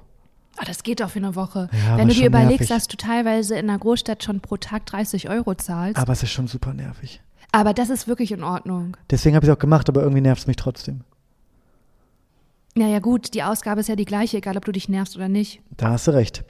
Ah, 0.57 0.65
das 0.65 0.83
geht 0.83 1.01
doch 1.01 1.09
für 1.09 1.19
eine 1.19 1.35
Woche. 1.35 1.69
Ja, 1.85 1.97
Wenn 1.97 2.07
du 2.07 2.13
dir 2.13 2.27
überlegst, 2.27 2.61
nervig. 2.61 2.67
dass 2.69 2.87
du 2.87 2.97
teilweise 2.97 3.57
in 3.57 3.69
einer 3.69 3.77
Großstadt 3.79 4.23
schon 4.23 4.39
pro 4.39 4.57
Tag 4.57 4.85
30 4.85 5.29
Euro 5.29 5.53
zahlst. 5.55 5.97
Aber 5.99 6.13
es 6.13 6.23
ist 6.23 6.31
schon 6.31 6.47
super 6.47 6.73
nervig. 6.73 7.21
Aber 7.51 7.73
das 7.73 7.89
ist 7.89 8.07
wirklich 8.07 8.31
in 8.31 8.43
Ordnung. 8.43 8.95
Deswegen 9.09 9.35
habe 9.35 9.45
ich 9.45 9.49
es 9.49 9.55
auch 9.55 9.59
gemacht, 9.59 9.87
aber 9.89 10.01
irgendwie 10.01 10.21
nervt 10.21 10.41
es 10.41 10.47
mich 10.47 10.55
trotzdem. 10.57 11.01
Naja, 12.75 12.99
gut, 12.99 13.33
die 13.33 13.43
Ausgabe 13.43 13.79
ist 13.79 13.87
ja 13.87 13.95
die 13.95 14.05
gleiche, 14.05 14.37
egal 14.37 14.57
ob 14.57 14.65
du 14.65 14.71
dich 14.73 14.89
nervst 14.89 15.15
oder 15.15 15.29
nicht. 15.29 15.61
Da 15.77 15.91
hast 15.91 16.07
du 16.07 16.11
recht. 16.11 16.43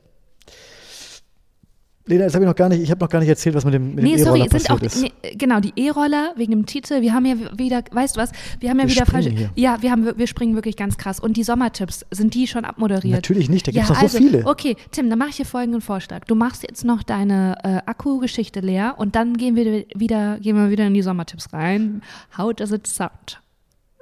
Lena, 2.07 2.25
jetzt 2.25 2.35
habe 2.35 2.45
ich 2.45 2.47
noch 2.47 2.55
gar 2.55 2.69
nicht, 2.69 2.81
ich 2.81 2.91
habe 2.91 3.03
noch 3.03 3.09
gar 3.09 3.19
nicht 3.19 3.29
erzählt, 3.29 3.55
was 3.55 3.65
mit 3.65 3.73
dem, 3.73 3.95
mit 3.95 4.03
nee, 4.03 4.15
dem 4.15 4.23
sorry, 4.23 4.41
sind 4.41 4.51
passiert 4.51 4.71
auch, 4.71 4.81
ist. 4.81 5.01
nee, 5.01 5.11
genau, 5.35 5.59
die 5.59 5.73
E-Roller 5.75 6.33
wegen 6.35 6.51
dem 6.51 6.65
Titel. 6.67 7.01
Wir 7.01 7.13
haben 7.13 7.25
ja 7.25 7.35
wieder, 7.57 7.83
weißt 7.91 8.15
du 8.15 8.21
was, 8.21 8.31
wir 8.59 8.69
haben 8.69 8.77
ja 8.79 8.85
Wir 8.85 8.91
wieder 8.91 9.05
springen 9.07 9.23
falsche. 9.23 9.37
hier. 9.37 9.49
Ja, 9.55 9.81
wir, 9.81 9.89
haben, 9.89 10.15
wir 10.15 10.27
springen 10.27 10.53
wirklich 10.53 10.77
ganz 10.77 10.97
krass. 10.97 11.19
Und 11.19 11.35
die 11.35 11.43
Sommertipps, 11.43 12.05
sind 12.11 12.35
die 12.35 12.45
schon 12.45 12.63
abmoderiert? 12.63 13.15
Natürlich 13.15 13.49
nicht, 13.49 13.65
da 13.65 13.71
gibt 13.71 13.83
es 13.83 13.89
ja, 13.89 13.93
noch 13.95 14.01
so 14.01 14.17
also, 14.17 14.17
viele. 14.19 14.45
Okay, 14.45 14.75
Tim, 14.91 15.09
dann 15.09 15.17
mache 15.17 15.29
ich 15.29 15.37
hier 15.37 15.47
folgenden 15.47 15.81
Vorschlag. 15.81 16.25
Du 16.25 16.35
machst 16.35 16.61
jetzt 16.61 16.85
noch 16.85 17.01
deine 17.01 17.57
äh, 17.63 17.89
Akku-Geschichte 17.89 18.59
leer 18.59 18.93
und 18.97 19.15
dann 19.15 19.35
gehen 19.37 19.55
wir 19.55 19.85
wieder, 19.95 20.37
gehen 20.39 20.55
wir 20.57 20.69
wieder 20.69 20.85
in 20.85 20.93
die 20.93 21.01
Sommertipps 21.01 21.53
rein. 21.53 22.03
How 22.37 22.53
does 22.53 22.71
it 22.71 22.85
sound? 22.85 23.41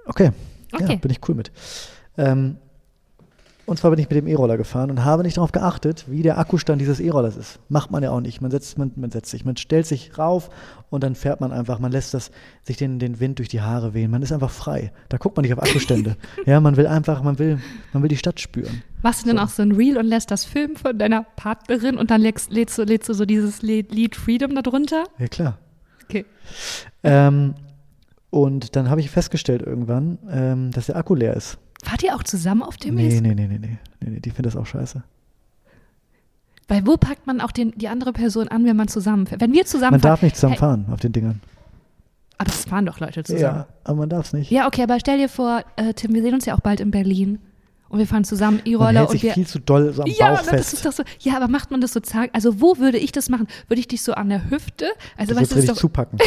Okay, 0.07 0.31
ja, 0.73 0.79
Okay. 0.81 0.97
bin 0.97 1.09
ich 1.09 1.19
cool 1.29 1.35
mit. 1.35 1.51
Ähm, 2.17 2.57
und 3.65 3.77
zwar 3.77 3.91
bin 3.91 3.99
ich 3.99 4.09
mit 4.09 4.17
dem 4.17 4.27
E-Roller 4.27 4.57
gefahren 4.57 4.91
und 4.91 5.05
habe 5.05 5.23
nicht 5.23 5.37
darauf 5.37 5.53
geachtet, 5.53 6.05
wie 6.09 6.21
der 6.21 6.37
Akkustand 6.37 6.81
dieses 6.81 6.99
E-Rollers 6.99 7.37
ist. 7.37 7.59
Macht 7.69 7.91
man 7.91 8.03
ja 8.03 8.11
auch 8.11 8.19
nicht. 8.19 8.41
Man 8.41 8.51
setzt, 8.51 8.77
man, 8.77 8.91
man 8.95 9.09
setzt 9.09 9.31
sich, 9.31 9.45
man 9.45 9.55
stellt 9.55 9.85
sich 9.85 10.17
rauf 10.17 10.49
und 10.89 11.03
dann 11.03 11.15
fährt 11.15 11.39
man 11.39 11.53
einfach, 11.53 11.79
man 11.79 11.91
lässt 11.91 12.13
das, 12.13 12.31
sich 12.63 12.75
den, 12.75 12.99
den 12.99 13.21
Wind 13.21 13.39
durch 13.39 13.47
die 13.47 13.61
Haare 13.61 13.93
wehen. 13.93 14.11
Man 14.11 14.21
ist 14.21 14.33
einfach 14.33 14.49
frei. 14.49 14.91
Da 15.07 15.17
guckt 15.17 15.37
man 15.37 15.43
nicht 15.43 15.53
auf 15.53 15.63
Akkustände. 15.63 16.17
ja, 16.45 16.59
man 16.59 16.75
will 16.75 16.87
einfach, 16.87 17.23
man 17.23 17.39
will, 17.39 17.59
man 17.93 18.03
will 18.03 18.09
die 18.09 18.17
Stadt 18.17 18.41
spüren. 18.41 18.83
Machst 19.01 19.23
du 19.23 19.29
denn 19.29 19.37
So. 19.37 19.43
auch 19.43 19.49
so 19.49 19.61
ein 19.61 19.71
Reel 19.71 19.97
und 19.97 20.05
lässt 20.07 20.29
das 20.29 20.43
filmen 20.43 20.75
von 20.75 20.97
deiner 20.97 21.23
Partnerin 21.23 21.97
und 21.97 22.11
dann 22.11 22.19
lädst, 22.19 22.51
lädst, 22.51 22.77
du, 22.77 22.83
lädst 22.83 23.07
du 23.07 23.13
so 23.13 23.25
dieses 23.25 23.61
Lied, 23.61 23.93
Lied 23.93 24.15
Freedom 24.17 24.53
darunter? 24.55 25.05
Ja, 25.19 25.27
klar. 25.27 25.57
Okay. 26.03 26.25
Ähm, 27.03 27.55
und 28.29 28.75
dann 28.75 28.89
habe 28.89 28.99
ich 28.99 29.09
festgestellt 29.09 29.61
irgendwann, 29.61 30.17
ähm, 30.29 30.71
dass 30.71 30.87
der 30.87 30.97
Akku 30.97 31.15
leer 31.15 31.35
ist. 31.35 31.59
Wart 31.89 32.03
ihr 32.03 32.15
auch 32.15 32.23
zusammen 32.23 32.63
auf 32.63 32.77
dem 32.77 32.95
Nee, 32.95 33.19
nee, 33.21 33.33
nee, 33.33 33.47
nee, 33.47 33.47
nee, 33.47 33.77
nee, 34.01 34.09
nee, 34.09 34.19
die 34.19 34.29
findet 34.31 34.53
das 34.53 34.55
auch 34.61 34.65
scheiße. 34.65 35.03
Weil 36.67 36.87
wo 36.87 36.97
packt 36.97 37.27
man 37.27 37.41
auch 37.41 37.51
den, 37.51 37.71
die 37.77 37.87
andere 37.87 38.13
Person 38.13 38.47
an, 38.47 38.65
wenn 38.65 38.75
man 38.75 38.87
zusammenfährt? 38.87 39.41
Wenn 39.41 39.53
wir 39.53 39.65
zusammen 39.65 39.91
Man 39.91 40.01
darf 40.01 40.21
nicht 40.21 40.35
zusammen 40.35 40.53
Hey, 40.53 40.59
fahren 40.59 40.85
auf 40.91 40.99
den 40.99 41.11
Dingern. 41.11 41.41
Aber 42.37 42.49
es 42.49 42.65
fahren 42.65 42.85
doch 42.85 42.99
Leute 42.99 43.23
zusammen. 43.23 43.41
Ja, 43.41 43.67
aber 43.83 43.97
man 43.97 44.09
darf 44.09 44.27
es 44.27 44.33
nicht. 44.33 44.49
Ja, 44.49 44.67
okay, 44.67 44.83
aber 44.83 44.99
stell 44.99 45.17
dir 45.17 45.29
vor, 45.29 45.63
äh, 45.75 45.93
Tim, 45.93 46.13
wir 46.13 46.21
sehen 46.21 46.33
uns 46.33 46.45
ja 46.45 46.55
auch 46.55 46.61
bald 46.61 46.79
in 46.79 46.91
Berlin. 46.91 47.39
Und 47.89 47.99
wir 47.99 48.07
fahren 48.07 48.23
zusammen 48.23 48.59
E-Roller 48.65 49.07
und 49.07 49.21
wir. 49.21 49.33
viel 49.33 49.45
zu 49.45 49.59
doll 49.59 49.93
so 49.93 50.01
am 50.01 50.09
ja, 50.09 50.31
Bauch 50.31 50.37
ne, 50.45 50.49
fest. 50.49 50.59
das 50.59 50.73
ist 50.73 50.85
doch 50.85 50.91
so. 50.93 51.03
Ja, 51.19 51.35
aber 51.35 51.47
macht 51.47 51.69
man 51.69 51.79
das 51.79 51.93
so 51.93 51.99
zag? 51.99 52.31
Also, 52.33 52.59
wo 52.59 52.79
würde 52.79 52.97
ich 52.97 53.11
das 53.11 53.29
machen? 53.29 53.45
Würde 53.67 53.81
ich 53.81 53.87
dich 53.87 54.01
so 54.01 54.13
an 54.13 54.29
der 54.29 54.49
Hüfte? 54.49 54.87
Also, 55.15 55.35
Du 55.35 55.39
weißt 55.39 55.51
musst 55.51 55.51
du, 55.51 55.55
richtig 55.57 55.75
zupacken. 55.75 56.17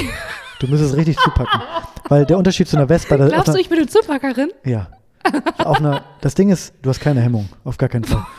Du 0.61 0.69
müsstest 0.69 0.93
es 0.93 0.97
richtig 0.97 1.17
zupacken. 1.19 1.61
Weil 2.09 2.25
der 2.25 2.39
Unterschied 2.39 2.69
zu 2.69 2.77
einer 2.77 2.87
Vespa, 2.87 3.17
Glaubst 3.17 3.53
du, 3.53 3.59
ich 3.59 3.69
bin 3.69 3.79
eine 3.79 3.89
Zupackerin? 3.89 4.51
ja, 4.65 4.87
auf 5.59 5.79
einer, 5.79 6.05
das 6.21 6.35
Ding 6.35 6.51
ist, 6.51 6.75
du 6.83 6.91
hast 6.91 7.01
keine 7.01 7.21
Hemmung, 7.21 7.49
auf 7.65 7.79
gar 7.79 7.89
keinen 7.89 8.05
Fall. 8.05 8.25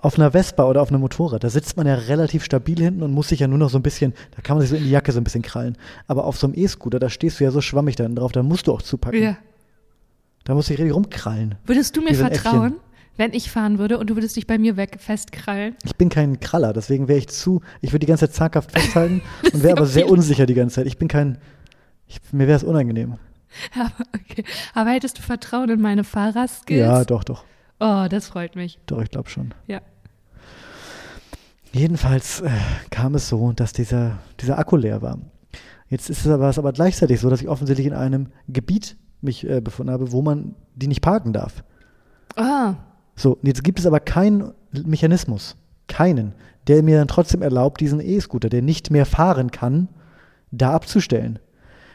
Auf 0.00 0.16
einer 0.16 0.30
Vespa 0.30 0.64
oder 0.64 0.80
auf 0.80 0.90
einem 0.90 1.00
Motorrad, 1.00 1.42
da 1.42 1.50
sitzt 1.50 1.76
man 1.76 1.86
ja 1.86 1.94
relativ 1.94 2.44
stabil 2.44 2.78
hinten 2.78 3.02
und 3.02 3.12
muss 3.12 3.28
sich 3.28 3.40
ja 3.40 3.48
nur 3.48 3.58
noch 3.58 3.68
so 3.68 3.78
ein 3.78 3.82
bisschen, 3.82 4.14
da 4.36 4.42
kann 4.42 4.56
man 4.56 4.60
sich 4.60 4.70
so 4.70 4.76
in 4.76 4.84
die 4.84 4.90
Jacke 4.90 5.10
so 5.10 5.18
ein 5.20 5.24
bisschen 5.24 5.42
krallen. 5.42 5.76
Aber 6.06 6.24
auf 6.24 6.38
so 6.38 6.46
einem 6.46 6.54
E-Scooter, 6.56 7.00
da 7.00 7.10
stehst 7.10 7.40
du 7.40 7.44
ja 7.44 7.50
so 7.50 7.60
schwammig 7.60 7.96
da 7.96 8.06
drauf, 8.06 8.30
da 8.30 8.44
musst 8.44 8.68
du 8.68 8.72
auch 8.72 8.80
zupacken. 8.80 9.20
Ja. 9.20 9.36
Da 10.44 10.54
musst 10.54 10.68
du 10.68 10.72
dich 10.72 10.80
richtig 10.80 10.94
rumkrallen. 10.94 11.56
Würdest 11.66 11.96
du 11.96 12.00
mir 12.00 12.14
vertrauen, 12.14 12.68
Äffchen. 12.68 12.80
wenn 13.16 13.32
ich 13.34 13.50
fahren 13.50 13.78
würde 13.80 13.98
und 13.98 14.08
du 14.08 14.14
würdest 14.14 14.36
dich 14.36 14.46
bei 14.46 14.56
mir 14.56 14.76
weg 14.76 14.98
festkrallen? 15.00 15.74
Ich 15.84 15.96
bin 15.96 16.08
kein 16.10 16.38
Kraller, 16.38 16.72
deswegen 16.72 17.08
wäre 17.08 17.18
ich 17.18 17.28
zu, 17.28 17.60
ich 17.80 17.90
würde 17.90 18.06
die 18.06 18.06
ganze 18.06 18.26
Zeit 18.26 18.36
zaghaft 18.36 18.70
festhalten 18.70 19.20
und 19.52 19.62
wäre 19.64 19.76
aber 19.76 19.86
sehr 19.86 20.08
unsicher 20.08 20.46
die 20.46 20.54
ganze 20.54 20.76
Zeit. 20.76 20.86
Ich 20.86 20.96
bin 20.96 21.08
kein, 21.08 21.38
ich, 22.06 22.20
mir 22.30 22.46
wäre 22.46 22.56
es 22.56 22.64
unangenehm. 22.64 23.16
Aber, 23.74 23.92
okay. 24.14 24.44
aber 24.74 24.90
hättest 24.90 25.18
du 25.18 25.22
Vertrauen 25.22 25.70
in 25.70 25.80
meine 25.80 26.04
Fahrerskills? 26.04 26.80
Ja, 26.80 27.04
doch, 27.04 27.24
doch, 27.24 27.44
Oh, 27.80 28.06
das 28.10 28.28
freut 28.28 28.56
mich. 28.56 28.78
doch, 28.86 29.00
ich 29.02 29.10
glaube 29.10 29.28
schon. 29.30 29.54
Ja. 29.66 29.80
Jedenfalls 31.72 32.40
äh, 32.40 32.50
kam 32.90 33.14
es 33.14 33.28
so, 33.28 33.52
dass 33.52 33.72
dieser, 33.72 34.18
dieser 34.40 34.58
Akku 34.58 34.76
leer 34.76 35.02
war. 35.02 35.18
Jetzt 35.88 36.10
ist 36.10 36.24
es 36.24 36.30
aber, 36.32 36.48
es 36.48 36.58
aber 36.58 36.72
gleichzeitig 36.72 37.20
so, 37.20 37.30
dass 37.30 37.40
ich 37.40 37.48
offensichtlich 37.48 37.86
in 37.86 37.92
einem 37.94 38.28
Gebiet 38.48 38.96
mich 39.20 39.48
äh, 39.48 39.60
befunden 39.60 39.92
habe, 39.92 40.12
wo 40.12 40.22
man 40.22 40.54
die 40.74 40.86
nicht 40.88 41.00
parken 41.02 41.32
darf. 41.32 41.62
Ah, 42.36 42.74
So, 43.16 43.32
und 43.34 43.46
jetzt 43.46 43.64
gibt 43.64 43.78
es 43.78 43.86
aber 43.86 44.00
keinen 44.00 44.52
Mechanismus, 44.72 45.56
keinen, 45.88 46.34
der 46.68 46.82
mir 46.82 46.98
dann 46.98 47.08
trotzdem 47.08 47.42
erlaubt, 47.42 47.80
diesen 47.80 48.00
E-Scooter, 48.00 48.48
der 48.48 48.62
nicht 48.62 48.90
mehr 48.90 49.06
fahren 49.06 49.50
kann, 49.50 49.88
da 50.50 50.72
abzustellen. 50.72 51.38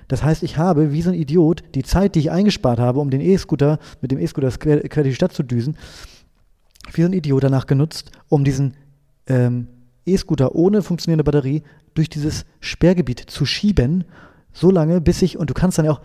Das 0.08 0.24
heißt, 0.24 0.44
ich 0.44 0.58
habe 0.58 0.92
wie 0.92 1.02
so 1.02 1.10
ein 1.10 1.16
Idiot 1.16 1.64
die 1.76 1.84
Zeit, 1.84 2.16
die 2.16 2.20
ich 2.20 2.32
eingespart 2.32 2.80
habe, 2.80 3.00
um 3.00 3.10
den 3.10 3.22
E-Scooter, 3.22 3.80
mit 4.02 4.12
dem 4.12 4.20
E-Scooter 4.20 4.52
quer, 4.52 4.82
quer 4.82 5.04
die 5.04 5.16
Stadt 5.16 5.34
zu 5.34 5.44
düsen, 5.44 5.78
wie 6.94 7.02
so 7.02 7.08
ein 7.08 7.14
Idiot 7.14 7.44
danach 7.44 7.66
genutzt, 7.68 8.12
um 8.30 8.44
diesen 8.44 8.74
ähm, 9.28 9.68
E-Scooter 10.06 10.56
ohne 10.56 10.82
funktionierende 10.82 11.24
Batterie 11.24 11.64
durch 11.94 12.10
dieses 12.10 12.46
Sperrgebiet 12.60 13.20
zu 13.20 13.46
schieben, 13.46 14.06
so 14.52 14.70
lange, 14.70 15.02
bis 15.02 15.22
ich, 15.22 15.38
und 15.38 15.50
du 15.50 15.54
kannst 15.54 15.78
dann 15.78 15.86
ja 15.86 15.92
auch, 15.92 16.02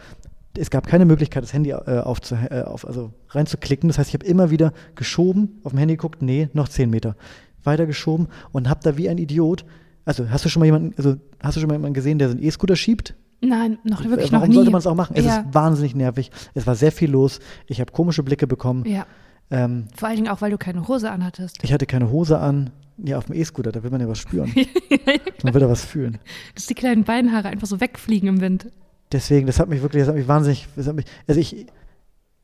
es 0.56 0.70
gab 0.70 0.86
keine 0.86 1.04
Möglichkeit, 1.04 1.42
das 1.42 1.52
Handy 1.52 1.70
äh, 1.70 2.00
aufzu, 2.00 2.34
äh, 2.34 2.62
auf, 2.62 2.86
also 2.86 3.12
reinzuklicken. 3.30 3.88
Das 3.88 3.98
heißt, 3.98 4.08
ich 4.08 4.14
habe 4.14 4.26
immer 4.26 4.50
wieder 4.50 4.72
geschoben, 4.94 5.60
auf 5.62 5.72
dem 5.72 5.78
Handy 5.78 5.96
geguckt, 5.96 6.22
nee, 6.22 6.48
noch 6.52 6.68
10 6.68 6.90
Meter. 6.90 7.16
Weiter 7.64 7.86
geschoben 7.86 8.28
und 8.52 8.68
habe 8.68 8.80
da 8.82 8.96
wie 8.96 9.08
ein 9.08 9.18
Idiot, 9.18 9.64
also 10.04 10.30
hast 10.30 10.44
du 10.44 10.48
schon 10.48 10.60
mal 10.60 10.66
jemanden, 10.66 10.94
also 10.96 11.16
hast 11.40 11.56
du 11.56 11.60
schon 11.60 11.68
mal 11.68 11.74
jemanden 11.74 11.94
gesehen, 11.94 12.18
der 12.18 12.28
so 12.28 12.34
einen 12.34 12.42
E-Scooter 12.42 12.76
schiebt? 12.76 13.14
Nein, 13.40 13.78
noch 13.84 14.02
wirklich 14.04 14.32
Warum 14.32 14.42
noch 14.44 14.48
nie. 14.48 14.54
sollte 14.54 14.70
man 14.70 14.78
es 14.80 14.86
auch 14.86 14.94
machen? 14.94 15.14
Es 15.16 15.24
ja. 15.24 15.38
ist 15.40 15.54
wahnsinnig 15.54 15.94
nervig. 15.94 16.30
Es 16.54 16.66
war 16.66 16.74
sehr 16.74 16.90
viel 16.92 17.10
los. 17.10 17.38
Ich 17.66 17.80
habe 17.80 17.92
komische 17.92 18.22
Blicke 18.22 18.46
bekommen. 18.46 18.84
ja, 18.86 19.06
Ähm, 19.50 19.86
vor 19.96 20.08
allen 20.08 20.16
Dingen 20.16 20.28
auch, 20.28 20.40
weil 20.40 20.50
du 20.50 20.58
keine 20.58 20.86
Hose 20.88 21.10
anhattest. 21.10 21.58
ich 21.62 21.72
hatte 21.72 21.86
keine 21.86 22.10
Hose 22.10 22.38
an. 22.38 22.70
Ja, 23.00 23.16
auf 23.16 23.26
dem 23.26 23.36
E-Scooter, 23.36 23.70
da 23.70 23.84
will 23.84 23.90
man 23.92 24.00
ja 24.00 24.08
was 24.08 24.18
spüren. 24.18 24.52
Man 25.44 25.54
will 25.54 25.60
da 25.60 25.68
was 25.68 25.84
fühlen. 25.84 26.18
Dass 26.56 26.66
die 26.66 26.74
kleinen 26.74 27.04
Beinhaare 27.04 27.46
einfach 27.48 27.68
so 27.68 27.80
wegfliegen 27.80 28.28
im 28.28 28.40
Wind. 28.40 28.72
Deswegen, 29.12 29.46
das 29.46 29.60
hat 29.60 29.68
mich 29.68 29.82
wirklich, 29.82 30.00
das 30.00 30.08
hat 30.08 30.16
mich 30.16 30.26
wahnsinnig, 30.26 30.66
hat 30.76 30.96
mich, 30.96 31.04
also 31.28 31.40
ich, 31.40 31.66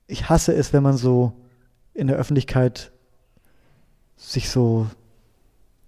ich 0.07 0.28
hasse 0.28 0.55
es, 0.55 0.72
wenn 0.72 0.84
man 0.84 0.97
so 0.97 1.32
in 1.92 2.07
der 2.07 2.16
Öffentlichkeit 2.16 2.92
sich 4.16 4.49
so, 4.49 4.86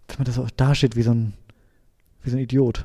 wenn 0.08 0.18
man 0.18 0.24
das 0.24 0.38
auch 0.38 0.50
dasteht 0.50 0.96
wie 0.96 1.02
so 1.02 1.12
ein, 1.12 1.32
wie 2.24 2.30
so 2.30 2.36
ein 2.36 2.42
Idiot. 2.42 2.84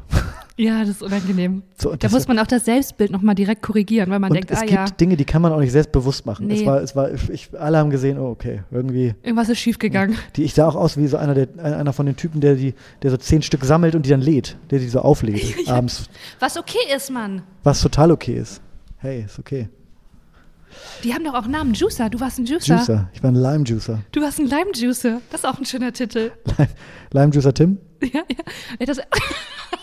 Ja, 0.62 0.82
das 0.82 0.90
ist 0.90 1.02
unangenehm. 1.02 1.64
So, 1.76 1.96
Da 1.96 2.08
muss 2.10 2.28
man 2.28 2.38
auch 2.38 2.46
das 2.46 2.66
Selbstbild 2.66 3.10
nochmal 3.10 3.34
direkt 3.34 3.64
korrigieren, 3.64 4.12
weil 4.12 4.20
man 4.20 4.32
denkt, 4.32 4.52
es 4.52 4.60
ah 4.60 4.62
gibt 4.62 4.74
ja, 4.74 4.86
Dinge, 4.86 5.18
die 5.18 5.26
kann 5.26 5.42
man 5.42 5.52
auch 5.52 5.60
nicht 5.60 5.72
selbst 5.72 5.92
bewusst 5.92 6.28
machen. 6.28 6.52
Es 6.52 6.60
Nee. 6.60 6.66
war, 6.68 6.82
es 6.84 6.96
war, 6.96 7.10
ich, 7.32 7.50
alle 7.60 7.80
haben 7.80 7.90
gesehen, 7.90 8.20
oh, 8.20 8.30
okay, 8.30 8.62
irgendwie, 8.70 9.16
irgendwas 9.24 9.50
ist 9.50 9.58
schiefgegangen. 9.58 10.16
die, 10.36 10.44
ich 10.44 10.54
sah 10.54 10.68
auch 10.68 10.76
aus 10.76 10.98
wie 10.98 11.08
so 11.08 11.18
einer, 11.18 11.34
der, 11.34 11.48
einer 11.64 11.94
von 11.94 12.06
den 12.06 12.16
Typen, 12.16 12.42
der 12.42 12.54
die, 12.54 12.76
der 13.02 13.10
so 13.10 13.18
zehn 13.18 13.42
Stück 13.42 13.66
sammelt 13.66 13.96
und 13.96 14.06
die 14.06 14.12
dann 14.12 14.22
lädt, 14.22 14.56
der 14.70 14.78
die 14.78 14.88
so 14.88 15.00
auflädt 15.00 15.42
abends, 15.68 16.06
Was 16.40 16.56
okay 16.58 16.94
ist, 16.96 17.10
Mann. 17.10 17.42
was 17.64 17.82
total 17.82 18.12
okay 18.12 18.36
ist. 18.36 18.62
Hey, 18.98 19.24
ist 19.26 19.40
okay. 19.40 19.68
Die 21.04 21.12
haben 21.12 21.24
doch 21.24 21.34
auch 21.34 21.48
Namen. 21.48 21.74
Juicer, 21.74 22.08
du 22.12 22.20
warst 22.20 22.38
ein 22.38 22.46
Juicer. 22.46 22.76
Juicer, 22.78 23.10
ich 23.14 23.24
war 23.24 23.32
ein 23.32 23.36
Lime 23.36 23.64
Juicer. 23.64 24.04
Du 24.12 24.22
warst 24.22 24.38
ein 24.40 24.46
Lime 24.46 24.72
Juicer. 24.76 25.22
Das 25.32 25.42
ist 25.42 25.46
auch 25.46 25.58
ein 25.58 25.66
schöner 25.66 25.92
Titel. 25.92 26.32
Lime 27.12 27.34
Juicer 27.34 27.52
Tim? 27.52 27.80
Ja, 28.14 28.22
ja. 28.30 28.86
Das, 28.86 28.98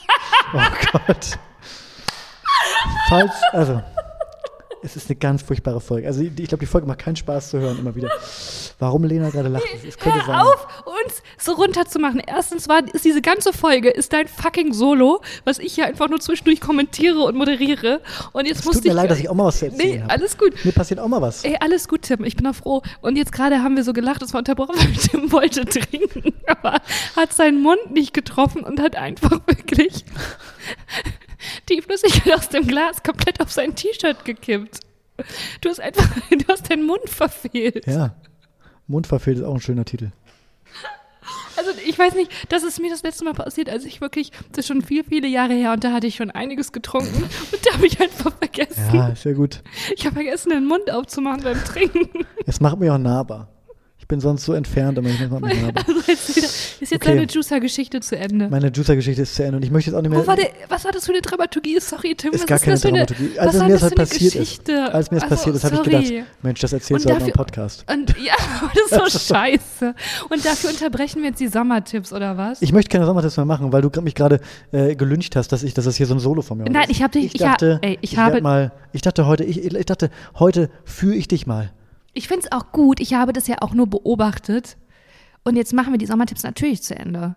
Oh 0.54 0.78
Gott. 0.92 1.38
Falls, 3.08 3.30
also, 3.52 3.82
es 4.82 4.96
ist 4.96 5.08
eine 5.10 5.16
ganz 5.16 5.42
furchtbare 5.42 5.80
Folge. 5.80 6.06
Also, 6.06 6.20
ich 6.22 6.34
glaube, 6.34 6.58
die 6.58 6.66
Folge 6.66 6.86
macht 6.86 6.98
keinen 7.00 7.16
Spaß 7.16 7.50
zu 7.50 7.58
hören, 7.58 7.78
immer 7.78 7.94
wieder. 7.94 8.10
Warum 8.78 9.04
Lena 9.04 9.30
gerade 9.30 9.48
lacht, 9.48 9.64
es- 9.86 9.98
könnte 9.98 10.18
sein. 10.20 10.36
hör 10.36 10.46
auf, 10.46 10.66
uns 10.86 11.22
so 11.36 11.52
runterzumachen. 11.52 12.20
Erstens 12.26 12.68
war, 12.68 12.82
ist 12.92 13.04
diese 13.04 13.20
ganze 13.22 13.52
Folge 13.52 13.90
ist 13.90 14.12
dein 14.12 14.28
fucking 14.28 14.72
Solo, 14.72 15.20
was 15.44 15.58
ich 15.58 15.74
hier 15.74 15.86
einfach 15.86 16.08
nur 16.08 16.20
zwischendurch 16.20 16.60
kommentiere 16.60 17.20
und 17.20 17.36
moderiere. 17.36 18.00
Und 18.32 18.46
jetzt 18.46 18.60
Es 18.60 18.64
musste 18.66 18.80
tut 18.82 18.84
mir 18.86 18.90
ich. 18.92 18.96
leid, 18.96 19.10
dass 19.10 19.18
ich 19.18 19.28
auch 19.28 19.34
mal 19.34 19.44
was 19.46 19.58
zu 19.58 19.66
erzählen 19.66 19.90
Nee, 19.96 20.00
habe. 20.02 20.10
alles 20.12 20.38
gut. 20.38 20.64
Mir 20.64 20.72
passiert 20.72 21.00
auch 21.00 21.08
mal 21.08 21.20
was. 21.22 21.44
Ey, 21.44 21.56
alles 21.60 21.88
gut, 21.88 22.02
Tim. 22.02 22.24
Ich 22.24 22.36
bin 22.36 22.46
auch 22.46 22.54
froh. 22.54 22.82
Und 23.00 23.16
jetzt 23.16 23.32
gerade 23.32 23.62
haben 23.62 23.76
wir 23.76 23.84
so 23.84 23.92
gelacht, 23.92 24.22
es 24.22 24.32
war 24.32 24.38
unterbrochen, 24.38 24.76
weil 24.76 24.92
Tim 25.10 25.32
wollte 25.32 25.64
trinken, 25.64 26.34
aber 26.46 26.80
hat 27.16 27.32
seinen 27.32 27.62
Mund 27.62 27.90
nicht 27.90 28.14
getroffen 28.14 28.62
und 28.64 28.80
hat 28.80 28.96
einfach 28.96 29.40
wirklich 29.46 30.04
die 31.68 31.80
Flüssigkeit 31.82 32.34
aus 32.34 32.48
dem 32.48 32.66
Glas 32.66 33.02
komplett 33.02 33.40
auf 33.40 33.52
sein 33.52 33.74
T-Shirt 33.74 34.24
gekippt. 34.24 34.80
Du 35.60 35.68
hast 35.68 35.80
einfach, 35.80 36.08
du 36.30 36.44
hast 36.48 36.70
deinen 36.70 36.86
Mund 36.86 37.08
verfehlt. 37.08 37.86
Ja. 37.86 38.14
Mundverfehlt 38.86 39.38
ist 39.38 39.44
auch 39.44 39.54
ein 39.54 39.60
schöner 39.60 39.84
Titel. 39.84 40.10
Also 41.56 41.72
ich 41.86 41.98
weiß 41.98 42.14
nicht, 42.14 42.30
das 42.50 42.62
ist 42.62 42.80
mir 42.80 42.88
das 42.88 43.02
letzte 43.02 43.24
Mal 43.24 43.34
passiert, 43.34 43.68
als 43.68 43.84
ich 43.84 44.00
wirklich, 44.00 44.30
das 44.52 44.60
ist 44.60 44.68
schon 44.68 44.80
viel, 44.80 45.02
viele 45.02 45.26
Jahre 45.26 45.54
her 45.54 45.72
und 45.72 45.82
da 45.82 45.92
hatte 45.92 46.06
ich 46.06 46.14
schon 46.14 46.30
einiges 46.30 46.70
getrunken 46.72 47.22
und 47.52 47.66
da 47.66 47.74
habe 47.74 47.86
ich 47.86 48.00
einfach 48.00 48.32
vergessen. 48.38 48.94
Ja, 48.94 49.08
ist 49.08 49.24
ja 49.24 49.32
gut. 49.32 49.62
Ich 49.94 50.06
habe 50.06 50.14
vergessen, 50.14 50.50
den 50.50 50.66
Mund 50.66 50.90
aufzumachen 50.90 51.42
beim 51.42 51.62
Trinken. 51.64 52.24
Es 52.46 52.60
macht 52.60 52.78
mich 52.78 52.90
auch 52.90 52.98
nahbar. 52.98 53.48
Ich 54.08 54.10
bin 54.10 54.20
sonst 54.20 54.46
so 54.46 54.54
entfernt, 54.54 54.96
aber 54.96 55.06
ich 55.10 55.20
macht 55.28 55.42
mich 55.42 55.60
nahbar. 55.60 55.84
Also 55.86 56.00
jetzt 56.06 56.34
wieder, 56.34 56.46
ist 56.46 56.80
jetzt 56.80 56.92
Okay. 56.94 57.08
deine 57.14 57.26
Juicer-Geschichte 57.26 58.00
zu 58.00 58.16
Ende. 58.16 58.48
Meine 58.48 58.68
Juicer-Geschichte 58.68 59.20
ist 59.20 59.34
zu 59.34 59.44
Ende 59.44 59.58
und 59.58 59.62
ich 59.64 59.70
möchte 59.70 59.90
jetzt 59.90 59.98
auch 59.98 60.00
nicht 60.00 60.10
mehr. 60.10 60.26
War 60.26 60.34
der, 60.34 60.48
was 60.70 60.86
war 60.86 60.92
das 60.92 61.04
für 61.04 61.12
eine 61.12 61.20
Dramaturgie? 61.20 61.78
Sorry, 61.78 62.14
Tim. 62.14 62.32
ist 62.32 62.40
was 62.40 62.46
gar 62.46 62.56
ist 62.56 62.62
keine 62.64 62.74
das 62.76 62.86
eine, 62.86 63.04
Dramaturgie. 63.04 63.32
was 63.36 63.38
Als 63.46 63.58
war 63.58 63.66
mir 63.66 63.72
das 63.74 63.82
halt 63.82 63.92
eine 63.98 64.06
passiert 64.06 64.32
Geschichte? 64.32 64.72
ist, 64.72 64.78
als 64.94 65.10
mir 65.10 65.16
das 65.20 65.24
Also, 65.24 65.34
passiert 65.36 65.56
ist, 65.56 65.64
habe 65.64 65.74
ich 65.74 65.82
gedacht, 65.82 66.26
Mensch, 66.40 66.60
das 66.60 66.72
erzählst 66.72 67.04
Und 67.04 67.10
du 67.10 67.14
heute 67.16 67.20
mal 67.24 67.28
im 67.28 67.32
Podcast. 67.34 67.84
Und 67.92 68.14
ja, 68.18 68.32
das 68.88 69.08
ist 69.10 69.12
so 69.12 69.18
scheiße. 69.34 69.94
Und 70.30 70.42
dafür 70.46 70.70
unterbrechen 70.70 71.20
wir 71.20 71.28
jetzt 71.28 71.40
die 71.40 71.48
Sommertipps, 71.48 72.10
oder 72.14 72.38
was? 72.38 72.62
Ich 72.62 72.72
möchte 72.72 72.88
keine 72.90 73.04
Sommertipps 73.04 73.36
mehr 73.36 73.44
machen, 73.44 73.74
weil 73.74 73.82
du 73.82 73.90
mich 74.00 74.14
gerade 74.14 74.40
äh, 74.72 74.96
gelüncht 74.96 75.36
hast, 75.36 75.52
dass 75.52 75.62
ich, 75.62 75.74
dass 75.74 75.84
das 75.84 75.96
hier 75.96 76.06
so 76.06 76.14
ein 76.14 76.20
Solo 76.20 76.40
von 76.40 76.56
mir 76.56 76.64
Nein, 76.70 76.84
ist. 76.84 76.92
ich 76.92 77.02
hab 77.02 77.12
dich- 77.12 77.26
Ich 77.26 77.34
ich 77.34 77.42
ha- 77.42 77.48
dachte, 77.50 77.78
ey, 77.82 77.98
ich 78.00 78.16
werd 78.16 78.24
habe- 78.26 78.40
mal, 78.40 78.72
ich 78.94 79.02
dachte 79.02 79.26
heute, 79.26 79.44
ich, 79.44 79.62
ich 79.62 79.84
dachte 79.84 80.08
heute 80.38 80.70
führe 80.86 81.14
ich 81.14 81.28
dich 81.28 81.46
mal. 81.46 81.72
Ich 82.18 82.26
finde 82.26 82.46
es 82.46 82.52
auch 82.52 82.72
gut. 82.72 82.98
Ich 83.00 83.14
habe 83.14 83.32
das 83.32 83.46
ja 83.46 83.56
auch 83.60 83.74
nur 83.74 83.86
beobachtet. 83.86 84.76
Und 85.44 85.54
jetzt 85.56 85.72
machen 85.72 85.92
wir 85.92 85.98
die 85.98 86.06
Sommertipps 86.06 86.42
natürlich 86.42 86.82
zu 86.82 86.96
Ende. 86.96 87.36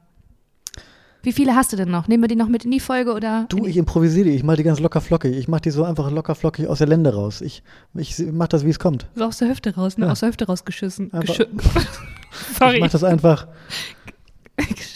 Wie 1.24 1.32
viele 1.34 1.56
hast 1.56 1.72
du 1.72 1.78
denn 1.78 1.92
noch? 1.92 2.08
Nehmen 2.08 2.24
wir 2.24 2.28
die 2.28 2.36
noch 2.36 2.48
mit 2.48 2.66
in 2.66 2.72
die 2.72 2.80
Folge 2.80 3.14
oder? 3.14 3.46
Du, 3.50 3.68
ich 3.68 3.78
improvisiere 3.78 4.26
die, 4.30 4.36
ich 4.36 4.44
mache 4.44 4.58
die 4.58 4.64
ganz 4.64 4.80
locker 4.80 5.00
flockig. 5.00 5.38
Ich 5.38 5.48
mache 5.48 5.62
die 5.62 5.70
so 5.70 5.84
einfach 5.84 6.10
locker 6.10 6.34
flockig 6.34 6.66
aus 6.68 6.80
der 6.80 6.88
Lände 6.88 7.14
raus. 7.14 7.42
Ich, 7.42 7.62
ich 7.94 8.18
mache 8.32 8.50
das, 8.50 8.66
wie 8.66 8.72
es 8.72 8.80
kommt. 8.80 9.06
So 9.14 9.26
aus 9.26 9.38
der 9.38 9.50
Hüfte 9.50 9.76
raus, 9.76 10.00
ne? 10.00 10.08
Ja. 10.08 10.12
Aus 10.14 10.22
der 10.22 10.30
Hüfte 10.30 10.48
rausgeschissen. 10.48 11.14
Einfach- 11.14 11.38
Geschü 11.38 11.46
Ich 12.52 12.58
Sorry. 12.58 12.80
mache 12.80 12.90
das 12.92 13.04
einfach, 13.04 13.48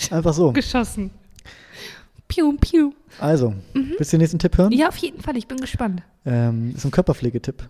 einfach 0.10 0.34
so. 0.34 0.52
Geschossen. 0.54 1.12
Piu, 2.28 2.54
piu. 2.60 2.92
Also, 3.20 3.54
willst 3.74 4.12
du 4.12 4.18
den 4.18 4.22
nächsten 4.22 4.40
Tipp 4.40 4.58
hören? 4.58 4.74
Mhm. 4.74 4.80
Ja, 4.80 4.88
auf 4.88 4.98
jeden 4.98 5.22
Fall. 5.22 5.38
Ich 5.38 5.48
bin 5.48 5.58
gespannt. 5.58 6.02
Ähm, 6.26 6.74
ist 6.76 6.86
ein 6.86 6.92
Körperpflegetipp. 6.92 7.70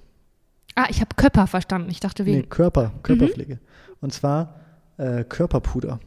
Ah, 0.76 0.88
ich 0.90 1.00
habe 1.02 1.10
Köpper 1.16 1.48
verstanden. 1.48 1.90
Ich 1.90 2.00
dachte 2.00 2.24
Nee, 2.24 2.38
wegen. 2.38 2.50
Körper, 2.50 2.92
Körperpflege. 3.04 3.60
Und 4.02 4.14
zwar 4.14 4.60
äh, 4.98 5.24
Körperpuder. 5.24 6.00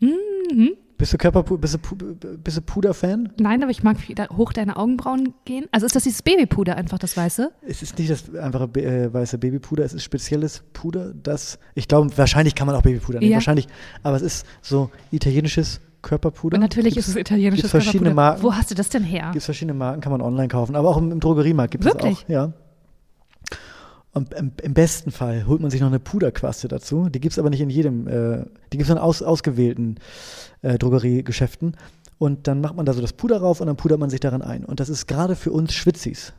Mhm. 0.00 0.70
Bist 0.96 1.14
du, 1.14 1.16
Körperpu 1.16 1.56
bist 1.56 1.74
du, 1.74 1.96
bist 2.36 2.58
du 2.58 2.60
Puder-Fan? 2.60 3.32
Nein, 3.40 3.62
aber 3.62 3.70
ich 3.70 3.82
mag 3.82 3.96
wie 4.06 4.14
hoch 4.36 4.52
deine 4.52 4.76
Augenbrauen 4.76 5.32
gehen. 5.46 5.64
Also 5.72 5.86
ist 5.86 5.96
das 5.96 6.02
dieses 6.02 6.20
Babypuder 6.22 6.76
einfach, 6.76 6.98
das 6.98 7.16
Weiße? 7.16 7.52
Es 7.62 7.80
ist 7.80 7.98
nicht 7.98 8.10
das 8.10 8.34
einfache 8.34 8.64
äh, 8.80 9.10
weiße 9.12 9.38
Babypuder, 9.38 9.82
es 9.84 9.94
ist 9.94 10.02
spezielles 10.04 10.62
Puder, 10.74 11.14
das, 11.14 11.58
ich 11.74 11.88
glaube, 11.88 12.10
wahrscheinlich 12.18 12.54
kann 12.54 12.66
man 12.66 12.76
auch 12.76 12.82
Babypuder 12.82 13.18
nehmen, 13.20 13.30
Ja. 13.30 13.36
wahrscheinlich, 13.36 13.66
aber 14.02 14.16
es 14.16 14.22
ist 14.22 14.46
so 14.60 14.90
italienisches 15.10 15.80
Körperpuder. 16.02 16.56
Und 16.56 16.60
natürlich 16.60 16.92
Gibt's- 16.94 17.08
ist 17.08 17.14
es 17.14 17.20
italienisches 17.20 17.70
verschiedene 17.70 18.10
Körperpuder. 18.10 18.14
Marken. 18.14 18.42
Wo 18.42 18.54
hast 18.54 18.70
du 18.70 18.74
das 18.74 18.90
denn 18.90 19.02
her? 19.04 19.26
Gibt 19.32 19.36
es 19.36 19.44
verschiedene 19.46 19.72
Marken, 19.78 20.02
kann 20.02 20.12
man 20.12 20.20
online 20.20 20.48
kaufen, 20.48 20.76
aber 20.76 20.90
auch 20.90 20.98
im, 20.98 21.12
im 21.12 21.20
Drogeriemarkt 21.20 21.70
gibt 21.70 21.86
es 21.86 21.94
auch, 21.96 22.28
ja. 22.28 22.52
Und 24.12 24.34
im, 24.34 24.74
besten 24.74 25.12
Fall 25.12 25.46
holt 25.46 25.60
man 25.60 25.70
sich 25.70 25.80
noch 25.80 25.88
eine 25.88 26.00
Puderquaste 26.00 26.66
dazu. 26.66 27.08
Die 27.08 27.20
gibt 27.20 27.32
es 27.32 27.38
aber 27.38 27.50
nicht 27.50 27.60
in 27.60 27.70
jedem, 27.70 28.08
äh, 28.08 28.44
die 28.72 28.78
gibt 28.78 28.82
es 28.82 28.90
in 28.90 28.98
aus, 28.98 29.22
ausgewählten 29.22 29.96
äh, 30.62 30.78
Drogeriegeschäften. 30.78 31.76
Und 32.18 32.48
dann 32.48 32.60
macht 32.60 32.76
man 32.76 32.86
da 32.86 32.92
so 32.92 33.00
das 33.00 33.12
Puder 33.12 33.38
rauf 33.38 33.60
und 33.60 33.68
dann 33.68 33.76
pudert 33.76 34.00
man 34.00 34.10
sich 34.10 34.20
daran 34.20 34.42
ein. 34.42 34.64
Und 34.64 34.80
das 34.80 34.88
ist 34.88 35.06
gerade 35.06 35.36
für 35.36 35.52
uns 35.52 35.72
Schwitzis. 35.72 36.32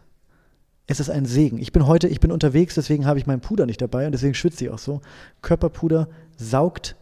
Es 0.86 1.00
ist 1.00 1.10
ein 1.10 1.26
Segen. 1.26 1.60
Ich 1.60 1.72
bin 1.72 1.88
heute, 1.88 2.10
ich 2.10 2.20
bin 2.20 2.32
unterwegs, 2.32 2.76
deswegen 2.76 3.06
habe 3.06 3.18
ich 3.18 3.26
meinen 3.26 3.40
Puder 3.40 3.66
nicht 3.66 3.82
dabei 3.82 4.06
und 4.06 4.12
deswegen 4.12 4.34
schwitze 4.34 4.66
ich 4.66 4.70
auch 4.70 4.80
so. 4.80 5.00
Körperpuder 5.42 6.10
saugt 6.36 6.98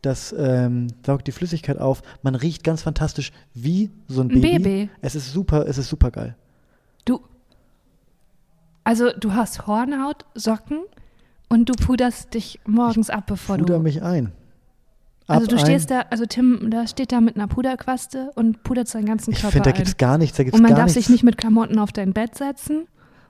das, 0.00 0.34
ähm, 0.36 0.88
saugt 1.04 1.26
die 1.26 1.32
Flüssigkeit 1.32 1.78
auf. 1.78 2.02
Man 2.22 2.34
riecht 2.34 2.64
ganz 2.64 2.82
fantastisch 2.82 3.32
wie 3.52 3.90
so 4.08 4.22
ein 4.22 4.30
Ein 4.30 4.40
Baby. 4.40 4.58
Baby. 4.58 4.90
Es 5.02 5.14
ist 5.14 5.32
super, 5.32 5.66
es 5.66 5.76
ist 5.78 5.88
super 5.88 6.10
geil. 6.10 6.36
Du. 8.84 8.90
Also 8.90 9.10
du 9.18 9.32
hast 9.34 9.66
Hornhaut, 9.66 10.24
Socken 10.34 10.80
und 11.48 11.68
du 11.68 11.72
puderst 11.74 12.34
dich 12.34 12.60
morgens 12.66 13.10
ab, 13.10 13.24
bevor 13.26 13.56
Puder 13.58 13.76
du. 13.76 13.82
mich 13.82 14.02
ein. 14.02 14.32
Also 15.26 15.44
Ab 15.46 15.50
du 15.52 15.58
stehst 15.58 15.90
da, 15.90 16.00
also 16.10 16.26
Tim, 16.26 16.70
da 16.70 16.86
steht 16.86 17.10
da 17.10 17.20
mit 17.22 17.36
einer 17.36 17.46
Puderquaste 17.48 18.30
und 18.34 18.62
pudert 18.62 18.88
seinen 18.88 19.06
ganzen 19.06 19.30
Ich 19.32 19.38
Körper 19.40 19.52
finde, 19.52 19.70
da 19.70 19.76
gibt 19.76 19.88
es 19.88 19.96
gar 19.96 20.18
nichts. 20.18 20.36
Da 20.36 20.44
gibt's 20.44 20.58
und 20.58 20.62
man 20.62 20.74
darf 20.74 20.84
nichts. 20.84 20.94
sich 20.94 21.08
nicht 21.08 21.22
mit 21.22 21.38
Klamotten 21.38 21.78
auf 21.78 21.92
dein 21.92 22.12
Bett 22.12 22.34
setzen. 22.34 22.86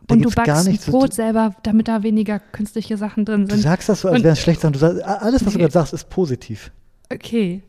Da 0.08 0.14
und 0.16 0.22
du 0.24 0.30
backst 0.30 0.66
nichts. 0.66 0.86
Brot 0.86 1.14
selber, 1.14 1.54
damit 1.62 1.86
da 1.88 2.02
weniger 2.02 2.38
künstliche 2.40 2.96
Sachen 2.96 3.24
drin 3.24 3.46
Du 3.46 3.54
sind. 3.54 3.62
sagst 3.62 3.88
das 3.88 4.00
so, 4.00 4.08
als 4.08 4.22
wäre 4.24 4.32
es 4.32 4.40
schlecht. 4.40 4.64
Du 4.64 4.76
sagst, 4.76 5.02
alles, 5.02 5.46
was 5.46 5.52
du 5.52 5.58
Nee. 5.58 5.62
gerade 5.62 5.72
sagst, 5.72 5.92
ist 5.94 6.10
positiv. 6.10 6.72
Okay. 7.12 7.62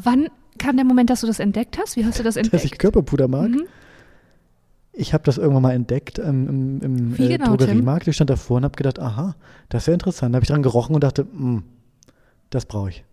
Wann 0.00 0.28
kam 0.58 0.76
der 0.76 0.84
Moment, 0.84 1.10
dass 1.10 1.20
du 1.22 1.26
das 1.26 1.40
entdeckt 1.40 1.78
hast? 1.78 1.96
Wie 1.96 2.04
hast 2.04 2.18
du 2.18 2.22
das 2.22 2.34
Dass 2.36 2.46
ich 2.46 2.52
entdeckt? 2.52 2.78
Körperpuder 2.78 3.26
mag. 3.28 3.48
Mhm. 3.50 3.66
Ich 5.00 5.14
habe 5.14 5.22
das 5.22 5.38
irgendwann 5.38 5.62
mal 5.62 5.72
entdeckt 5.74 6.18
ähm, 6.18 6.48
im, 6.48 6.80
im 6.82 7.18
Wie 7.18 7.26
äh, 7.26 7.28
genau, 7.28 7.56
Tim? 7.56 7.58
Drogeriemarkt. 7.58 8.08
Ich 8.08 8.16
stand 8.16 8.30
davor 8.30 8.56
und 8.56 8.64
habe 8.64 8.76
gedacht, 8.76 8.98
aha, 8.98 9.36
das 9.68 9.84
ist 9.84 9.86
ja 9.86 9.92
interessant. 9.94 10.34
Da 10.34 10.36
habe 10.38 10.44
ich 10.44 10.48
dran 10.48 10.62
gerochen 10.62 10.94
und 10.96 11.04
dachte, 11.04 11.24
"Mm, 11.24 11.62
das 12.50 12.66
brauche 12.66 12.90
ich. 12.90 13.04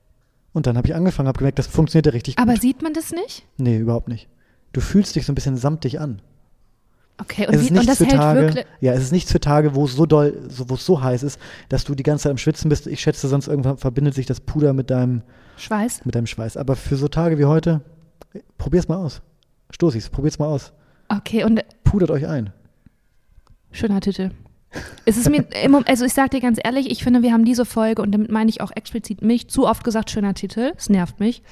Und 0.51 0.65
dann 0.65 0.77
habe 0.77 0.87
ich 0.87 0.95
angefangen, 0.95 1.27
habe 1.27 1.37
gemerkt, 1.37 1.59
das 1.59 1.67
funktioniert 1.67 2.07
ja 2.07 2.11
richtig 2.13 2.39
Aber 2.39 2.53
gut. 2.53 2.61
sieht 2.61 2.81
man 2.81 2.93
das 2.93 3.11
nicht? 3.11 3.45
Nee, 3.57 3.77
überhaupt 3.77 4.07
nicht. 4.07 4.27
Du 4.73 4.81
fühlst 4.81 5.15
dich 5.15 5.25
so 5.27 5.31
ein 5.31 5.35
bisschen 5.35 5.57
samtig 5.57 5.99
an. 5.99 6.21
Okay, 7.21 7.45
und, 7.47 7.53
es 7.53 7.61
ist 7.61 7.73
wie, 7.73 7.79
und 7.79 7.87
das 7.87 7.97
für 7.99 8.05
hält 8.05 8.15
Tage, 8.17 8.39
wirklich. 8.41 8.65
ja, 8.81 8.93
es 8.93 9.03
ist 9.03 9.11
nichts 9.11 9.31
für 9.31 9.39
Tage, 9.39 9.75
wo 9.75 9.85
es 9.85 9.93
so 9.93 10.05
doll, 10.07 10.49
so, 10.49 10.69
wo 10.69 10.73
es 10.73 10.85
so 10.85 11.01
heiß 11.03 11.21
ist, 11.23 11.39
dass 11.69 11.83
du 11.83 11.93
die 11.93 12.03
ganze 12.03 12.23
Zeit 12.23 12.31
am 12.31 12.37
Schwitzen 12.37 12.67
bist. 12.67 12.87
Ich 12.87 12.99
schätze, 12.99 13.27
sonst 13.27 13.47
irgendwann 13.47 13.77
verbindet 13.77 14.15
sich 14.15 14.25
das 14.25 14.39
Puder 14.41 14.73
mit 14.73 14.89
deinem, 14.89 15.21
Schweiß? 15.57 16.03
mit 16.03 16.15
deinem 16.15 16.25
Schweiß. 16.25 16.57
Aber 16.57 16.75
für 16.75 16.95
so 16.97 17.07
Tage 17.07 17.37
wie 17.37 17.45
heute, 17.45 17.81
probier's 18.57 18.87
mal 18.87 18.97
aus. 18.97 19.21
Stoßis, 19.69 20.09
probier's 20.09 20.39
mal 20.39 20.47
aus. 20.47 20.73
Okay, 21.09 21.43
und 21.43 21.61
Pudert 21.83 22.11
euch 22.11 22.27
ein. 22.27 22.51
schöner 23.71 24.01
Titel. 24.01 24.31
Es 25.05 25.15
ist 25.17 25.29
mir, 25.29 25.45
im 25.63 25.75
also 25.87 26.03
ich 26.05 26.13
sag 26.13 26.31
dir 26.31 26.41
ganz 26.41 26.59
ehrlich, 26.63 26.89
ich 26.91 27.03
finde, 27.03 27.21
wir 27.21 27.31
haben 27.31 27.45
diese 27.45 27.63
Folge, 27.65 28.01
und 28.01 28.11
damit 28.11 28.31
meine 28.31 28.49
ich 28.49 28.59
auch 28.61 28.71
explizit 28.75 29.21
mich, 29.21 29.47
zu 29.47 29.67
oft 29.67 29.83
gesagt, 29.83 30.09
schöner 30.11 30.33
Titel, 30.33 30.73
es 30.75 30.89
nervt 30.89 31.19
mich, 31.19 31.43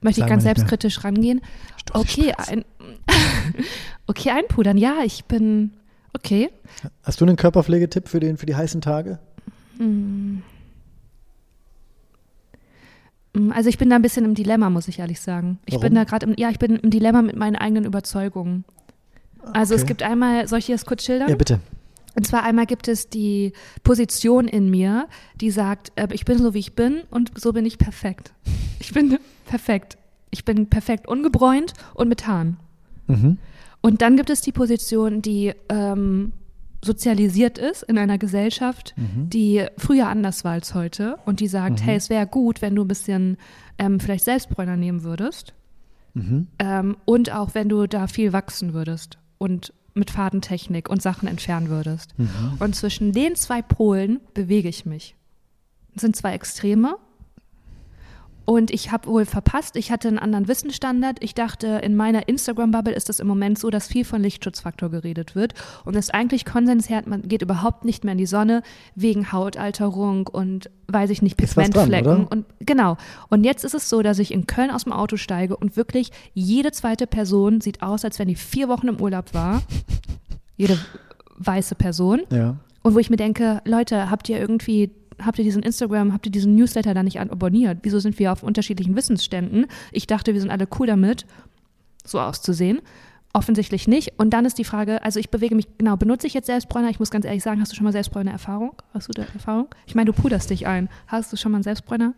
möchte 0.00 0.20
ich 0.20 0.26
ganz 0.26 0.44
nicht 0.44 0.46
mehr. 0.46 0.54
selbstkritisch 0.56 1.04
rangehen. 1.04 1.40
Okay, 1.92 2.32
ein, 2.36 2.64
okay, 4.06 4.30
einpudern, 4.30 4.78
ja, 4.78 4.98
ich 5.04 5.24
bin, 5.26 5.72
okay. 6.14 6.50
Hast 7.02 7.20
du 7.20 7.24
einen 7.26 7.36
Körperpflegetipp 7.36 8.08
für, 8.08 8.20
den, 8.20 8.36
für 8.38 8.46
die 8.46 8.54
heißen 8.56 8.80
Tage? 8.80 9.18
Mm, 9.78 10.38
Also 13.52 13.68
ich 13.68 13.78
bin 13.78 13.90
da 13.90 13.96
ein 13.96 14.02
bisschen 14.02 14.24
im 14.24 14.34
Dilemma, 14.34 14.70
muss 14.70 14.88
ich 14.88 14.98
ehrlich 14.98 15.20
sagen. 15.20 15.58
Ich 15.66 15.74
Warum? 15.74 15.82
bin 15.82 15.94
da 15.94 16.04
gerade 16.04 16.26
im, 16.26 16.34
ja, 16.36 16.50
ich 16.50 16.58
bin 16.58 16.76
im 16.76 16.90
Dilemma 16.90 17.22
mit 17.22 17.36
meinen 17.36 17.56
eigenen 17.56 17.84
Überzeugungen. 17.84 18.64
Also 19.52 19.74
es 19.74 19.82
Okay. 19.82 19.88
gibt 19.88 20.02
einmal, 20.02 20.46
soll 20.48 20.58
ich 20.60 20.66
dir 20.66 20.74
das 20.74 20.84
kurz 20.86 21.04
schildern? 21.04 21.28
Ja, 21.28 21.36
bitte. 21.36 21.60
Und 22.16 22.26
zwar 22.26 22.42
einmal 22.42 22.66
gibt 22.66 22.88
es 22.88 23.08
die 23.08 23.52
Position 23.84 24.48
in 24.48 24.68
mir, 24.68 25.06
die 25.40 25.50
sagt, 25.50 25.92
äh, 25.96 26.08
ich 26.12 26.24
bin 26.24 26.38
so 26.38 26.54
wie 26.54 26.58
ich 26.58 26.74
bin 26.74 27.02
und 27.10 27.32
so 27.40 27.52
bin 27.52 27.64
ich 27.64 27.78
perfekt. 27.78 28.32
Ich 28.80 28.92
bin 28.92 29.18
perfekt. 29.46 29.96
Ich 30.30 30.44
bin 30.44 30.66
perfekt 30.68 31.08
ungebräunt 31.08 31.72
und 31.94 32.08
mit 32.08 32.26
Haaren. 32.26 32.56
Mhm. 33.06 33.38
Und 33.80 34.02
dann 34.02 34.16
gibt 34.16 34.28
es 34.30 34.40
die 34.42 34.52
Position, 34.52 35.22
die 35.22 35.52
ähm, 35.68 36.32
sozialisiert 36.84 37.58
ist 37.58 37.82
in 37.82 37.98
einer 37.98 38.18
Gesellschaft, 38.18 38.94
die 38.96 39.66
früher 39.76 40.08
anders 40.08 40.44
war 40.44 40.52
als 40.52 40.74
heute 40.74 41.16
und 41.26 41.40
die 41.40 41.48
sagt, 41.48 41.82
hey, 41.82 41.96
es 41.96 42.08
wäre 42.10 42.26
gut, 42.26 42.62
wenn 42.62 42.74
du 42.74 42.82
ein 42.84 42.88
bisschen 42.88 43.36
ähm, 43.78 44.00
vielleicht 44.00 44.24
Selbstbräuner 44.24 44.76
nehmen 44.76 45.02
würdest 45.02 45.54
Mhm. 46.14 46.48
ähm, 46.58 46.96
und 47.04 47.30
auch 47.32 47.54
wenn 47.54 47.68
du 47.68 47.86
da 47.86 48.08
viel 48.08 48.32
wachsen 48.32 48.74
würdest 48.74 49.18
und 49.40 49.72
mit 49.94 50.10
Fadentechnik 50.10 50.88
und 50.88 51.02
Sachen 51.02 51.26
entfernen 51.26 51.70
würdest. 51.70 52.16
Mhm. 52.18 52.28
Und 52.60 52.76
zwischen 52.76 53.12
den 53.12 53.34
zwei 53.34 53.62
Polen 53.62 54.20
bewege 54.34 54.68
ich 54.68 54.86
mich. 54.86 55.16
Das 55.94 56.02
sind 56.02 56.14
zwei 56.14 56.34
Extreme. 56.34 56.96
Und 58.44 58.70
ich 58.70 58.90
habe 58.90 59.08
wohl 59.08 59.24
verpasst, 59.24 59.76
ich 59.76 59.90
hatte 59.90 60.08
einen 60.08 60.18
anderen 60.18 60.48
Wissensstandard. 60.48 61.22
Ich 61.22 61.34
dachte, 61.34 61.80
in 61.82 61.96
meiner 61.96 62.28
Instagram-Bubble 62.28 62.92
ist 62.92 63.08
es 63.08 63.20
im 63.20 63.26
Moment 63.26 63.58
so, 63.58 63.70
dass 63.70 63.86
viel 63.86 64.04
von 64.04 64.22
Lichtschutzfaktor 64.22 64.90
geredet 64.90 65.34
wird. 65.34 65.54
Und 65.84 65.94
es 65.94 66.06
ist 66.06 66.14
eigentlich 66.14 66.44
Konsens 66.44 66.88
her, 66.88 67.02
man 67.06 67.22
geht 67.22 67.42
überhaupt 67.42 67.84
nicht 67.84 68.04
mehr 68.04 68.12
in 68.12 68.18
die 68.18 68.26
Sonne 68.26 68.62
wegen 68.94 69.32
Hautalterung 69.32 70.26
und, 70.26 70.70
weiß 70.88 71.10
ich 71.10 71.22
nicht, 71.22 71.36
Pigmentflecken. 71.36 72.26
und 72.26 72.46
genau. 72.60 72.96
Und 73.28 73.44
jetzt 73.44 73.64
ist 73.64 73.74
es 73.74 73.88
so, 73.88 74.02
dass 74.02 74.18
ich 74.18 74.32
in 74.32 74.46
Köln 74.46 74.70
aus 74.70 74.84
dem 74.84 74.92
Auto 74.92 75.16
steige 75.16 75.56
und 75.56 75.76
wirklich 75.76 76.10
jede 76.34 76.72
zweite 76.72 77.06
Person 77.06 77.60
sieht 77.60 77.82
aus, 77.82 78.04
als 78.04 78.18
wenn 78.18 78.28
die 78.28 78.36
vier 78.36 78.68
Wochen 78.68 78.88
im 78.88 79.00
Urlaub 79.00 79.32
war. 79.32 79.62
Jede 80.56 80.78
weiße 81.36 81.74
Person. 81.74 82.22
Ja. 82.30 82.56
Und 82.82 82.94
wo 82.94 82.98
ich 82.98 83.10
mir 83.10 83.16
denke, 83.16 83.60
Leute, 83.64 84.10
habt 84.10 84.28
ihr 84.28 84.38
irgendwie, 84.38 84.90
habt 85.24 85.38
ihr 85.38 85.44
diesen 85.44 85.62
Instagram, 85.62 86.12
habt 86.12 86.26
ihr 86.26 86.32
diesen 86.32 86.54
Newsletter 86.54 86.94
da 86.94 87.02
nicht 87.02 87.20
abonniert? 87.20 87.78
Wieso 87.82 87.98
sind 87.98 88.18
wir 88.18 88.32
auf 88.32 88.42
unterschiedlichen 88.42 88.96
Wissensständen? 88.96 89.66
Ich 89.92 90.06
dachte, 90.06 90.34
wir 90.34 90.40
sind 90.40 90.50
alle 90.50 90.68
cool 90.78 90.86
damit, 90.86 91.26
so 92.04 92.20
auszusehen. 92.20 92.80
Offensichtlich 93.32 93.86
nicht. 93.86 94.18
Und 94.18 94.30
dann 94.30 94.44
ist 94.44 94.58
die 94.58 94.64
Frage, 94.64 95.04
also 95.04 95.20
ich 95.20 95.30
bewege 95.30 95.54
mich, 95.54 95.68
genau, 95.78 95.96
benutze 95.96 96.26
ich 96.26 96.34
jetzt 96.34 96.46
Selbstbräuner? 96.46 96.90
Ich 96.90 96.98
muss 96.98 97.12
ganz 97.12 97.24
ehrlich 97.24 97.44
sagen, 97.44 97.60
hast 97.60 97.70
du 97.70 97.76
schon 97.76 97.84
mal 97.84 97.92
Selbstbräuner 97.92 98.32
Erfahrung? 98.32 98.72
Hast 98.92 99.08
du 99.08 99.12
da 99.12 99.22
Erfahrung? 99.22 99.68
Ich 99.86 99.94
meine, 99.94 100.10
du 100.10 100.20
puderst 100.20 100.50
dich 100.50 100.66
ein. 100.66 100.88
Hast 101.06 101.32
du 101.32 101.36
schon 101.36 101.52
mal 101.52 101.58
einen 101.58 101.62
Selbstbräuner? 101.62 102.14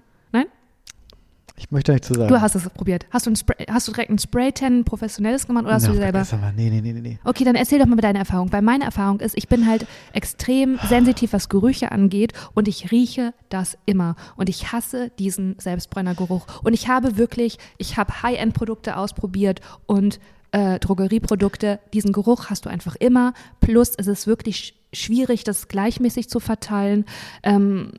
Ich 1.62 1.70
möchte 1.70 1.92
nicht 1.92 2.04
zu 2.04 2.14
sagen. 2.14 2.28
Du 2.28 2.40
hast 2.40 2.56
es 2.56 2.68
probiert. 2.70 3.06
Hast 3.10 3.26
du, 3.26 3.30
ein 3.30 3.36
Spray, 3.36 3.64
hast 3.70 3.86
du 3.86 3.92
direkt 3.92 4.10
ein 4.10 4.18
Spray-Tan 4.18 4.84
professionelles 4.84 5.46
gemacht 5.46 5.64
oder 5.64 5.74
hast 5.74 5.86
du 5.86 5.92
Na, 5.92 5.96
selber? 5.96 6.26
mal, 6.40 6.52
Nee, 6.56 6.70
nee, 6.70 6.80
nee, 6.80 6.92
nee. 6.92 7.18
Okay, 7.22 7.44
dann 7.44 7.54
erzähl 7.54 7.78
doch 7.78 7.86
mal 7.86 7.94
deine 7.96 8.18
Erfahrung. 8.18 8.52
Weil 8.52 8.62
meine 8.62 8.84
Erfahrung 8.84 9.20
ist, 9.20 9.36
ich 9.38 9.48
bin 9.48 9.66
halt 9.68 9.86
extrem 10.12 10.78
sensitiv, 10.88 11.32
was 11.32 11.48
Gerüche 11.48 11.92
angeht 11.92 12.32
und 12.54 12.66
ich 12.66 12.90
rieche 12.90 13.32
das 13.48 13.78
immer. 13.86 14.16
Und 14.36 14.48
ich 14.48 14.72
hasse 14.72 15.10
diesen 15.20 15.54
Selbstbrennergeruch. 15.58 16.46
Und 16.64 16.72
ich 16.72 16.88
habe 16.88 17.16
wirklich, 17.16 17.58
ich 17.78 17.96
habe 17.96 18.22
High-End-Produkte 18.22 18.96
ausprobiert 18.96 19.60
und 19.86 20.18
äh, 20.50 20.80
Drogerieprodukte. 20.80 21.78
Diesen 21.94 22.12
Geruch 22.12 22.50
hast 22.50 22.66
du 22.66 22.70
einfach 22.70 22.96
immer. 22.96 23.34
Plus 23.60 23.92
es 23.96 24.08
ist 24.08 24.26
wirklich 24.26 24.56
sch 24.58 24.72
schwierig, 24.94 25.44
das 25.44 25.68
gleichmäßig 25.68 26.28
zu 26.28 26.38
verteilen. 26.40 27.06
Ähm, 27.42 27.92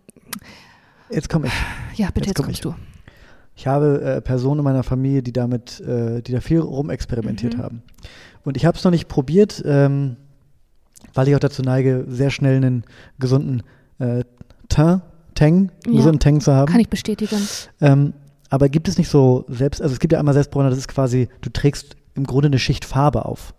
Jetzt 1.09 1.29
komme 1.29 1.47
ich. 1.47 1.53
ja, 1.97 2.07
bitte, 2.07 2.27
Jetzt 2.27 2.27
jetzt, 2.27 2.35
komm 2.35 2.45
kommst 2.45 2.59
ich. 2.59 2.61
du. 2.61 2.75
Ich 3.55 3.67
habe 3.67 4.01
äh, 4.01 4.21
Personen 4.21 4.59
in 4.59 4.63
meiner 4.63 4.83
Familie, 4.83 5.21
die 5.21 5.31
damit, 5.33 5.79
äh, 5.81 6.21
die 6.21 6.31
da 6.31 6.41
viel 6.41 6.59
rumexperimentiert 6.59 7.57
Mhm. 7.57 7.61
haben. 7.61 7.83
Und 8.43 8.57
ich 8.57 8.65
habe 8.65 8.77
es 8.77 8.83
noch 8.83 8.91
nicht 8.91 9.07
probiert, 9.07 9.61
ähm, 9.65 10.15
weil 11.13 11.27
ich 11.27 11.35
auch 11.35 11.39
dazu 11.39 11.61
neige, 11.61 12.05
sehr 12.07 12.29
schnell 12.31 12.57
einen 12.57 12.83
gesunden 13.19 13.63
äh, 13.99 14.23
Teint, 14.69 15.01
Tang, 15.35 15.71
Ja. 15.87 15.93
gesunden 15.93 16.19
Tang 16.19 16.41
zu 16.41 16.53
haben. 16.53 16.71
Kann 16.71 16.79
ich 16.81 16.89
bestätigen. 16.89 17.37
Ähm, 17.81 18.13
aber 18.49 18.69
gibt 18.69 18.87
es 18.87 18.97
nicht 18.99 19.09
so 19.09 19.45
selbst, 19.47 19.81
also 19.81 19.93
es 19.93 19.99
gibt 19.99 20.13
ja 20.13 20.19
einmal 20.19 20.33
Selbstbräuner, 20.35 20.69
das 20.69 20.77
ist 20.77 20.87
quasi, 20.87 21.27
du 21.41 21.49
trägst 21.49 21.95
im 22.15 22.25
Grunde 22.25 22.47
eine 22.47 22.59
Schicht 22.59 22.85
Farbe 22.85 23.25
auf. 23.25 23.53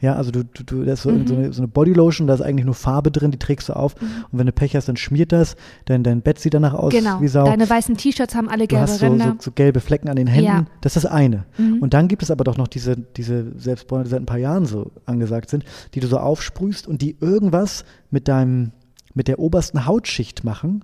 Ja, 0.00 0.14
also 0.16 0.30
du, 0.30 0.44
du, 0.44 0.62
du 0.64 0.84
das 0.84 1.00
ist 1.00 1.02
so, 1.02 1.10
Mhm. 1.10 1.26
so, 1.26 1.34
eine, 1.36 1.52
so 1.52 1.60
eine 1.60 1.68
Bodylotion, 1.68 2.26
da 2.26 2.32
ist 2.34 2.40
eigentlich 2.40 2.64
nur 2.64 2.74
Farbe 2.74 3.10
drin, 3.10 3.30
die 3.30 3.38
trägst 3.38 3.68
du 3.68 3.74
auf. 3.74 3.94
Und 4.00 4.38
wenn 4.38 4.46
du 4.46 4.52
Pech 4.52 4.74
hast, 4.74 4.88
dann 4.88 4.96
schmiert 4.96 5.30
das, 5.30 5.56
dein, 5.84 6.02
dein 6.02 6.22
Bett 6.22 6.38
sieht 6.38 6.54
danach 6.54 6.72
aus 6.72 6.90
Genau. 6.92 7.20
wie 7.20 7.28
Sau. 7.28 7.44
Deine 7.44 7.68
weißen 7.68 7.96
T-Shirts 7.98 8.34
haben 8.34 8.48
alle 8.48 8.62
du 8.66 8.68
gelbe 8.68 8.82
hast 8.82 8.92
so, 9.00 9.06
so, 9.06 9.12
Ränder. 9.12 9.36
so 9.38 9.50
gelbe 9.52 9.80
Flecken 9.80 10.08
an 10.08 10.16
den 10.16 10.26
Händen. 10.26 10.46
Ja. 10.46 10.64
Das 10.80 10.96
ist 10.96 11.04
das 11.04 11.12
eine. 11.12 11.44
Mhm. 11.58 11.78
Und 11.82 11.92
dann 11.92 12.08
gibt 12.08 12.22
es 12.22 12.30
aber 12.30 12.44
doch 12.44 12.56
noch 12.56 12.68
diese, 12.68 12.96
diese 12.96 13.52
Selbstbräuner, 13.58 14.04
die 14.04 14.10
seit 14.10 14.22
ein 14.22 14.26
paar 14.26 14.38
Jahren 14.38 14.64
so 14.64 14.90
angesagt 15.04 15.50
sind, 15.50 15.64
die 15.94 16.00
du 16.00 16.06
so 16.06 16.18
aufsprühst 16.18 16.86
und 16.88 17.02
die 17.02 17.16
irgendwas 17.20 17.84
mit 18.10 18.26
deinem, 18.26 18.72
mit 19.12 19.28
der 19.28 19.38
obersten 19.38 19.84
Hautschicht 19.84 20.44
machen. 20.44 20.82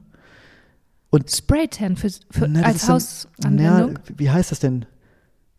Und 1.08 1.30
Spray-Tan 1.30 1.96
für, 1.96 2.10
für, 2.30 2.48
na, 2.48 2.62
als 2.62 2.86
Hausanwendung. 2.88 3.94
Na, 3.94 4.14
wie 4.18 4.28
heißt 4.28 4.50
das 4.50 4.60
denn? 4.60 4.84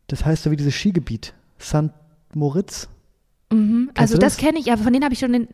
Das 0.07 0.25
heißt 0.25 0.43
so 0.43 0.51
wie 0.51 0.57
dieses 0.57 0.75
Skigebiet. 0.75 1.33
St. 1.59 1.89
Moritz? 2.35 2.87
Mhm. 3.51 3.91
Also 3.95 4.17
das, 4.17 4.35
das? 4.35 4.37
kenne 4.43 4.59
ich, 4.59 4.71
aber 4.71 4.83
von 4.83 4.91
denen 4.91 5.05
habe 5.05 5.13
ich 5.13 5.19
schon 5.19 5.31
den, 5.31 5.47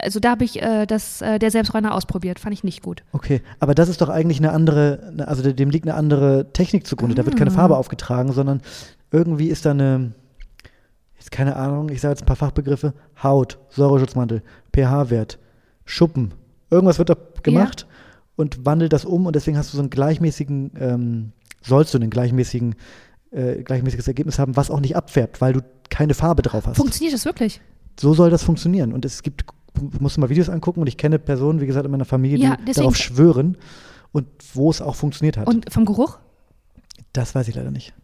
also 0.00 0.18
da 0.18 0.30
habe 0.30 0.44
ich 0.44 0.60
äh, 0.62 0.84
das, 0.86 1.22
äh, 1.22 1.38
der 1.38 1.50
Selbstbräuner 1.50 1.94
ausprobiert, 1.94 2.40
fand 2.40 2.52
ich 2.54 2.64
nicht 2.64 2.82
gut. 2.82 3.04
Okay, 3.12 3.40
aber 3.60 3.74
das 3.74 3.88
ist 3.88 4.00
doch 4.00 4.08
eigentlich 4.08 4.38
eine 4.38 4.50
andere, 4.52 5.00
eine- 5.12 5.28
also 5.28 5.52
dem 5.52 5.70
liegt 5.70 5.86
eine 5.86 5.94
andere 5.94 6.52
Technik 6.52 6.86
zugrunde. 6.86 7.14
Da 7.14 7.24
wird 7.24 7.36
keine 7.36 7.50
Ah. 7.52 7.54
Farbe 7.54 7.76
aufgetragen, 7.76 8.32
sondern 8.32 8.62
irgendwie 9.12 9.46
ist 9.48 9.64
da 9.64 9.70
eine, 9.70 10.12
jetzt 11.18 11.30
keine 11.30 11.54
Ahnung, 11.56 11.88
ich 11.90 12.00
sage 12.00 12.12
jetzt 12.12 12.22
ein 12.22 12.26
paar 12.26 12.34
Fachbegriffe, 12.36 12.94
Haut, 13.22 13.58
Säureschutzmantel, 13.70 14.42
pH-Wert, 14.74 15.38
Schuppen, 15.84 16.34
irgendwas 16.70 16.98
wird 16.98 17.10
da 17.10 17.16
gemacht 17.44 17.86
und 18.34 18.66
wandelt 18.66 18.92
das 18.92 19.04
um 19.04 19.24
und 19.26 19.36
deswegen 19.36 19.56
hast 19.56 19.72
du 19.72 19.76
so 19.76 19.82
einen 19.82 19.90
gleichmäßigen, 19.90 20.72
ähm, 20.80 21.32
sollst 21.62 21.94
du 21.94 21.98
einen 21.98 22.10
gleichmäßigen, 22.10 22.74
äh, 23.30 23.62
gleichmäßiges 23.62 24.06
Ergebnis 24.08 24.38
haben, 24.38 24.56
was 24.56 24.70
auch 24.70 24.80
nicht 24.80 24.96
abfärbt, 24.96 25.40
weil 25.40 25.52
du 25.52 25.60
keine 25.90 26.14
Farbe 26.14 26.42
drauf 26.42 26.66
hast. 26.66 26.76
Funktioniert 26.76 27.14
das 27.14 27.24
wirklich? 27.24 27.60
so 27.98 28.14
soll 28.14 28.30
das 28.30 28.42
funktionieren. 28.42 28.92
Und 28.92 29.04
es 29.04 29.22
gibt, 29.22 29.44
du 29.74 29.90
musst 30.00 30.18
mal 30.18 30.28
Videos 30.28 30.48
angucken 30.48 30.80
und 30.80 30.86
ich 30.86 30.96
kenne 30.96 31.18
Personen, 31.18 31.60
wie 31.60 31.66
gesagt, 31.66 31.86
in 31.86 31.90
meiner 31.90 32.04
Familie, 32.04 32.48
Ja, 32.48 32.56
die 32.56 32.72
darauf 32.72 32.96
schwören 32.96 33.56
und 34.12 34.26
wo 34.54 34.70
es 34.70 34.82
auch 34.82 34.94
funktioniert 34.94 35.36
hat. 35.36 35.46
Und 35.48 35.72
vom 35.72 35.84
Geruch? 35.84 36.18
das 37.12 37.34
weiß 37.34 37.48
ich 37.48 37.54
leider 37.54 37.70
nicht. 37.70 37.94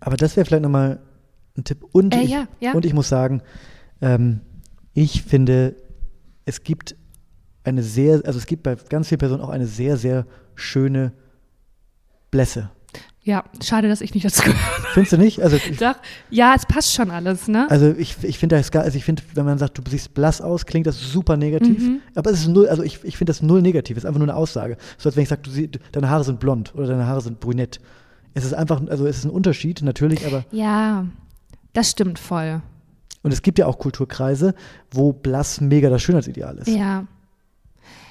Aber 0.00 0.16
das 0.16 0.36
wäre 0.36 0.46
vielleicht 0.46 0.62
nochmal 0.62 1.00
ein 1.56 1.64
Tipp. 1.64 1.84
Und, 1.90 2.14
Äh, 2.14 2.22
ich, 2.22 2.30
ja, 2.30 2.46
ja. 2.60 2.72
und 2.72 2.84
ich 2.84 2.94
muss 2.94 3.08
sagen, 3.08 3.42
ähm, 4.00 4.40
ich 4.94 5.22
finde, 5.24 5.74
es 6.44 6.62
gibt 6.62 6.94
eine 7.64 7.82
sehr, 7.82 8.22
also 8.24 8.38
es 8.38 8.46
gibt 8.46 8.62
bei 8.62 8.76
ganz 8.76 9.08
vielen 9.08 9.18
Personen 9.18 9.42
auch 9.42 9.48
eine 9.48 9.66
sehr, 9.66 9.96
sehr 9.96 10.26
schöne 10.54 11.12
Blässe. 12.30 12.70
Ja, 13.28 13.44
schade, 13.62 13.88
dass 13.90 14.00
ich 14.00 14.14
nicht 14.14 14.24
dazu 14.24 14.40
gehöre. 14.40 14.56
Findest 14.94 15.12
du 15.12 15.18
nicht? 15.18 15.42
Also 15.42 15.56
ich, 15.56 15.76
Doch. 15.76 15.96
Ja, 16.30 16.54
es 16.56 16.64
passt 16.64 16.94
schon 16.94 17.10
alles, 17.10 17.46
ne? 17.46 17.70
Also 17.70 17.90
ich, 17.90 18.16
ich 18.22 18.38
finde 18.38 18.56
das 18.56 18.70
gar, 18.70 18.84
also 18.84 18.96
ich 18.96 19.04
finde, 19.04 19.22
wenn 19.34 19.44
man 19.44 19.58
sagt, 19.58 19.76
du 19.76 19.82
siehst 19.86 20.14
blass 20.14 20.40
aus, 20.40 20.64
klingt 20.64 20.86
das 20.86 20.98
super 20.98 21.36
negativ. 21.36 21.78
Mhm. 21.78 22.00
Aber 22.14 22.30
es 22.30 22.40
ist 22.40 22.48
null, 22.48 22.66
also 22.68 22.82
ich, 22.82 23.04
ich 23.04 23.18
finde 23.18 23.30
das 23.30 23.42
null 23.42 23.60
negativ. 23.60 23.98
Es 23.98 24.04
ist 24.04 24.06
einfach 24.06 24.18
nur 24.18 24.28
eine 24.30 24.34
Aussage. 24.36 24.78
So 24.96 25.10
als 25.10 25.16
wenn 25.16 25.24
ich 25.24 25.28
sage, 25.28 25.42
du 25.42 25.50
sie, 25.50 25.68
deine 25.92 26.08
Haare 26.08 26.24
sind 26.24 26.40
blond 26.40 26.74
oder 26.74 26.86
deine 26.86 27.06
Haare 27.06 27.20
sind 27.20 27.38
brünett. 27.38 27.80
Es 28.32 28.46
ist 28.46 28.54
einfach, 28.54 28.80
also 28.88 29.06
es 29.06 29.18
ist 29.18 29.24
ein 29.26 29.30
Unterschied, 29.30 29.82
natürlich, 29.82 30.24
aber 30.26 30.46
Ja, 30.50 31.04
das 31.74 31.90
stimmt 31.90 32.18
voll. 32.18 32.62
und 33.22 33.30
es 33.30 33.42
gibt 33.42 33.58
ja 33.58 33.66
auch 33.66 33.78
Kulturkreise, 33.78 34.54
wo 34.90 35.12
blass 35.12 35.60
mega 35.60 35.90
das 35.90 36.00
Schönheitsideal 36.00 36.56
ist. 36.56 36.68
Ja. 36.68 37.06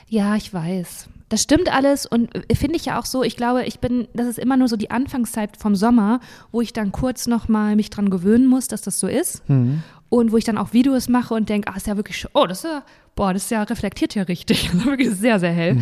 Ja, 0.09 0.35
ich 0.35 0.53
weiß. 0.53 1.09
Das 1.29 1.43
stimmt 1.43 1.71
alles 1.71 2.05
und 2.05 2.33
äh, 2.35 2.55
finde 2.55 2.77
ich 2.77 2.85
ja 2.85 2.99
auch 2.99 3.05
so, 3.05 3.23
ich 3.23 3.35
glaube, 3.35 3.65
ich 3.65 3.79
bin, 3.79 4.07
das 4.13 4.27
ist 4.27 4.39
immer 4.39 4.55
nur 4.55 4.67
so 4.67 4.77
die 4.77 4.91
Anfangszeit 4.91 5.57
vom 5.57 5.75
Sommer, 5.75 6.19
wo 6.51 6.61
ich 6.61 6.73
dann 6.73 6.91
kurz 6.91 7.27
nochmal 7.27 7.75
mich 7.75 7.89
dran 7.89 8.09
gewöhnen 8.09 8.45
muss, 8.45 8.67
dass 8.67 8.81
das 8.81 8.99
so 8.99 9.07
ist. 9.07 9.47
Mhm. 9.49 9.83
Und 10.09 10.31
wo 10.31 10.37
ich 10.37 10.45
dann 10.45 10.57
auch 10.57 10.71
Videos 10.71 11.09
mache 11.09 11.33
und 11.33 11.49
denke, 11.49 11.69
ah, 11.69 11.75
ist 11.75 11.87
ja 11.87 11.97
wirklich, 11.97 12.25
oh, 12.33 12.45
das 12.45 12.59
ist 12.59 12.63
ja, 12.63 12.83
boah, 13.15 13.33
das 13.33 13.43
ist 13.43 13.51
ja 13.51 13.63
reflektiert 13.63 14.15
ja 14.15 14.23
richtig. 14.23 14.69
Also 14.73 14.85
wirklich 14.85 15.09
sehr, 15.15 15.39
sehr 15.39 15.51
hell. 15.51 15.77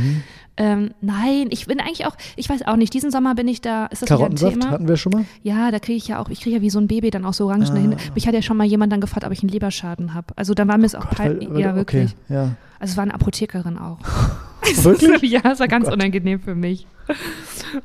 Ähm, 0.58 0.92
nein, 1.02 1.48
ich 1.50 1.66
bin 1.66 1.82
eigentlich 1.82 2.06
auch, 2.06 2.16
ich 2.38 2.48
weiß 2.50 2.66
auch 2.66 2.78
nicht, 2.78 2.94
diesen 2.94 3.12
Sommer 3.12 3.36
bin 3.36 3.48
ich 3.48 3.60
da, 3.60 3.88
ist 3.88 4.02
das 4.02 4.08
wieder 4.10 4.16
ein 4.16 4.20
Karottensaft 4.20 4.54
Thema? 4.54 4.72
hatten 4.72 4.88
wir 4.88 4.96
schon 4.96 5.12
mal. 5.12 5.26
Ja, 5.44 5.70
da 5.70 5.80
kriege 5.80 5.98
ich 5.98 6.08
ja 6.08 6.20
auch, 6.20 6.30
ich 6.30 6.40
kriege 6.40 6.56
ja 6.56 6.62
wie 6.62 6.70
so 6.70 6.80
ein 6.80 6.88
Baby 6.88 7.10
dann 7.12 7.26
auch 7.26 7.34
so 7.34 7.46
Orangen 7.48 7.68
Ah. 7.70 7.74
dahin. 7.74 7.96
Mich 8.14 8.26
hat 8.26 8.34
ja 8.34 8.42
schon 8.42 8.56
mal 8.56 8.64
jemand 8.66 8.94
dann 8.94 9.02
gefragt, 9.02 9.26
ob 9.26 9.32
ich 9.34 9.42
einen 9.42 9.50
Leberschaden 9.50 10.14
habe. 10.14 10.28
Also 10.38 10.54
dann 10.54 10.68
war 10.70 10.78
mir 10.78 10.86
es 10.86 10.96
auch 10.96 11.06
weil- 11.18 11.36
peinlich. 11.36 11.50
Ja, 11.60 11.76
wirklich. 11.76 12.12
Okay, 12.26 12.34
ja. 12.34 12.42
Also 12.80 12.92
es 12.92 12.98
war 12.98 13.04
eine 13.04 13.14
Apothekerin 13.14 13.78
auch. 13.78 14.00
Wirklich? 14.84 15.22
ja, 15.32 15.42
es 15.52 15.60
war 15.60 15.68
ganz 15.68 15.86
Gott. 15.86 15.94
unangenehm 15.94 16.40
für 16.40 16.56
mich. 16.56 16.88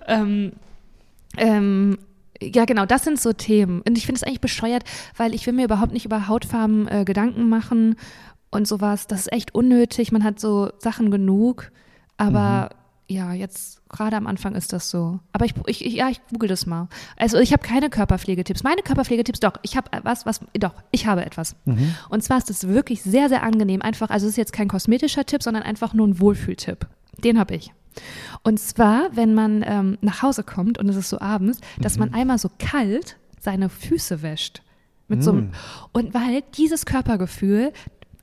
ähm, 0.07 0.53
ähm, 1.37 1.99
ja, 2.43 2.65
genau, 2.65 2.87
das 2.87 3.05
sind 3.05 3.21
so 3.21 3.33
Themen. 3.33 3.83
Und 3.87 3.99
ich 3.99 4.07
finde 4.07 4.17
es 4.19 4.23
eigentlich 4.23 4.41
bescheuert, 4.41 4.85
weil 5.17 5.35
ich 5.35 5.45
will 5.47 5.53
mir 5.53 5.65
überhaupt 5.65 5.93
nicht 5.93 6.07
über 6.07 6.27
Hautfarben 6.29 6.89
äh, 6.89 7.05
Gedanken 7.05 7.49
machen 7.49 7.97
und 8.51 8.67
sowas. 8.67 9.07
Das 9.07 9.21
ist 9.21 9.33
echt 9.33 9.55
unnötig. 9.55 10.11
Man 10.13 10.25
hat 10.25 10.41
so 10.41 10.71
Sachen 10.79 11.11
genug. 11.11 11.71
Aber 12.21 12.71
ja, 13.09 13.33
jetzt 13.33 13.83
gerade 13.89 14.17
am 14.17 14.27
Anfang 14.27 14.55
ist 14.55 14.73
das 14.73 14.91
so. 14.91 15.19
Aber 15.33 15.45
ich, 15.45 15.55
ich, 15.67 15.85
ich 15.85 15.95
ja, 15.95 16.11
ich 16.11 16.21
google 16.31 16.49
das 16.49 16.67
mal. 16.67 16.89
Also 17.17 17.39
ich 17.39 17.53
habe 17.53 17.63
keine 17.67 17.91
Körperpflegetipps. 17.91 18.63
Meine 18.63 18.83
Körperpflegetipps, 18.83 19.41
doch, 19.41 19.55
ich 19.63 19.77
habe 19.77 19.91
was, 20.05 20.27
was, 20.27 20.41
doch, 20.55 20.75
ich 20.93 21.07
habe 21.07 21.25
etwas. 21.25 21.57
Und 22.09 22.23
zwar 22.23 22.39
ist 22.39 22.51
es 22.51 22.69
wirklich 22.69 23.03
sehr, 23.03 23.29
sehr 23.29 23.43
angenehm. 23.43 23.83
Einfach, 23.83 24.11
also 24.11 24.27
es 24.27 24.33
ist 24.33 24.37
jetzt 24.37 24.53
kein 24.53 24.69
kosmetischer 24.69 25.25
Tipp, 25.27 25.43
sondern 25.43 25.63
einfach 25.65 25.93
nur 25.95 26.07
ein 26.07 26.21
Wohlfühltipp. 26.21 26.87
Den 27.19 27.39
habe 27.39 27.55
ich. 27.55 27.73
Und 28.45 28.61
zwar, 28.61 29.09
wenn 29.13 29.35
man 29.35 29.65
ähm, 29.67 29.99
nach 30.03 30.23
Hause 30.23 30.45
kommt 30.45 30.79
und 30.79 30.89
es 30.89 30.97
ist 30.97 31.09
so 31.09 31.21
abends, 31.21 31.61
dass 31.81 31.99
man 31.99 32.15
einmal 32.15 32.39
so 32.39 32.51
kalt 32.59 33.17
seine 33.41 33.69
Füße 33.69 34.23
wäscht. 34.23 34.63
Mit 35.09 35.25
so 35.25 35.33
einem, 35.33 35.51
und 35.91 36.15
weil 36.15 36.45
dieses 36.57 36.87
Körpergefühl 36.87 37.73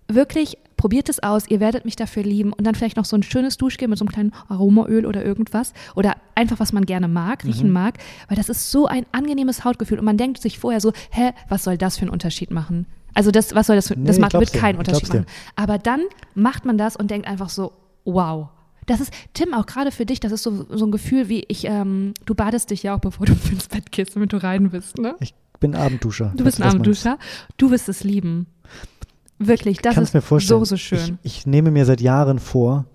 wirklich 0.07 0.57
probiert 0.77 1.09
es 1.09 1.21
aus, 1.21 1.47
ihr 1.49 1.59
werdet 1.59 1.83
mich 1.85 1.95
dafür 1.95 2.23
lieben 2.23 2.53
und 2.53 2.65
dann 2.65 2.75
vielleicht 2.75 2.97
noch 2.97 3.05
so 3.05 3.17
ein 3.17 3.23
schönes 3.23 3.57
Duschgel 3.57 3.87
mit 3.87 3.97
so 3.97 4.05
einem 4.05 4.11
kleinen 4.11 4.33
Aromaöl 4.47 5.05
oder 5.05 5.25
irgendwas 5.25 5.73
oder 5.95 6.15
einfach 6.35 6.59
was 6.59 6.71
man 6.71 6.85
gerne 6.85 7.07
mag, 7.07 7.43
riechen 7.43 7.71
mag, 7.71 7.97
weil 8.29 8.37
das 8.37 8.47
ist 8.47 8.71
so 8.71 8.85
ein 8.85 9.05
angenehmes 9.11 9.65
Hautgefühl 9.65 9.99
und 9.99 10.05
man 10.05 10.17
denkt 10.17 10.41
sich 10.41 10.59
vorher 10.59 10.79
so, 10.79 10.93
hä, 11.11 11.31
was 11.49 11.63
soll 11.63 11.77
das 11.77 11.97
für 11.97 12.03
einen 12.03 12.11
Unterschied 12.11 12.51
machen? 12.51 12.85
Also 13.13 13.31
das, 13.31 13.55
was 13.55 13.67
soll 13.67 13.75
das 13.75 13.87
für, 13.87 13.97
Nee, 13.97 14.05
das 14.05 14.19
macht, 14.19 14.33
wird 14.33 14.53
dir, 14.53 14.59
keinen 14.59 14.77
Unterschied 14.77 15.09
machen. 15.09 15.25
Aber 15.55 15.79
dann 15.79 16.01
macht 16.35 16.65
man 16.65 16.77
das 16.77 16.95
und 16.95 17.09
denkt 17.09 17.27
einfach 17.27 17.49
so, 17.49 17.73
wow. 18.05 18.49
Das 18.85 19.01
ist, 19.01 19.11
Tim, 19.33 19.53
auch 19.53 19.65
gerade 19.65 19.91
für 19.91 20.05
dich, 20.05 20.19
das 20.19 20.31
ist 20.31 20.43
so, 20.43 20.65
so 20.69 20.85
ein 20.85 20.91
Gefühl 20.91 21.27
wie 21.27 21.43
ich, 21.47 21.65
ähm, 21.65 22.13
du 22.25 22.35
badest 22.35 22.69
dich 22.69 22.83
ja 22.83 22.95
auch, 22.95 22.99
bevor 22.99 23.25
du 23.25 23.33
ins 23.51 23.67
Bett 23.67 23.91
gehst, 23.91 24.15
damit 24.15 24.31
du 24.31 24.37
rein 24.37 24.69
bist, 24.69 24.99
ne? 24.99 25.15
Ich 25.19 25.33
bin 25.59 25.75
Abendduscher. 25.75 26.31
Du 26.35 26.43
bist 26.43 26.61
ein. 26.61 26.69
Abendduscher, 26.69 27.17
du 27.57 27.71
wirst 27.71 27.89
es 27.89 28.03
lieben. 28.03 28.45
Wirklich, 29.39 29.79
das 29.79 29.97
ist 29.97 30.13
mir 30.13 30.21
vorstellen. 30.21 30.59
so, 30.61 30.65
so 30.65 30.77
schön. 30.77 31.19
Ich, 31.23 31.39
ich 31.39 31.47
nehme 31.47 31.71
mir 31.71 31.85
seit 31.85 32.01
Jahren 32.01 32.39
vor, 32.39 32.85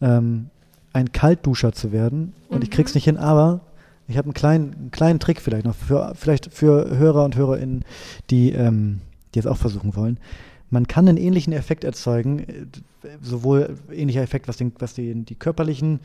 ähm, 0.00 0.46
ein 0.92 1.12
Kaltduscher 1.12 1.72
zu 1.72 1.92
werden 1.92 2.32
und 2.48 2.62
ich 2.64 2.70
Mhm. 2.70 2.74
krieg's 2.74 2.94
nicht 2.94 3.04
hin, 3.04 3.16
aber 3.16 3.60
ich 4.08 4.16
habe 4.16 4.26
einen 4.26 4.34
kleinen, 4.34 4.74
einen 4.74 4.90
kleinen 4.90 5.20
Trick 5.20 5.40
vielleicht 5.40 5.64
noch 5.66 5.74
für 5.74 6.12
vielleicht 6.16 6.52
für 6.52 6.96
Hörer 6.96 7.24
und 7.24 7.36
Hörerinnen, 7.36 7.84
die 8.30 8.50
ähm, 8.52 9.00
die 9.34 9.38
es 9.38 9.46
auch 9.46 9.56
versuchen 9.56 9.94
wollen. 9.94 10.18
Man 10.70 10.86
kann 10.88 11.08
einen 11.08 11.18
ähnlichen 11.18 11.52
Effekt 11.52 11.84
erzeugen, 11.84 12.40
äh, 12.40 12.66
sowohl 13.22 13.76
ähnlicher 13.92 14.22
Effekt, 14.22 14.48
was, 14.48 14.56
den, 14.56 14.72
was 14.80 14.94
die, 14.94 15.14
die 15.24 15.34
körperlichen 15.36 16.00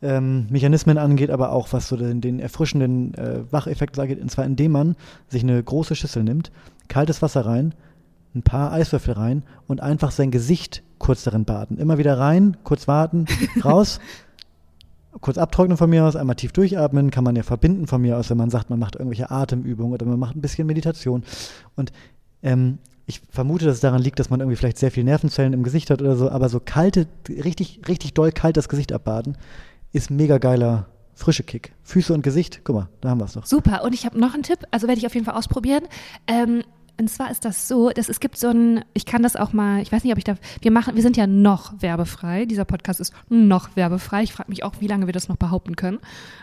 ähm, 0.00 0.46
Mechanismen 0.50 0.98
angeht, 0.98 1.30
aber 1.30 1.50
auch 1.52 1.72
was 1.72 1.88
so 1.88 1.96
den, 1.96 2.20
den 2.20 2.38
erfrischenden 2.40 3.14
äh, 3.14 3.40
Wacheffekt 3.50 3.98
angeht, 3.98 4.20
und 4.20 4.30
zwar 4.30 4.44
indem 4.44 4.72
man 4.72 4.96
sich 5.28 5.42
eine 5.42 5.60
große 5.62 5.94
Schüssel 5.96 6.22
nimmt, 6.24 6.50
kaltes 6.88 7.22
Wasser 7.22 7.44
rein, 7.46 7.74
ein 8.34 8.42
paar 8.42 8.72
Eiswürfel 8.72 9.14
rein 9.14 9.44
und 9.66 9.80
einfach 9.80 10.10
sein 10.10 10.30
Gesicht 10.30 10.82
kurz 10.98 11.24
darin 11.24 11.44
baden. 11.44 11.78
Immer 11.78 11.98
wieder 11.98 12.18
rein, 12.18 12.56
kurz 12.64 12.88
warten, 12.88 13.26
raus, 13.64 14.00
kurz 15.20 15.38
abtrocknen 15.38 15.76
von 15.76 15.90
mir 15.90 16.04
aus, 16.04 16.16
einmal 16.16 16.36
tief 16.36 16.52
durchatmen, 16.52 17.10
kann 17.10 17.24
man 17.24 17.36
ja 17.36 17.42
verbinden 17.42 17.86
von 17.86 18.00
mir 18.00 18.16
aus, 18.16 18.30
wenn 18.30 18.38
man 18.38 18.50
sagt, 18.50 18.70
man 18.70 18.78
macht 18.78 18.96
irgendwelche 18.96 19.30
Atemübungen 19.30 19.92
oder 19.92 20.06
man 20.06 20.18
macht 20.18 20.36
ein 20.36 20.40
bisschen 20.40 20.66
Meditation. 20.66 21.24
Und 21.76 21.92
ähm, 22.42 22.78
ich 23.06 23.20
vermute, 23.30 23.66
dass 23.66 23.76
es 23.76 23.80
daran 23.80 24.00
liegt, 24.00 24.18
dass 24.18 24.30
man 24.30 24.40
irgendwie 24.40 24.56
vielleicht 24.56 24.78
sehr 24.78 24.90
viele 24.90 25.04
Nervenzellen 25.04 25.52
im 25.52 25.62
Gesicht 25.62 25.90
hat 25.90 26.00
oder 26.00 26.16
so, 26.16 26.30
aber 26.30 26.48
so 26.48 26.60
kalte, 26.60 27.06
richtig, 27.28 27.80
richtig 27.88 28.14
doll 28.14 28.32
kalt 28.32 28.56
das 28.56 28.68
Gesicht 28.68 28.92
abbaden, 28.92 29.36
ist 29.92 30.10
mega 30.10 30.38
geiler 30.38 30.86
frische 31.14 31.42
Kick. 31.42 31.74
Füße 31.82 32.12
und 32.14 32.22
Gesicht, 32.22 32.62
guck 32.64 32.76
mal, 32.76 32.88
da 33.00 33.10
haben 33.10 33.20
wir 33.20 33.26
es 33.26 33.34
doch. 33.34 33.44
Super. 33.44 33.84
Und 33.84 33.94
ich 33.94 34.06
habe 34.06 34.18
noch 34.18 34.34
einen 34.34 34.42
Tipp, 34.42 34.60
also 34.70 34.88
werde 34.88 34.98
ich 34.98 35.06
auf 35.06 35.14
jeden 35.14 35.26
Fall 35.26 35.34
ausprobieren. 35.34 35.84
Ähm, 36.26 36.62
und 37.02 37.08
zwar 37.08 37.32
ist 37.32 37.44
das 37.44 37.66
so, 37.66 37.90
dass 37.90 38.08
es 38.08 38.20
gibt 38.20 38.38
so 38.38 38.48
ein, 38.48 38.84
ich 38.94 39.06
kann 39.06 39.24
das 39.24 39.34
auch 39.34 39.52
mal, 39.52 39.82
ich 39.82 39.90
weiß 39.90 40.04
nicht, 40.04 40.12
ob 40.12 40.18
ich 40.18 40.24
da, 40.24 40.36
wir 40.60 40.70
machen, 40.70 40.94
wir 40.94 41.02
sind 41.02 41.16
ja 41.16 41.26
noch 41.26 41.82
werbefrei. 41.82 42.44
Dieser 42.44 42.64
Podcast 42.64 43.00
ist 43.00 43.12
noch 43.28 43.74
werbefrei. 43.74 44.22
Ich 44.22 44.32
frage 44.32 44.48
mich 44.48 44.62
auch, 44.62 44.74
wie 44.78 44.86
lange 44.86 45.06
wir 45.06 45.12
das 45.12 45.28
noch 45.28 45.34
behaupten 45.34 45.74
können. 45.74 45.98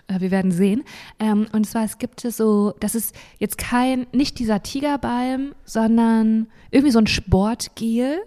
Äh, 0.07 0.19
wir 0.19 0.31
werden 0.31 0.51
sehen. 0.51 0.83
Ähm, 1.17 1.47
und 1.53 1.65
zwar, 1.65 1.85
es 1.85 1.97
gibt 1.97 2.19
so, 2.19 2.73
das 2.81 2.93
ist 2.93 3.15
jetzt 3.37 3.57
kein, 3.57 4.05
nicht 4.11 4.37
dieser 4.37 4.61
Tigerbalm, 4.61 5.55
sondern 5.63 6.47
irgendwie 6.71 6.91
so 6.91 6.99
ein 6.99 7.07
Sportgel. 7.07 8.17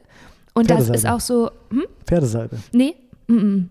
Und 0.55 0.71
das 0.71 0.89
ist 0.89 1.07
auch 1.07 1.21
so, 1.21 1.51
hm? 1.69 1.85
Pferdesalbe. 2.07 2.57
Nee, 2.73 2.95
mm 3.27 3.35
-mm. 3.37 3.65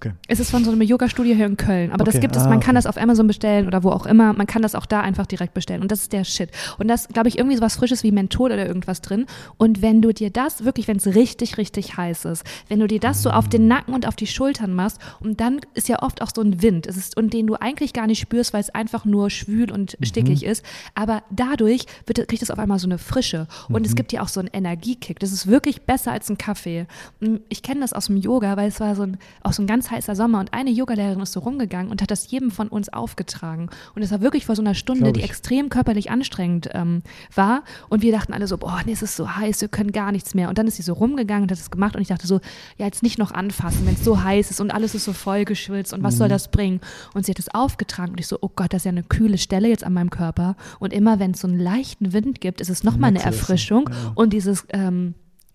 Okay. 0.00 0.12
Es 0.28 0.38
ist 0.38 0.50
von 0.52 0.64
so 0.64 0.70
einem 0.70 0.82
Yoga-Studio 0.82 1.34
hier 1.34 1.46
in 1.46 1.56
Köln. 1.56 1.90
Aber 1.90 2.04
das 2.04 2.14
Okay, 2.14 2.22
gibt 2.22 2.36
es, 2.36 2.42
ah, 2.42 2.48
man 2.48 2.60
kann 2.60 2.76
okay. 2.76 2.84
das 2.84 2.86
auf 2.86 2.96
Amazon 2.96 3.26
bestellen 3.26 3.66
oder 3.66 3.82
wo 3.82 3.90
auch 3.90 4.06
immer. 4.06 4.32
Man 4.32 4.46
kann 4.46 4.62
das 4.62 4.76
auch 4.76 4.86
da 4.86 5.00
einfach 5.00 5.26
direkt 5.26 5.54
bestellen. 5.54 5.82
Und 5.82 5.90
das 5.90 6.02
ist 6.02 6.12
der 6.12 6.22
Shit. 6.22 6.50
Und 6.78 6.86
das, 6.86 7.08
glaube 7.08 7.28
ich, 7.28 7.36
irgendwie 7.36 7.56
so 7.56 7.62
was 7.62 7.74
Frisches 7.74 8.04
wie 8.04 8.12
Menthol 8.12 8.52
oder 8.52 8.64
irgendwas 8.64 9.02
drin. 9.02 9.26
Und 9.56 9.82
wenn 9.82 10.00
du 10.00 10.12
dir 10.12 10.30
das 10.30 10.64
wirklich, 10.64 10.86
wenn 10.86 10.98
es 10.98 11.06
richtig, 11.06 11.58
richtig 11.58 11.96
heiß 11.96 12.26
ist, 12.26 12.44
wenn 12.68 12.78
du 12.78 12.86
dir 12.86 13.00
das 13.00 13.24
so 13.24 13.30
auf 13.30 13.48
den 13.48 13.66
Nacken 13.66 13.92
und 13.92 14.06
auf 14.06 14.14
die 14.14 14.28
Schultern 14.28 14.72
machst, 14.72 15.00
und 15.18 15.40
dann 15.40 15.60
ist 15.74 15.88
ja 15.88 16.00
oft 16.00 16.22
auch 16.22 16.30
so 16.32 16.42
ein 16.42 16.62
Wind, 16.62 16.86
es 16.86 16.96
ist, 16.96 17.16
und 17.16 17.32
den 17.32 17.48
du 17.48 17.56
eigentlich 17.56 17.92
gar 17.92 18.06
nicht 18.06 18.20
spürst, 18.20 18.52
weil 18.52 18.60
es 18.60 18.70
einfach 18.70 19.04
nur 19.04 19.30
schwül 19.30 19.72
und 19.72 19.98
stickig 20.02 20.44
ist. 20.44 20.64
Aber 20.94 21.24
dadurch 21.30 21.86
wird, 22.06 22.28
kriegt 22.28 22.42
es 22.42 22.52
auf 22.52 22.60
einmal 22.60 22.78
so 22.78 22.86
eine 22.86 22.98
Frische. 22.98 23.48
Und 23.68 23.84
es 23.84 23.96
gibt 23.96 24.12
ja 24.12 24.22
auch 24.22 24.28
so 24.28 24.38
einen 24.38 24.50
Energiekick. 24.52 25.18
Das 25.18 25.32
ist 25.32 25.48
wirklich 25.48 25.82
besser 25.82 26.12
als 26.12 26.30
ein 26.30 26.38
Kaffee. 26.38 26.86
Und 27.20 27.40
Ich 27.48 27.62
kenne 27.62 27.80
das 27.80 27.92
aus 27.92 28.06
dem 28.06 28.16
Yoga, 28.16 28.56
weil 28.56 28.68
es 28.68 28.78
war 28.78 28.94
so 28.94 29.02
ein, 29.02 29.18
auch 29.42 29.52
so 29.52 29.62
ein 29.62 29.66
ganz 29.66 29.87
heißer 29.90 30.14
Sommer 30.16 30.40
und 30.40 30.52
eine 30.52 30.70
Yogalehrerin 30.70 31.20
ist 31.20 31.32
so 31.32 31.40
rumgegangen 31.40 31.90
und 31.90 32.02
hat 32.02 32.10
das 32.10 32.30
jedem 32.30 32.50
von 32.50 32.68
uns 32.68 32.88
aufgetragen. 32.92 33.70
Und 33.94 34.02
es 34.02 34.10
war 34.10 34.20
wirklich 34.20 34.46
vor 34.46 34.56
so 34.56 34.62
einer 34.62 34.74
Stunde, 34.74 35.12
die 35.12 35.22
extrem 35.22 35.68
körperlich 35.68 36.10
anstrengend 36.10 36.70
ähm, 36.72 37.02
war. 37.34 37.62
Und 37.88 38.02
wir 38.02 38.12
dachten 38.12 38.32
alle 38.32 38.46
so, 38.46 38.58
boah, 38.58 38.80
nee, 38.84 38.92
es 38.92 39.02
ist 39.02 39.16
so 39.16 39.36
heiß, 39.36 39.60
wir 39.60 39.68
können 39.68 39.92
gar 39.92 40.12
nichts 40.12 40.34
mehr. 40.34 40.48
Und 40.48 40.58
dann 40.58 40.66
ist 40.66 40.76
sie 40.76 40.82
so 40.82 40.92
rumgegangen 40.92 41.44
und 41.44 41.50
hat 41.50 41.58
es 41.58 41.70
gemacht 41.70 41.96
und 41.96 42.02
ich 42.02 42.08
dachte 42.08 42.26
so, 42.26 42.40
ja, 42.76 42.86
jetzt 42.86 43.02
nicht 43.02 43.18
noch 43.18 43.32
anfassen, 43.32 43.86
wenn 43.86 43.94
es 43.94 44.04
so 44.04 44.22
heiß 44.22 44.50
ist 44.50 44.60
und 44.60 44.70
alles 44.70 44.94
ist 44.94 45.04
so 45.04 45.12
voll 45.12 45.44
geschwitzt 45.44 45.92
und 45.92 46.02
was 46.02 46.14
Mhm. 46.14 46.18
soll 46.18 46.28
das 46.28 46.48
bringen? 46.50 46.80
Und 47.14 47.26
sie 47.26 47.32
hat 47.32 47.38
es 47.38 47.52
aufgetragen 47.54 48.12
und 48.12 48.20
ich 48.20 48.26
so, 48.26 48.38
oh 48.40 48.50
Gott, 48.54 48.72
das 48.72 48.80
ist 48.80 48.84
ja 48.86 48.90
eine 48.92 49.02
kühle 49.02 49.38
Stelle 49.38 49.68
jetzt 49.68 49.84
an 49.84 49.92
meinem 49.92 50.10
Körper. 50.10 50.56
Und 50.78 50.92
immer 50.92 51.18
wenn 51.18 51.32
es 51.32 51.40
so 51.40 51.48
einen 51.48 51.58
leichten 51.58 52.12
Wind 52.12 52.40
gibt, 52.40 52.60
ist 52.60 52.70
es 52.70 52.84
nochmal 52.84 53.08
eine 53.08 53.22
Erfrischung 53.22 53.88
ja. 53.90 54.12
und 54.14 54.32
dieses, 54.32 54.66
ähm, 54.70 55.14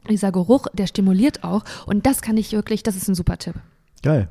dieser 0.09 0.31
Geruch, 0.31 0.67
der 0.73 0.87
stimuliert 0.87 1.43
auch. 1.43 1.63
Und 1.85 2.05
das 2.05 2.21
kann 2.21 2.37
ich 2.37 2.51
wirklich, 2.51 2.83
das 2.83 2.95
ist 2.95 3.07
ein 3.07 3.15
super 3.15 3.37
Tipp. 3.37 3.55
Geil. 4.03 4.27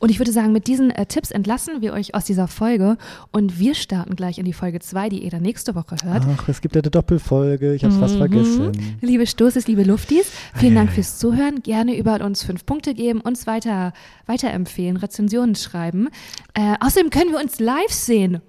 Und 0.00 0.10
ich 0.10 0.18
würde 0.18 0.32
sagen, 0.32 0.52
mit 0.52 0.66
diesen 0.66 0.90
äh, 0.90 1.06
Tipps 1.06 1.30
entlassen 1.30 1.80
wir 1.80 1.92
euch 1.92 2.16
aus 2.16 2.24
dieser 2.24 2.48
Folge 2.48 2.98
und 3.30 3.58
wir 3.60 3.76
starten 3.76 4.16
gleich 4.16 4.38
in 4.38 4.44
die 4.44 4.52
Folge 4.52 4.80
2, 4.80 5.08
die 5.08 5.22
ihr 5.22 5.30
dann 5.30 5.42
nächste 5.42 5.76
Woche 5.76 5.96
hört. 6.02 6.24
Ach, 6.28 6.48
es 6.48 6.60
gibt 6.60 6.74
ja 6.74 6.82
eine 6.82 6.90
Doppelfolge. 6.90 7.74
Ich 7.74 7.84
hab's 7.84 7.96
fast 7.96 8.14
Mhm. 8.14 8.18
vergessen. 8.18 8.72
Liebe 9.00 9.26
Stoßes, 9.28 9.68
liebe 9.68 9.84
Luftis, 9.84 10.30
vielen 10.56 10.74
Dank 10.74 10.90
fürs 10.90 11.16
Zuhören. 11.18 11.62
Gerne 11.62 11.96
über 11.96 12.20
uns 12.24 12.42
fünf 12.42 12.66
Punkte 12.66 12.92
geben, 12.92 13.20
uns 13.20 13.46
weiter 13.46 13.92
weiterempfehlen, 14.26 14.96
Rezensionen 14.96 15.54
schreiben. 15.54 16.08
Äh, 16.54 16.74
außerdem 16.80 17.10
können 17.10 17.30
wir 17.30 17.38
uns 17.40 17.60
live 17.60 17.92
sehen. 17.92 18.40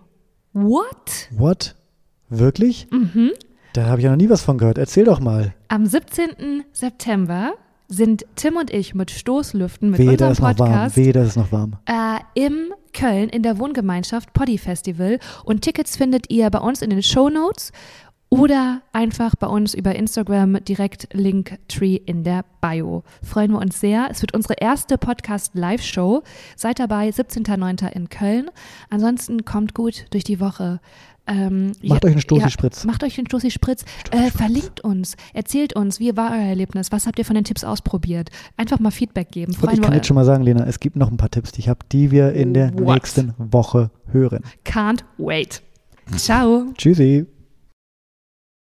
What? 0.53 1.29
What? 1.31 1.75
Wirklich? 2.29 2.87
Mhm. 2.91 3.31
Da 3.73 3.85
habe 3.85 3.99
ich 3.99 4.05
ja 4.05 4.09
noch 4.09 4.17
nie 4.17 4.29
was 4.29 4.41
von 4.41 4.57
gehört. 4.57 4.79
Erzähl 4.79 5.05
doch 5.05 5.19
mal. 5.19 5.53
Am 5.67 5.85
17. 5.85 6.63
September 6.73 7.53
sind 7.89 8.25
Tim 8.35 8.55
und 8.55 8.71
ich 8.71 8.93
mit 8.95 9.11
Stoßlüften 9.11 9.89
mit 9.89 9.99
Wehe, 9.99 10.15
da 10.15 10.29
unserem. 10.29 10.55
Podcast 10.55 10.95
Wehe, 10.95 11.11
da 11.11 11.23
ist 11.23 11.35
noch 11.35 11.51
warm. 11.51 11.73
äh, 11.87 12.19
im 12.35 12.73
Köln 12.93 13.29
in 13.29 13.43
der 13.43 13.57
Wohngemeinschaft 13.59 14.31
Poddy 14.33 14.57
Festival 14.57 15.19
und 15.43 15.61
Tickets 15.61 15.97
findet 15.97 16.29
ihr 16.31 16.49
bei 16.49 16.59
uns 16.59 16.81
in 16.81 16.91
den 16.91 17.03
Show 17.03 17.29
Notes 17.29 17.71
oder 18.31 18.81
einfach 18.93 19.35
bei 19.35 19.47
uns 19.47 19.73
über 19.73 19.95
Instagram 19.95 20.63
direkt 20.63 21.07
Linktree 21.13 21.95
in 21.95 22.23
der 22.23 22.45
Bio. 22.61 23.03
Freuen 23.23 23.51
wir 23.51 23.57
uns 23.59 23.79
sehr. 23.79 24.07
Es 24.11 24.21
wird 24.21 24.35
unsere 24.35 24.53
erste 24.59 24.99
Podcast 24.99 25.55
Live 25.55 25.81
Show. 25.81 26.21
Seid 26.55 26.77
dabei 26.77 27.09
17.09. 27.09 27.91
in 27.91 28.09
Köln. 28.09 28.51
Ansonsten 28.91 29.45
kommt 29.45 29.73
gut 29.73 30.05
durch 30.11 30.23
die 30.23 30.39
Woche. 30.39 30.79
Ähm, 31.30 31.73
Macht 31.84 32.03
euch 32.05 32.11
einen 32.11 32.21
Stoßi-Spritz. 32.21 32.86
macht 32.86 33.03
euch 33.03 33.17
einen 33.17 33.27
Stoßi-Spritz. 33.27 33.86
Äh, 34.11 34.32
verlinkt 34.32 34.82
uns. 34.82 35.15
Erzählt 35.34 35.75
uns, 35.75 35.99
wie 35.99 36.17
war 36.17 36.32
euer 36.32 36.47
Erlebnis? 36.47 36.91
Was 36.91 37.05
habt 37.05 37.19
ihr 37.19 37.25
von 37.25 37.36
den 37.36 37.43
Tipps 37.43 37.63
ausprobiert? 37.63 38.30
Einfach 38.57 38.80
mal 38.80 38.91
Feedback 38.91 39.32
geben. 39.32 39.55
Und 39.61 39.73
ich 39.73 39.82
kann 39.82 39.93
jetzt 39.93 40.07
schon 40.07 40.15
mal 40.15 40.25
sagen, 40.25 40.43
Lena, 40.43 40.65
es 40.65 40.80
gibt 40.80 40.95
noch 40.95 41.11
ein 41.11 41.17
paar 41.17 41.30
Tipps, 41.30 41.51
die 41.51 41.59
ich 41.61 41.69
habe, 41.69 41.80
die 41.91 42.11
wir 42.11 42.34
in 42.34 42.53
der 42.53 42.73
What? 42.73 42.95
nächsten 42.95 43.34
Woche 43.38 43.91
hören. 44.11 44.43
Can't 44.65 45.03
wait. 45.17 45.61
Ciao. 46.17 46.65
Tschüssi. 46.75 47.25